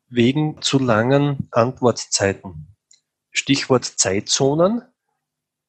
wegen 0.09 0.61
zu 0.63 0.79
langen 0.79 1.49
Antwortzeiten. 1.51 2.74
Stichwort 3.35 3.85
Zeitzonen. 3.85 4.83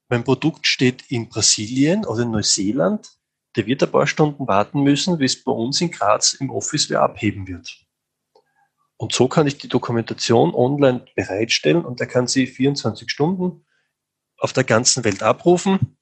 Mein 0.07 0.23
Produkt 0.23 0.67
steht 0.67 1.11
in 1.11 1.29
Brasilien 1.29 2.05
oder 2.05 2.21
in 2.21 2.31
Neuseeland. 2.31 3.09
Der 3.55 3.65
wird 3.65 3.83
ein 3.83 3.91
paar 3.91 4.07
Stunden 4.07 4.47
warten 4.47 4.83
müssen, 4.83 5.17
bis 5.17 5.43
bei 5.43 5.51
uns 5.51 5.81
in 5.81 5.91
Graz 5.91 6.33
im 6.35 6.51
Office 6.51 6.89
wer 6.89 7.01
abheben 7.01 7.47
wird. 7.47 7.85
Und 8.97 9.13
so 9.13 9.27
kann 9.27 9.47
ich 9.47 9.57
die 9.57 9.67
Dokumentation 9.67 10.53
online 10.53 11.05
bereitstellen 11.15 11.83
und 11.83 11.99
er 11.99 12.07
kann 12.07 12.27
sie 12.27 12.47
24 12.47 13.09
Stunden 13.09 13.65
auf 14.37 14.53
der 14.53 14.63
ganzen 14.63 15.03
Welt 15.03 15.23
abrufen. 15.23 15.97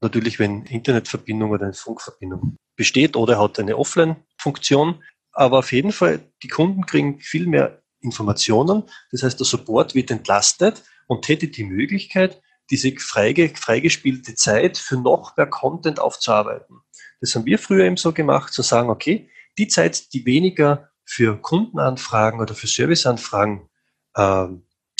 Natürlich, 0.00 0.38
wenn 0.38 0.66
Internetverbindung 0.66 1.50
oder 1.50 1.64
eine 1.64 1.72
Funkverbindung 1.72 2.56
besteht 2.76 3.16
oder 3.16 3.40
hat 3.40 3.58
eine 3.58 3.78
Offline-Funktion. 3.78 5.02
Aber 5.32 5.60
auf 5.60 5.72
jeden 5.72 5.92
Fall, 5.92 6.30
die 6.42 6.48
Kunden 6.48 6.84
kriegen 6.84 7.20
viel 7.20 7.46
mehr 7.46 7.83
Informationen. 8.04 8.84
Das 9.10 9.22
heißt, 9.22 9.38
der 9.38 9.46
Support 9.46 9.94
wird 9.94 10.10
entlastet 10.10 10.82
und 11.06 11.28
hätte 11.28 11.48
die 11.48 11.64
Möglichkeit, 11.64 12.40
diese 12.70 12.94
freige, 12.96 13.48
freigespielte 13.50 14.34
Zeit 14.34 14.78
für 14.78 14.96
noch 14.96 15.36
mehr 15.36 15.46
Content 15.46 16.00
aufzuarbeiten. 16.00 16.80
Das 17.20 17.34
haben 17.34 17.46
wir 17.46 17.58
früher 17.58 17.84
eben 17.84 17.96
so 17.96 18.12
gemacht, 18.12 18.52
zu 18.52 18.62
sagen, 18.62 18.90
okay, 18.90 19.28
die 19.58 19.68
Zeit, 19.68 20.12
die 20.12 20.24
weniger 20.26 20.90
für 21.04 21.40
Kundenanfragen 21.40 22.40
oder 22.40 22.54
für 22.54 22.66
Serviceanfragen 22.66 23.68
äh, 24.14 24.46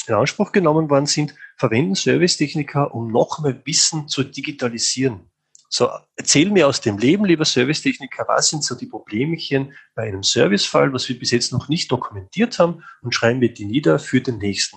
in 0.07 0.15
Anspruch 0.15 0.53
genommen 0.53 0.91
worden 0.91 1.07
sind, 1.07 1.35
verwenden 1.57 1.95
Servicetechniker, 1.95 2.95
um 2.95 3.11
noch 3.11 3.41
mehr 3.41 3.61
Wissen 3.65 4.09
zu 4.09 4.23
digitalisieren. 4.23 5.31
So, 5.77 5.91
erzähl 6.15 6.53
mir 6.53 6.69
aus 6.69 6.81
dem 6.81 6.99
Leben, 6.99 7.25
lieber 7.25 7.45
Servicetechniker, 7.45 8.27
was 8.29 8.49
sind 8.49 8.63
so 8.63 8.77
die 8.77 8.87
Problemchen 8.87 9.73
bei 9.97 10.05
einem 10.05 10.23
Servicefall, 10.23 10.93
was 10.93 11.09
wir 11.09 11.19
bis 11.19 11.33
jetzt 11.33 11.53
noch 11.53 11.69
nicht 11.69 11.91
dokumentiert 11.91 12.61
haben 12.61 12.85
und 13.03 13.13
schreiben 13.13 13.41
wir 13.41 13.53
die 13.53 13.65
nieder 13.65 13.99
für 13.99 14.21
den 14.21 14.39
nächsten. 14.39 14.77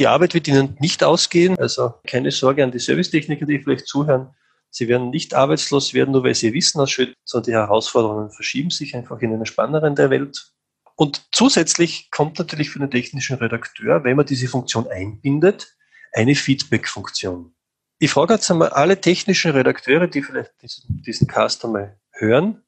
Die 0.00 0.08
Arbeit 0.08 0.34
wird 0.34 0.48
Ihnen 0.48 0.76
nicht 0.80 1.04
ausgehen, 1.04 1.56
also 1.60 1.94
keine 2.08 2.32
Sorge 2.32 2.64
an 2.64 2.72
die 2.72 2.80
Servicetechniker, 2.80 3.46
die 3.46 3.60
vielleicht 3.60 3.86
zuhören. 3.86 4.34
Sie 4.68 4.88
werden 4.88 5.10
nicht 5.10 5.32
arbeitslos 5.32 5.94
werden, 5.94 6.10
nur 6.10 6.24
weil 6.24 6.34
Sie 6.34 6.52
Wissen 6.52 6.80
ausschütten, 6.80 7.14
sondern 7.24 7.52
die 7.52 7.56
Herausforderungen 7.56 8.32
verschieben 8.32 8.70
sich 8.70 8.96
einfach 8.96 9.20
in 9.20 9.32
eine 9.32 9.46
spannendere 9.46 9.94
der 9.94 10.10
Welt. 10.10 10.54
Und 10.96 11.24
zusätzlich 11.30 12.10
kommt 12.10 12.40
natürlich 12.40 12.70
für 12.70 12.80
den 12.80 12.90
technischen 12.90 13.36
Redakteur, 13.36 14.02
wenn 14.02 14.16
man 14.16 14.26
diese 14.26 14.48
Funktion 14.48 14.88
einbindet, 14.88 15.72
eine 16.12 16.34
Feedback-Funktion. 16.34 17.54
Ich 18.02 18.10
frage 18.10 18.34
jetzt 18.34 18.50
einmal 18.50 18.70
alle 18.70 19.00
technischen 19.00 19.52
Redakteure, 19.52 20.08
die 20.08 20.22
vielleicht 20.22 20.60
diesen, 20.60 21.02
diesen 21.02 21.28
Cast 21.28 21.64
einmal 21.64 22.00
hören, 22.10 22.60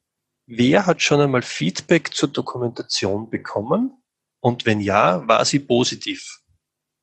wer 0.45 0.85
hat 0.85 1.01
schon 1.01 1.19
einmal 1.19 1.41
Feedback 1.41 2.13
zur 2.13 2.29
Dokumentation 2.29 3.29
bekommen? 3.29 4.01
Und 4.39 4.65
wenn 4.65 4.79
ja, 4.79 5.27
war 5.27 5.43
sie 5.43 5.59
positiv? 5.59 6.39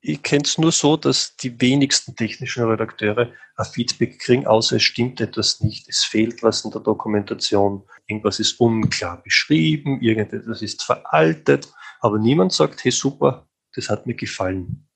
Ich 0.00 0.22
kenne 0.22 0.44
es 0.46 0.56
nur 0.56 0.72
so, 0.72 0.96
dass 0.96 1.36
die 1.36 1.60
wenigsten 1.60 2.16
technischen 2.16 2.64
Redakteure 2.64 3.34
ein 3.56 3.66
Feedback 3.66 4.18
kriegen, 4.18 4.46
außer 4.46 4.76
es 4.76 4.82
stimmt 4.82 5.20
etwas 5.20 5.60
nicht, 5.60 5.86
es 5.90 6.02
fehlt 6.02 6.42
was 6.42 6.64
in 6.64 6.70
der 6.70 6.80
Dokumentation, 6.80 7.86
irgendwas 8.06 8.40
ist 8.40 8.58
unklar 8.58 9.22
beschrieben, 9.22 10.00
irgendetwas 10.00 10.62
ist 10.62 10.82
veraltet, 10.82 11.68
aber 12.00 12.18
niemand 12.18 12.54
sagt, 12.54 12.82
hey 12.82 12.92
super, 12.92 13.46
das 13.74 13.90
hat 13.90 14.06
mir 14.06 14.14
gefallen. 14.14 14.88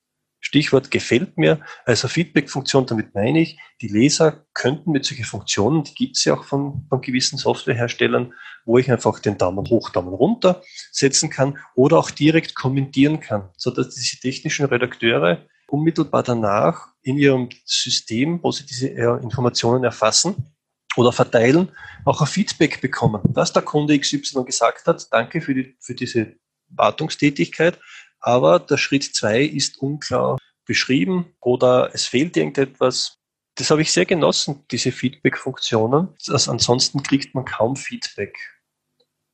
Stichwort 0.47 0.91
gefällt 0.91 1.37
mir, 1.37 1.59
also 1.83 2.07
Feedback-Funktion, 2.07 2.85
damit 2.85 3.13
meine 3.13 3.41
ich, 3.41 3.59
die 3.81 3.89
Leser 3.89 4.45
könnten 4.53 4.91
mit 4.91 5.03
solchen 5.03 5.25
Funktionen, 5.25 5.83
die 5.83 5.93
gibt 5.93 6.15
es 6.15 6.23
ja 6.23 6.35
auch 6.35 6.45
von, 6.45 6.85
von 6.87 7.01
gewissen 7.01 7.37
Softwareherstellern, 7.37 8.33
wo 8.63 8.77
ich 8.77 8.89
einfach 8.89 9.19
den 9.19 9.37
Daumen 9.37 9.69
hoch, 9.69 9.89
Daumen 9.89 10.13
runter 10.13 10.61
setzen 10.93 11.29
kann 11.29 11.57
oder 11.75 11.97
auch 11.97 12.11
direkt 12.11 12.55
kommentieren 12.55 13.19
kann, 13.19 13.49
sodass 13.57 13.93
diese 13.95 14.21
technischen 14.21 14.65
Redakteure 14.67 15.45
unmittelbar 15.67 16.23
danach 16.23 16.93
in 17.01 17.17
ihrem 17.17 17.49
System, 17.65 18.39
wo 18.41 18.53
sie 18.53 18.65
diese 18.65 18.87
äh, 18.87 19.21
Informationen 19.21 19.83
erfassen 19.83 20.53
oder 20.95 21.11
verteilen, 21.11 21.73
auch 22.05 22.21
ein 22.21 22.27
Feedback 22.27 22.79
bekommen, 22.79 23.21
dass 23.33 23.51
der 23.51 23.63
Kunde 23.63 23.99
XY 23.99 24.45
gesagt 24.45 24.87
hat, 24.87 25.11
danke 25.11 25.41
für, 25.41 25.53
die, 25.53 25.75
für 25.81 25.93
diese 25.93 26.37
Wartungstätigkeit, 26.69 27.77
aber 28.19 28.59
der 28.59 28.77
Schritt 28.77 29.03
zwei 29.15 29.41
ist 29.41 29.77
unklar 29.77 30.37
beschrieben 30.65 31.33
oder 31.39 31.91
es 31.93 32.05
fehlt 32.05 32.37
irgendetwas. 32.37 33.17
Das 33.55 33.71
habe 33.71 33.81
ich 33.81 33.91
sehr 33.91 34.05
genossen, 34.05 34.65
diese 34.69 34.91
Feedback-Funktionen. 34.91 36.09
Also 36.27 36.51
ansonsten 36.51 37.01
kriegt 37.01 37.33
man 37.33 37.45
kaum 37.45 37.75
Feedback. 37.75 38.37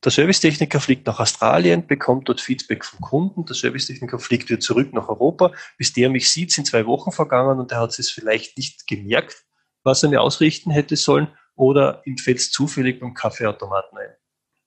Der 0.02 0.12
Servicetechniker 0.12 0.80
fliegt 0.80 1.06
nach 1.06 1.18
Australien, 1.18 1.86
bekommt 1.86 2.28
dort 2.28 2.40
Feedback 2.40 2.84
vom 2.84 3.00
Kunden. 3.00 3.46
Der 3.46 3.54
Servicetechniker 3.54 4.18
fliegt 4.18 4.48
wieder 4.48 4.60
zurück 4.60 4.92
nach 4.92 5.08
Europa. 5.08 5.52
Bis 5.78 5.92
der 5.92 6.10
mich 6.10 6.30
sieht, 6.30 6.52
sind 6.52 6.66
zwei 6.66 6.86
Wochen 6.86 7.10
vergangen 7.10 7.58
und 7.58 7.72
er 7.72 7.80
hat 7.80 7.98
es 7.98 8.10
vielleicht 8.10 8.56
nicht 8.56 8.86
gemerkt, 8.86 9.44
was 9.82 10.02
er 10.02 10.10
mir 10.10 10.20
ausrichten 10.20 10.70
hätte 10.70 10.96
sollen 10.96 11.28
oder 11.56 12.02
ihm 12.04 12.18
fällt 12.18 12.38
es 12.38 12.50
zufällig 12.50 13.00
beim 13.00 13.14
Kaffeeautomaten 13.14 13.98
ein. 13.98 14.14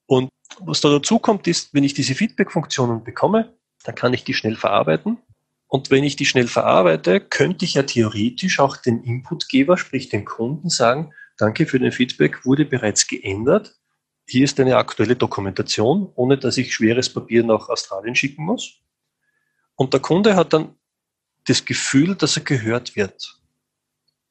Und 0.07 0.29
was 0.59 0.81
da 0.81 0.89
dazu 0.89 1.19
kommt, 1.19 1.47
ist, 1.47 1.73
wenn 1.73 1.83
ich 1.83 1.93
diese 1.93 2.15
Feedback-Funktionen 2.15 3.03
bekomme, 3.03 3.57
dann 3.87 3.95
kann 3.95 4.13
ich 4.13 4.25
die 4.25 4.33
schnell 4.33 4.57
verarbeiten. 4.57 5.17
Und 5.67 5.91
wenn 5.91 6.03
ich 6.03 6.17
die 6.17 6.25
schnell 6.25 6.47
verarbeite, 6.47 7.21
könnte 7.21 7.63
ich 7.63 7.75
ja 7.75 7.83
theoretisch 7.83 8.59
auch 8.59 8.75
den 8.75 9.01
Inputgeber, 9.01 9.77
sprich 9.77 10.09
den 10.09 10.25
Kunden, 10.25 10.69
sagen, 10.69 11.13
danke 11.37 11.65
für 11.65 11.79
den 11.79 11.93
Feedback, 11.93 12.45
wurde 12.45 12.65
bereits 12.65 13.07
geändert. 13.07 13.77
Hier 14.27 14.43
ist 14.43 14.59
eine 14.59 14.75
aktuelle 14.75 15.15
Dokumentation, 15.15 16.11
ohne 16.15 16.37
dass 16.37 16.57
ich 16.57 16.73
schweres 16.73 17.13
Papier 17.13 17.45
nach 17.45 17.69
Australien 17.69 18.13
schicken 18.13 18.43
muss. 18.43 18.81
Und 19.75 19.93
der 19.93 20.01
Kunde 20.01 20.35
hat 20.35 20.51
dann 20.51 20.75
das 21.45 21.63
Gefühl, 21.63 22.15
dass 22.15 22.35
er 22.35 22.43
gehört 22.43 22.97
wird. 22.97 23.39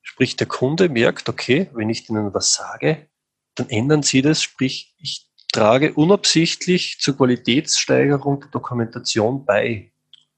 Sprich, 0.03 0.37
der 0.37 0.49
Kunde 0.49 0.91
merkt, 0.91 1.31
okay, 1.31 1.71
wenn 1.73 1.89
ich 1.89 2.11
ihnen 2.11 2.35
was 2.35 2.53
sage, 2.53 3.09
dann 3.55 3.71
ändern 3.71 4.03
sie 4.03 4.21
das, 4.21 4.43
sprich, 4.43 4.95
ich 4.99 5.31
trage 5.53 5.95
unabsichtlich 5.95 6.99
zur 7.01 7.17
Qualitätssteigerung 7.17 8.41
der 8.41 8.51
Dokumentation 8.51 9.45
bei. 9.45 9.93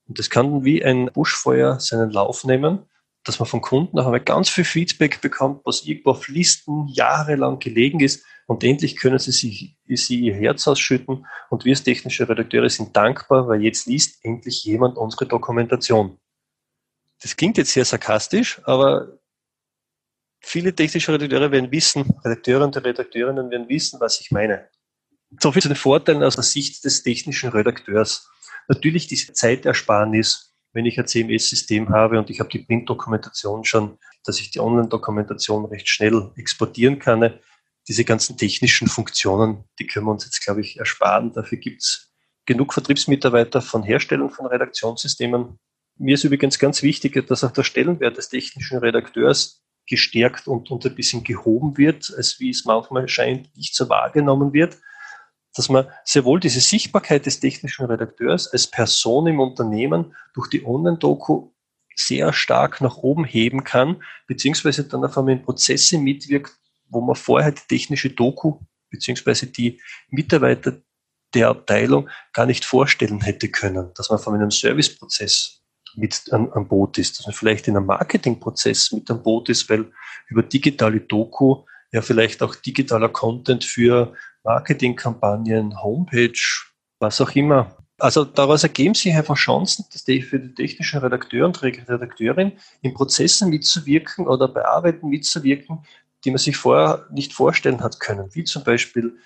Und 0.06 0.18
das 0.18 0.30
kann 0.30 0.64
wie 0.64 0.84
ein 0.84 1.10
Buschfeuer 1.12 1.80
seinen 1.80 2.10
Lauf 2.10 2.44
nehmen, 2.44 2.80
dass 3.24 3.38
man 3.38 3.46
von 3.46 3.60
Kunden 3.60 3.96
noch 3.96 4.06
einmal 4.06 4.20
ganz 4.20 4.48
viel 4.48 4.64
Feedback 4.64 5.20
bekommt, 5.20 5.60
was 5.64 5.84
irgendwo 5.84 6.10
auf 6.10 6.28
Listen 6.28 6.88
jahrelang 6.88 7.58
gelegen 7.58 8.00
ist 8.00 8.24
und 8.46 8.64
endlich 8.64 8.96
können 8.96 9.18
sie 9.18 9.32
sich 9.32 9.76
sie 9.86 10.20
ihr 10.20 10.34
Herz 10.34 10.66
ausschütten 10.66 11.26
und 11.50 11.64
wir 11.64 11.72
als 11.72 11.82
technische 11.82 12.26
Redakteure 12.26 12.70
sind 12.70 12.96
dankbar, 12.96 13.46
weil 13.48 13.62
jetzt 13.62 13.86
liest 13.86 14.24
endlich 14.24 14.64
jemand 14.64 14.96
unsere 14.96 15.26
Dokumentation. 15.26 16.18
Das 17.20 17.36
klingt 17.36 17.58
jetzt 17.58 17.72
sehr 17.72 17.84
sarkastisch, 17.84 18.60
aber 18.64 19.18
viele 20.40 20.74
technische 20.74 21.12
Redakteure 21.12 21.50
werden 21.50 21.70
wissen, 21.70 22.04
Redakteure 22.24 22.64
und 22.64 22.76
Redakteurinnen 22.76 23.50
werden 23.50 23.68
wissen, 23.68 24.00
was 24.00 24.20
ich 24.20 24.30
meine. 24.30 24.70
So 25.36 25.52
viel 25.52 25.60
zu 25.60 25.68
den 25.68 25.76
Vorteilen 25.76 26.22
aus 26.22 26.36
der 26.36 26.44
Sicht 26.44 26.84
des 26.84 27.02
technischen 27.02 27.50
Redakteurs. 27.50 28.30
Natürlich 28.66 29.06
diese 29.06 29.32
Zeitersparnis, 29.34 30.54
wenn 30.72 30.86
ich 30.86 30.98
ein 30.98 31.06
CMS-System 31.06 31.90
habe 31.90 32.18
und 32.18 32.30
ich 32.30 32.40
habe 32.40 32.48
die 32.48 32.60
Print-Dokumentation 32.60 33.64
schon, 33.64 33.98
dass 34.24 34.40
ich 34.40 34.50
die 34.50 34.60
Online-Dokumentation 34.60 35.66
recht 35.66 35.88
schnell 35.88 36.30
exportieren 36.36 36.98
kann. 36.98 37.38
Diese 37.88 38.04
ganzen 38.04 38.36
technischen 38.36 38.88
Funktionen, 38.88 39.64
die 39.78 39.86
können 39.86 40.06
wir 40.06 40.12
uns 40.12 40.24
jetzt, 40.24 40.44
glaube 40.44 40.62
ich, 40.62 40.78
ersparen. 40.78 41.32
Dafür 41.32 41.58
gibt 41.58 41.82
es 41.82 42.14
genug 42.46 42.72
Vertriebsmitarbeiter 42.72 43.60
von 43.60 43.82
Herstellern 43.82 44.30
von 44.30 44.46
Redaktionssystemen. 44.46 45.58
Mir 45.98 46.14
ist 46.14 46.24
übrigens 46.24 46.58
ganz 46.58 46.82
wichtig, 46.82 47.26
dass 47.26 47.44
auch 47.44 47.50
der 47.50 47.64
Stellenwert 47.64 48.16
des 48.16 48.30
technischen 48.30 48.78
Redakteurs 48.78 49.62
gestärkt 49.86 50.46
und, 50.48 50.70
und 50.70 50.84
ein 50.86 50.94
bisschen 50.94 51.24
gehoben 51.24 51.76
wird, 51.76 52.12
als 52.16 52.40
wie 52.40 52.50
es 52.50 52.64
manchmal 52.64 53.08
scheint, 53.08 53.54
nicht 53.56 53.74
so 53.74 53.88
wahrgenommen 53.88 54.52
wird 54.52 54.78
dass 55.58 55.68
man 55.68 55.88
sehr 56.04 56.24
wohl 56.24 56.38
diese 56.38 56.60
Sichtbarkeit 56.60 57.26
des 57.26 57.40
technischen 57.40 57.86
Redakteurs 57.86 58.46
als 58.52 58.68
Person 58.68 59.26
im 59.26 59.40
Unternehmen 59.40 60.14
durch 60.32 60.48
die 60.48 60.64
Online-Doku 60.64 61.50
sehr 61.96 62.32
stark 62.32 62.80
nach 62.80 62.98
oben 62.98 63.24
heben 63.24 63.64
kann, 63.64 64.02
beziehungsweise 64.28 64.84
dann 64.84 65.04
auf 65.04 65.18
einmal 65.18 65.34
in 65.34 65.42
Prozesse 65.42 65.98
mitwirkt, 65.98 66.52
wo 66.88 67.00
man 67.00 67.16
vorher 67.16 67.50
die 67.50 67.66
technische 67.68 68.10
Doku 68.10 68.60
beziehungsweise 68.88 69.48
die 69.48 69.80
Mitarbeiter 70.08 70.80
der 71.34 71.48
Abteilung 71.48 72.08
gar 72.32 72.46
nicht 72.46 72.64
vorstellen 72.64 73.20
hätte 73.20 73.48
können, 73.48 73.90
dass 73.94 74.10
man 74.10 74.18
von 74.18 74.34
einem 74.34 74.50
Serviceprozess 74.50 75.60
mit 75.96 76.32
an, 76.32 76.50
an 76.52 76.68
Boot 76.68 76.98
ist, 76.98 77.18
dass 77.18 77.26
man 77.26 77.34
vielleicht 77.34 77.66
in 77.66 77.76
einem 77.76 77.86
Marketingprozess 77.86 78.92
mit 78.92 79.10
an 79.10 79.22
Boot 79.22 79.48
ist, 79.48 79.68
weil 79.68 79.90
über 80.28 80.42
digitale 80.42 81.00
Doku 81.00 81.64
ja 81.92 82.00
vielleicht 82.00 82.42
auch 82.42 82.54
digitaler 82.54 83.08
Content 83.08 83.64
für 83.64 84.14
Marketingkampagnen, 84.48 85.82
Homepage, 85.82 86.40
was 87.00 87.20
auch 87.20 87.32
immer. 87.32 87.76
Also 87.98 88.24
daraus 88.24 88.62
ergeben 88.62 88.94
sich 88.94 89.14
einfach 89.14 89.36
Chancen, 89.36 89.84
dass 89.92 90.04
die 90.04 90.22
für 90.22 90.40
die 90.40 90.54
technischen 90.54 91.00
Redakteur 91.00 91.44
und 91.44 91.62
Redakteurin 91.62 92.52
in 92.80 92.94
Prozessen 92.94 93.50
mitzuwirken 93.50 94.26
oder 94.26 94.48
bei 94.48 94.64
Arbeiten 94.64 95.10
mitzuwirken, 95.10 95.84
die 96.24 96.30
man 96.30 96.38
sich 96.38 96.56
vorher 96.56 97.06
nicht 97.10 97.34
vorstellen 97.34 97.82
hat 97.82 98.00
können, 98.00 98.34
wie 98.34 98.44
zum 98.44 98.64
Beispiel 98.64 99.18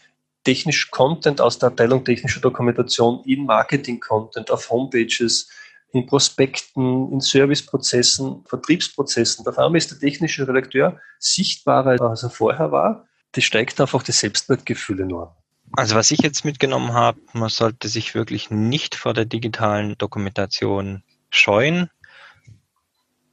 technisch 0.42 0.90
Content 0.90 1.40
aus 1.40 1.56
der 1.56 1.68
Abteilung 1.68 2.04
technische 2.04 2.40
Dokumentation 2.40 3.22
in 3.24 3.46
Marketing-Content, 3.46 4.50
auf 4.50 4.70
Homepages, 4.70 5.48
in 5.92 6.04
Prospekten, 6.06 7.12
in 7.12 7.20
Serviceprozessen, 7.20 8.42
Vertriebsprozessen. 8.46 9.46
Auf 9.46 9.56
einmal 9.56 9.76
ist 9.76 9.92
der 9.92 10.00
technische 10.00 10.48
Redakteur 10.48 10.98
sichtbarer, 11.20 12.00
als 12.00 12.24
er 12.24 12.30
vorher 12.30 12.72
war 12.72 13.06
das 13.32 13.44
steigt 13.44 13.80
einfach 13.80 14.02
das 14.02 14.20
Selbstwertgefühl 14.20 15.00
enorm. 15.00 15.30
Also 15.74 15.94
was 15.94 16.10
ich 16.10 16.20
jetzt 16.20 16.44
mitgenommen 16.44 16.92
habe, 16.92 17.20
man 17.32 17.48
sollte 17.48 17.88
sich 17.88 18.14
wirklich 18.14 18.50
nicht 18.50 18.94
vor 18.94 19.14
der 19.14 19.24
digitalen 19.24 19.96
Dokumentation 19.96 21.02
scheuen. 21.30 21.88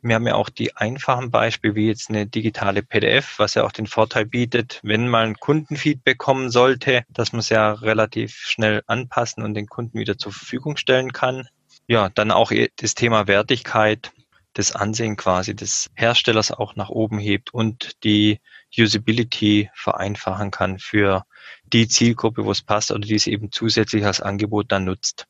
Wir 0.02 0.16
haben 0.16 0.28
ja 0.28 0.36
auch 0.36 0.48
die 0.48 0.78
einfachen 0.78 1.32
Beispiele, 1.32 1.76
wie 1.76 1.88
jetzt 1.88 2.10
eine 2.10 2.26
digitale 2.26 2.82
PDF, 2.82 3.38
was 3.38 3.56
ja 3.56 3.66
auch 3.66 3.74
den 3.74 3.88
Vorteil 3.88 4.26
bietet, 4.26 4.80
wenn 4.84 5.10
mal 5.10 5.26
ein 5.26 5.36
Kundenfeedback 5.36 6.18
kommen 6.18 6.50
sollte, 6.50 7.04
dass 7.10 7.34
man 7.34 7.42
es 7.42 7.50
ja 7.50 7.74
relativ 7.74 8.36
schnell 8.36 8.82
anpassen 8.88 9.44
und 9.44 9.54
den 9.56 9.68
Kunden 9.68 10.00
wieder 10.00 10.18
zur 10.18 10.32
Verfügung 10.32 10.78
stellen 10.78 11.12
kann. 11.12 11.50
Ja, 11.88 12.08
dann 12.08 12.32
auch 12.32 12.54
das 12.78 12.96
Thema 12.96 13.28
Wertigkeit 13.28 14.14
das 14.54 14.72
Ansehen 14.74 15.16
quasi 15.16 15.56
des 15.56 15.90
Herstellers 15.96 16.52
auch 16.52 16.76
nach 16.76 16.90
oben 16.90 17.20
hebt 17.20 17.54
und 17.54 18.04
die 18.04 18.40
Usability 18.78 19.70
vereinfachen 19.74 20.52
kann 20.52 20.80
für 20.80 21.24
die 21.64 21.88
Zielgruppe, 21.88 22.46
wo 22.46 22.52
es 22.52 22.62
passt 22.62 22.92
oder 22.92 23.02
die 23.02 23.16
es 23.16 23.28
eben 23.28 23.52
zusätzlich 23.52 24.06
als 24.06 24.22
Angebot 24.22 24.72
dann 24.72 24.86
nutzt. 24.86 25.26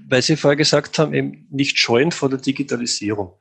Weil 0.00 0.22
Sie 0.22 0.36
vorher 0.36 0.56
gesagt 0.56 0.98
haben, 0.98 1.14
eben 1.14 1.46
nicht 1.50 1.78
scheuen 1.78 2.12
vor 2.12 2.28
der 2.28 2.38
Digitalisierung. 2.38 3.38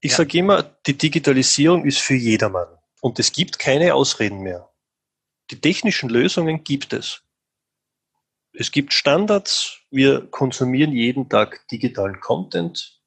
Ich 0.00 0.12
ja. 0.12 0.18
sage 0.18 0.38
immer, 0.38 0.62
die 0.62 0.96
Digitalisierung 0.96 1.84
ist 1.84 1.98
für 1.98 2.14
jedermann 2.14 2.68
und 3.00 3.18
es 3.18 3.32
gibt 3.32 3.58
keine 3.58 3.94
Ausreden 3.94 4.40
mehr. 4.40 4.70
Die 5.50 5.60
technischen 5.60 6.08
Lösungen 6.08 6.64
gibt 6.64 6.92
es. 6.92 7.22
Es 8.52 8.72
gibt 8.72 8.92
Standards, 8.92 9.80
wir 9.90 10.26
konsumieren 10.26 10.92
jeden 10.92 11.28
Tag 11.28 11.66
digitalen 11.68 12.20
Content, 12.20 13.00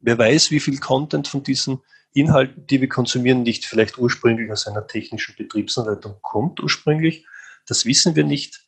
wer 0.00 0.18
weiß, 0.18 0.50
wie 0.50 0.60
viel 0.60 0.78
Content 0.78 1.28
von 1.28 1.42
diesen 1.42 1.82
Inhalten, 2.12 2.66
die 2.66 2.80
wir 2.80 2.88
konsumieren, 2.88 3.42
nicht 3.42 3.66
vielleicht 3.66 3.98
ursprünglich 3.98 4.50
aus 4.50 4.66
einer 4.66 4.86
technischen 4.86 5.34
Betriebsanleitung 5.36 6.16
kommt 6.22 6.60
ursprünglich. 6.60 7.26
Das 7.66 7.84
wissen 7.84 8.16
wir 8.16 8.24
nicht. 8.24 8.66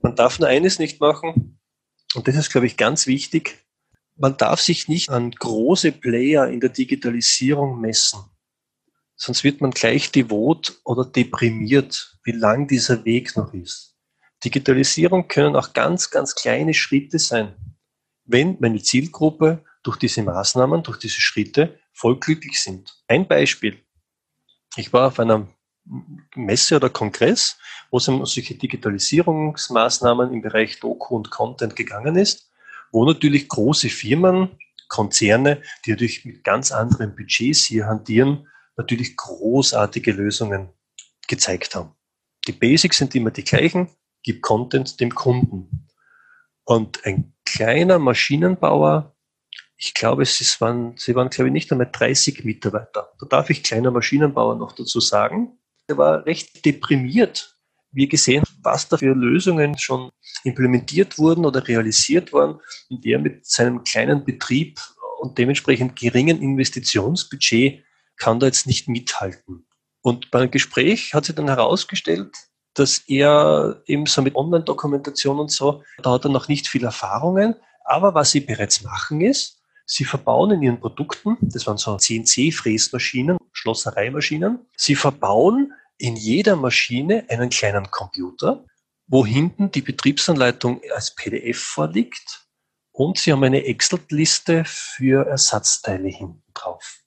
Man 0.00 0.14
darf 0.14 0.38
nur 0.38 0.48
eines 0.48 0.78
nicht 0.78 1.00
machen, 1.00 1.58
und 2.14 2.28
das 2.28 2.36
ist, 2.36 2.50
glaube 2.50 2.66
ich, 2.66 2.76
ganz 2.76 3.06
wichtig. 3.06 3.64
Man 4.16 4.36
darf 4.36 4.60
sich 4.60 4.88
nicht 4.88 5.08
an 5.10 5.30
große 5.30 5.92
Player 5.92 6.48
in 6.48 6.60
der 6.60 6.70
Digitalisierung 6.70 7.80
messen. 7.80 8.20
Sonst 9.16 9.44
wird 9.44 9.60
man 9.60 9.70
gleich 9.70 10.10
devot 10.10 10.80
oder 10.84 11.04
deprimiert, 11.04 12.18
wie 12.24 12.32
lang 12.32 12.66
dieser 12.66 13.04
Weg 13.04 13.36
noch 13.36 13.54
ist. 13.54 13.96
Digitalisierung 14.44 15.28
können 15.28 15.56
auch 15.56 15.72
ganz, 15.72 16.10
ganz 16.10 16.34
kleine 16.34 16.74
Schritte 16.74 17.18
sein. 17.18 17.54
Wenn 18.24 18.56
meine 18.60 18.82
Zielgruppe 18.82 19.64
durch 19.82 19.96
diese 19.96 20.22
Maßnahmen, 20.22 20.82
durch 20.82 20.98
diese 20.98 21.20
Schritte 21.20 21.78
voll 21.92 22.18
glücklich 22.18 22.60
sind. 22.60 22.92
Ein 23.08 23.26
Beispiel. 23.26 23.82
Ich 24.76 24.92
war 24.92 25.08
auf 25.08 25.18
einer 25.20 25.48
Messe 26.34 26.76
oder 26.76 26.88
Kongress, 26.88 27.58
wo 27.90 27.98
es 27.98 28.08
um 28.08 28.24
solche 28.24 28.54
Digitalisierungsmaßnahmen 28.54 30.32
im 30.32 30.42
Bereich 30.42 30.80
Doku 30.80 31.16
und 31.16 31.30
Content 31.30 31.76
gegangen 31.76 32.16
ist, 32.16 32.50
wo 32.92 33.04
natürlich 33.04 33.48
große 33.48 33.88
Firmen, 33.88 34.58
Konzerne, 34.88 35.62
die 35.84 35.90
natürlich 35.90 36.24
mit 36.24 36.44
ganz 36.44 36.70
anderen 36.70 37.16
Budgets 37.16 37.64
hier 37.64 37.86
hantieren, 37.86 38.46
natürlich 38.76 39.16
großartige 39.16 40.12
Lösungen 40.12 40.68
gezeigt 41.28 41.74
haben. 41.74 41.94
Die 42.46 42.52
Basics 42.52 42.98
sind 42.98 43.14
immer 43.14 43.30
die 43.30 43.44
gleichen, 43.44 43.88
gib 44.22 44.42
Content 44.42 45.00
dem 45.00 45.14
Kunden. 45.14 45.88
Und 46.64 47.04
ein 47.04 47.34
kleiner 47.44 47.98
Maschinenbauer, 47.98 49.11
ich 49.84 49.94
glaube, 49.94 50.22
es 50.22 50.60
waren, 50.60 50.94
sie 50.96 51.16
waren, 51.16 51.28
glaube 51.28 51.48
ich, 51.48 51.52
nicht 51.52 51.72
einmal 51.72 51.88
30 51.90 52.44
Mitarbeiter. 52.44 53.10
Da 53.18 53.26
darf 53.26 53.50
ich 53.50 53.64
kleiner 53.64 53.90
Maschinenbauer 53.90 54.54
noch 54.54 54.72
dazu 54.72 55.00
sagen. 55.00 55.58
Er 55.88 55.98
war 55.98 56.24
recht 56.24 56.64
deprimiert, 56.64 57.56
wie 57.90 58.06
gesehen, 58.06 58.44
was 58.62 58.88
da 58.88 58.96
für 58.96 59.12
Lösungen 59.12 59.76
schon 59.76 60.12
implementiert 60.44 61.18
wurden 61.18 61.44
oder 61.44 61.66
realisiert 61.66 62.32
wurden, 62.32 62.60
und 62.90 63.04
der 63.04 63.18
mit 63.18 63.44
seinem 63.44 63.82
kleinen 63.82 64.24
Betrieb 64.24 64.80
und 65.20 65.36
dementsprechend 65.36 65.96
geringen 65.96 66.40
Investitionsbudget 66.40 67.82
kann 68.16 68.38
da 68.38 68.46
jetzt 68.46 68.68
nicht 68.68 68.86
mithalten. 68.86 69.66
Und 70.00 70.30
beim 70.30 70.48
Gespräch 70.52 71.12
hat 71.12 71.24
sich 71.24 71.34
dann 71.34 71.48
herausgestellt, 71.48 72.36
dass 72.74 72.98
er 73.08 73.82
eben 73.86 74.06
so 74.06 74.22
mit 74.22 74.36
Online-Dokumentation 74.36 75.40
und 75.40 75.50
so, 75.50 75.82
da 76.00 76.12
hat 76.12 76.24
er 76.24 76.30
noch 76.30 76.46
nicht 76.46 76.68
viel 76.68 76.84
Erfahrungen, 76.84 77.56
aber 77.84 78.14
was 78.14 78.30
sie 78.30 78.40
bereits 78.40 78.84
machen 78.84 79.20
ist, 79.20 79.58
sie 79.92 80.04
verbauen 80.04 80.52
in 80.52 80.62
ihren 80.62 80.80
Produkten, 80.80 81.36
das 81.40 81.66
waren 81.66 81.76
so 81.76 81.96
CNC-Fräsmaschinen, 81.96 83.36
Schlossereimaschinen, 83.52 84.60
sie 84.74 84.94
verbauen 84.94 85.72
in 85.98 86.16
jeder 86.16 86.56
Maschine 86.56 87.26
einen 87.28 87.50
kleinen 87.50 87.90
Computer, 87.90 88.64
wo 89.06 89.26
hinten 89.26 89.70
die 89.70 89.82
Betriebsanleitung 89.82 90.80
als 90.94 91.14
PDF 91.14 91.58
vorliegt 91.58 92.46
und 92.92 93.18
sie 93.18 93.32
haben 93.32 93.44
eine 93.44 93.64
Excel-Liste 93.64 94.64
für 94.64 95.26
Ersatzteile 95.26 96.08
hinten 96.08 96.42
drauf. 96.54 97.00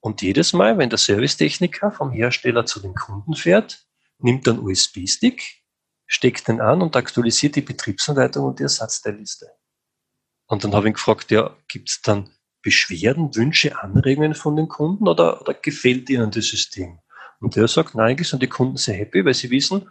Und 0.00 0.20
jedes 0.20 0.52
Mal, 0.52 0.76
wenn 0.76 0.90
der 0.90 0.98
Servicetechniker 0.98 1.90
vom 1.92 2.12
Hersteller 2.12 2.66
zu 2.66 2.80
den 2.80 2.94
Kunden 2.94 3.34
fährt, 3.34 3.86
nimmt 4.18 4.46
er 4.46 4.52
einen 4.52 4.62
USB-Stick, 4.62 5.62
steckt 6.06 6.46
den 6.48 6.60
an 6.60 6.82
und 6.82 6.94
aktualisiert 6.94 7.56
die 7.56 7.62
Betriebsanleitung 7.62 8.44
und 8.44 8.58
die 8.58 8.64
Ersatzteilliste. 8.64 9.50
Und 10.46 10.64
dann 10.64 10.74
habe 10.74 10.88
ich 10.88 10.94
gefragt, 10.94 11.30
ja, 11.30 11.56
gibt 11.68 11.88
es 11.88 12.02
dann 12.02 12.30
Beschwerden, 12.62 13.34
Wünsche, 13.34 13.80
Anregungen 13.80 14.34
von 14.34 14.56
den 14.56 14.68
Kunden 14.68 15.08
oder, 15.08 15.40
oder 15.40 15.54
gefällt 15.54 16.10
ihnen 16.10 16.30
das 16.30 16.46
System? 16.46 16.98
Und 17.40 17.56
der 17.56 17.68
sagt, 17.68 17.94
nein, 17.94 18.10
eigentlich 18.10 18.28
sind 18.28 18.42
die 18.42 18.48
Kunden 18.48 18.76
sehr 18.76 18.94
happy, 18.94 19.24
weil 19.24 19.34
sie 19.34 19.50
wissen, 19.50 19.90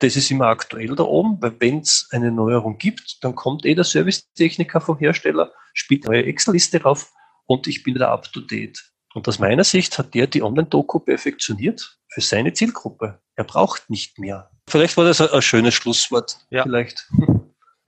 das 0.00 0.16
ist 0.16 0.30
immer 0.30 0.46
aktuell 0.46 0.94
da 0.94 1.02
oben, 1.02 1.40
weil 1.42 1.60
wenn 1.60 1.80
es 1.80 2.08
eine 2.12 2.30
Neuerung 2.30 2.78
gibt, 2.78 3.18
dann 3.22 3.34
kommt 3.34 3.66
eh 3.66 3.74
der 3.74 3.84
Servicetechniker 3.84 4.80
vom 4.80 4.98
Hersteller, 4.98 5.52
spielt 5.74 6.06
eine 6.06 6.16
neue 6.16 6.26
Excel-Liste 6.26 6.78
drauf 6.78 7.12
und 7.46 7.66
ich 7.66 7.82
bin 7.82 7.94
wieder 7.94 8.10
up 8.10 8.32
to 8.32 8.40
date. 8.40 8.78
Und 9.14 9.26
aus 9.26 9.38
meiner 9.38 9.64
Sicht 9.64 9.98
hat 9.98 10.14
der 10.14 10.26
die 10.26 10.42
Online-Doku 10.42 11.00
perfektioniert 11.00 11.98
für 12.08 12.20
seine 12.20 12.52
Zielgruppe. 12.52 13.20
Er 13.34 13.44
braucht 13.44 13.90
nicht 13.90 14.18
mehr. 14.18 14.50
Vielleicht 14.68 14.96
war 14.96 15.04
das 15.04 15.20
ein 15.20 15.42
schönes 15.42 15.74
Schlusswort. 15.74 16.38
Ja. 16.50 16.62
Vielleicht. 16.62 17.08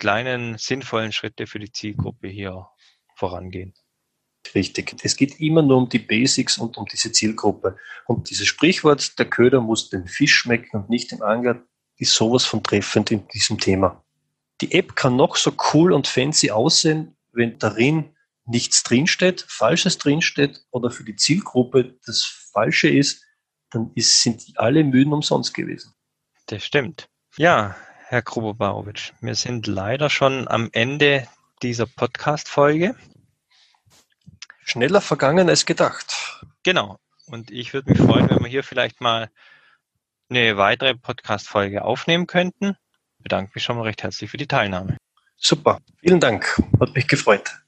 Kleinen, 0.01 0.59
sinnvollen 0.59 1.13
Schritte 1.13 1.47
für 1.47 1.61
die 1.61 1.71
Zielgruppe 1.71 2.27
hier 2.27 2.67
vorangehen. 3.15 3.75
Richtig. 4.55 4.97
Es 5.03 5.15
geht 5.15 5.39
immer 5.41 5.63
nur 5.63 5.77
um 5.77 5.89
die 5.89 5.99
Basics 5.99 6.59
und 6.59 6.77
um 6.79 6.87
diese 6.87 7.13
Zielgruppe. 7.13 7.77
Und 8.07 8.31
dieses 8.31 8.49
Sprichwort, 8.49 9.19
der 9.19 9.27
Köder 9.27 9.61
muss 9.61 9.91
dem 9.91 10.07
Fisch 10.07 10.35
schmecken 10.35 10.77
und 10.77 10.91
nicht 10.91 11.13
dem 11.13 11.23
Angler, 11.23 11.63
ist 11.99 12.15
sowas 12.15 12.45
von 12.47 12.63
treffend 12.63 13.11
in 13.11 13.29
diesem 13.29 13.59
Thema. 13.59 14.03
Die 14.63 14.73
App 14.73 14.97
kann 14.97 15.17
noch 15.17 15.37
so 15.37 15.53
cool 15.73 15.93
und 15.93 16.09
fancy 16.09 16.51
aussehen, 16.51 17.17
wenn 17.33 17.59
darin 17.59 18.17
nichts 18.47 18.83
drinsteht, 18.83 19.45
Falsches 19.49 19.99
drinsteht 19.99 20.65
oder 20.71 20.91
für 20.91 21.05
die 21.05 21.17
Zielgruppe 21.17 21.99
das 22.07 22.25
Falsche 22.53 22.89
ist, 22.89 23.23
dann 23.71 23.93
ist, 23.95 24.23
sind 24.23 24.43
alle 24.57 24.83
Mühen 24.83 25.13
umsonst 25.13 25.55
gewesen. 25.55 25.95
Das 26.47 26.65
stimmt. 26.65 27.09
Ja, 27.37 27.77
Herr 28.11 28.23
Krubobarowitsch, 28.23 29.13
wir 29.21 29.37
sind 29.37 29.69
leider 29.69 30.11
schon 30.11 30.49
am 30.49 30.69
Ende 30.73 31.29
dieser 31.63 31.87
Podcast-Folge. 31.87 32.97
Schneller 34.65 35.01
vergangen 35.01 35.49
als 35.49 35.65
gedacht. 35.65 36.45
Genau. 36.65 36.99
Und 37.27 37.53
ich 37.53 37.73
würde 37.73 37.93
mich 37.93 38.01
freuen, 38.01 38.29
wenn 38.29 38.41
wir 38.41 38.49
hier 38.49 38.65
vielleicht 38.65 39.01
mal 39.01 39.31
eine 40.29 40.57
weitere 40.57 40.97
Podcast-Folge 40.97 41.85
aufnehmen 41.85 42.27
könnten. 42.27 42.71
Ich 43.19 43.23
bedanke 43.23 43.53
mich 43.55 43.63
schon 43.63 43.77
mal 43.77 43.85
recht 43.85 44.03
herzlich 44.03 44.29
für 44.29 44.39
die 44.39 44.49
Teilnahme. 44.49 44.97
Super. 45.37 45.79
Vielen 46.01 46.19
Dank. 46.19 46.61
Hat 46.81 46.93
mich 46.97 47.07
gefreut. 47.07 47.63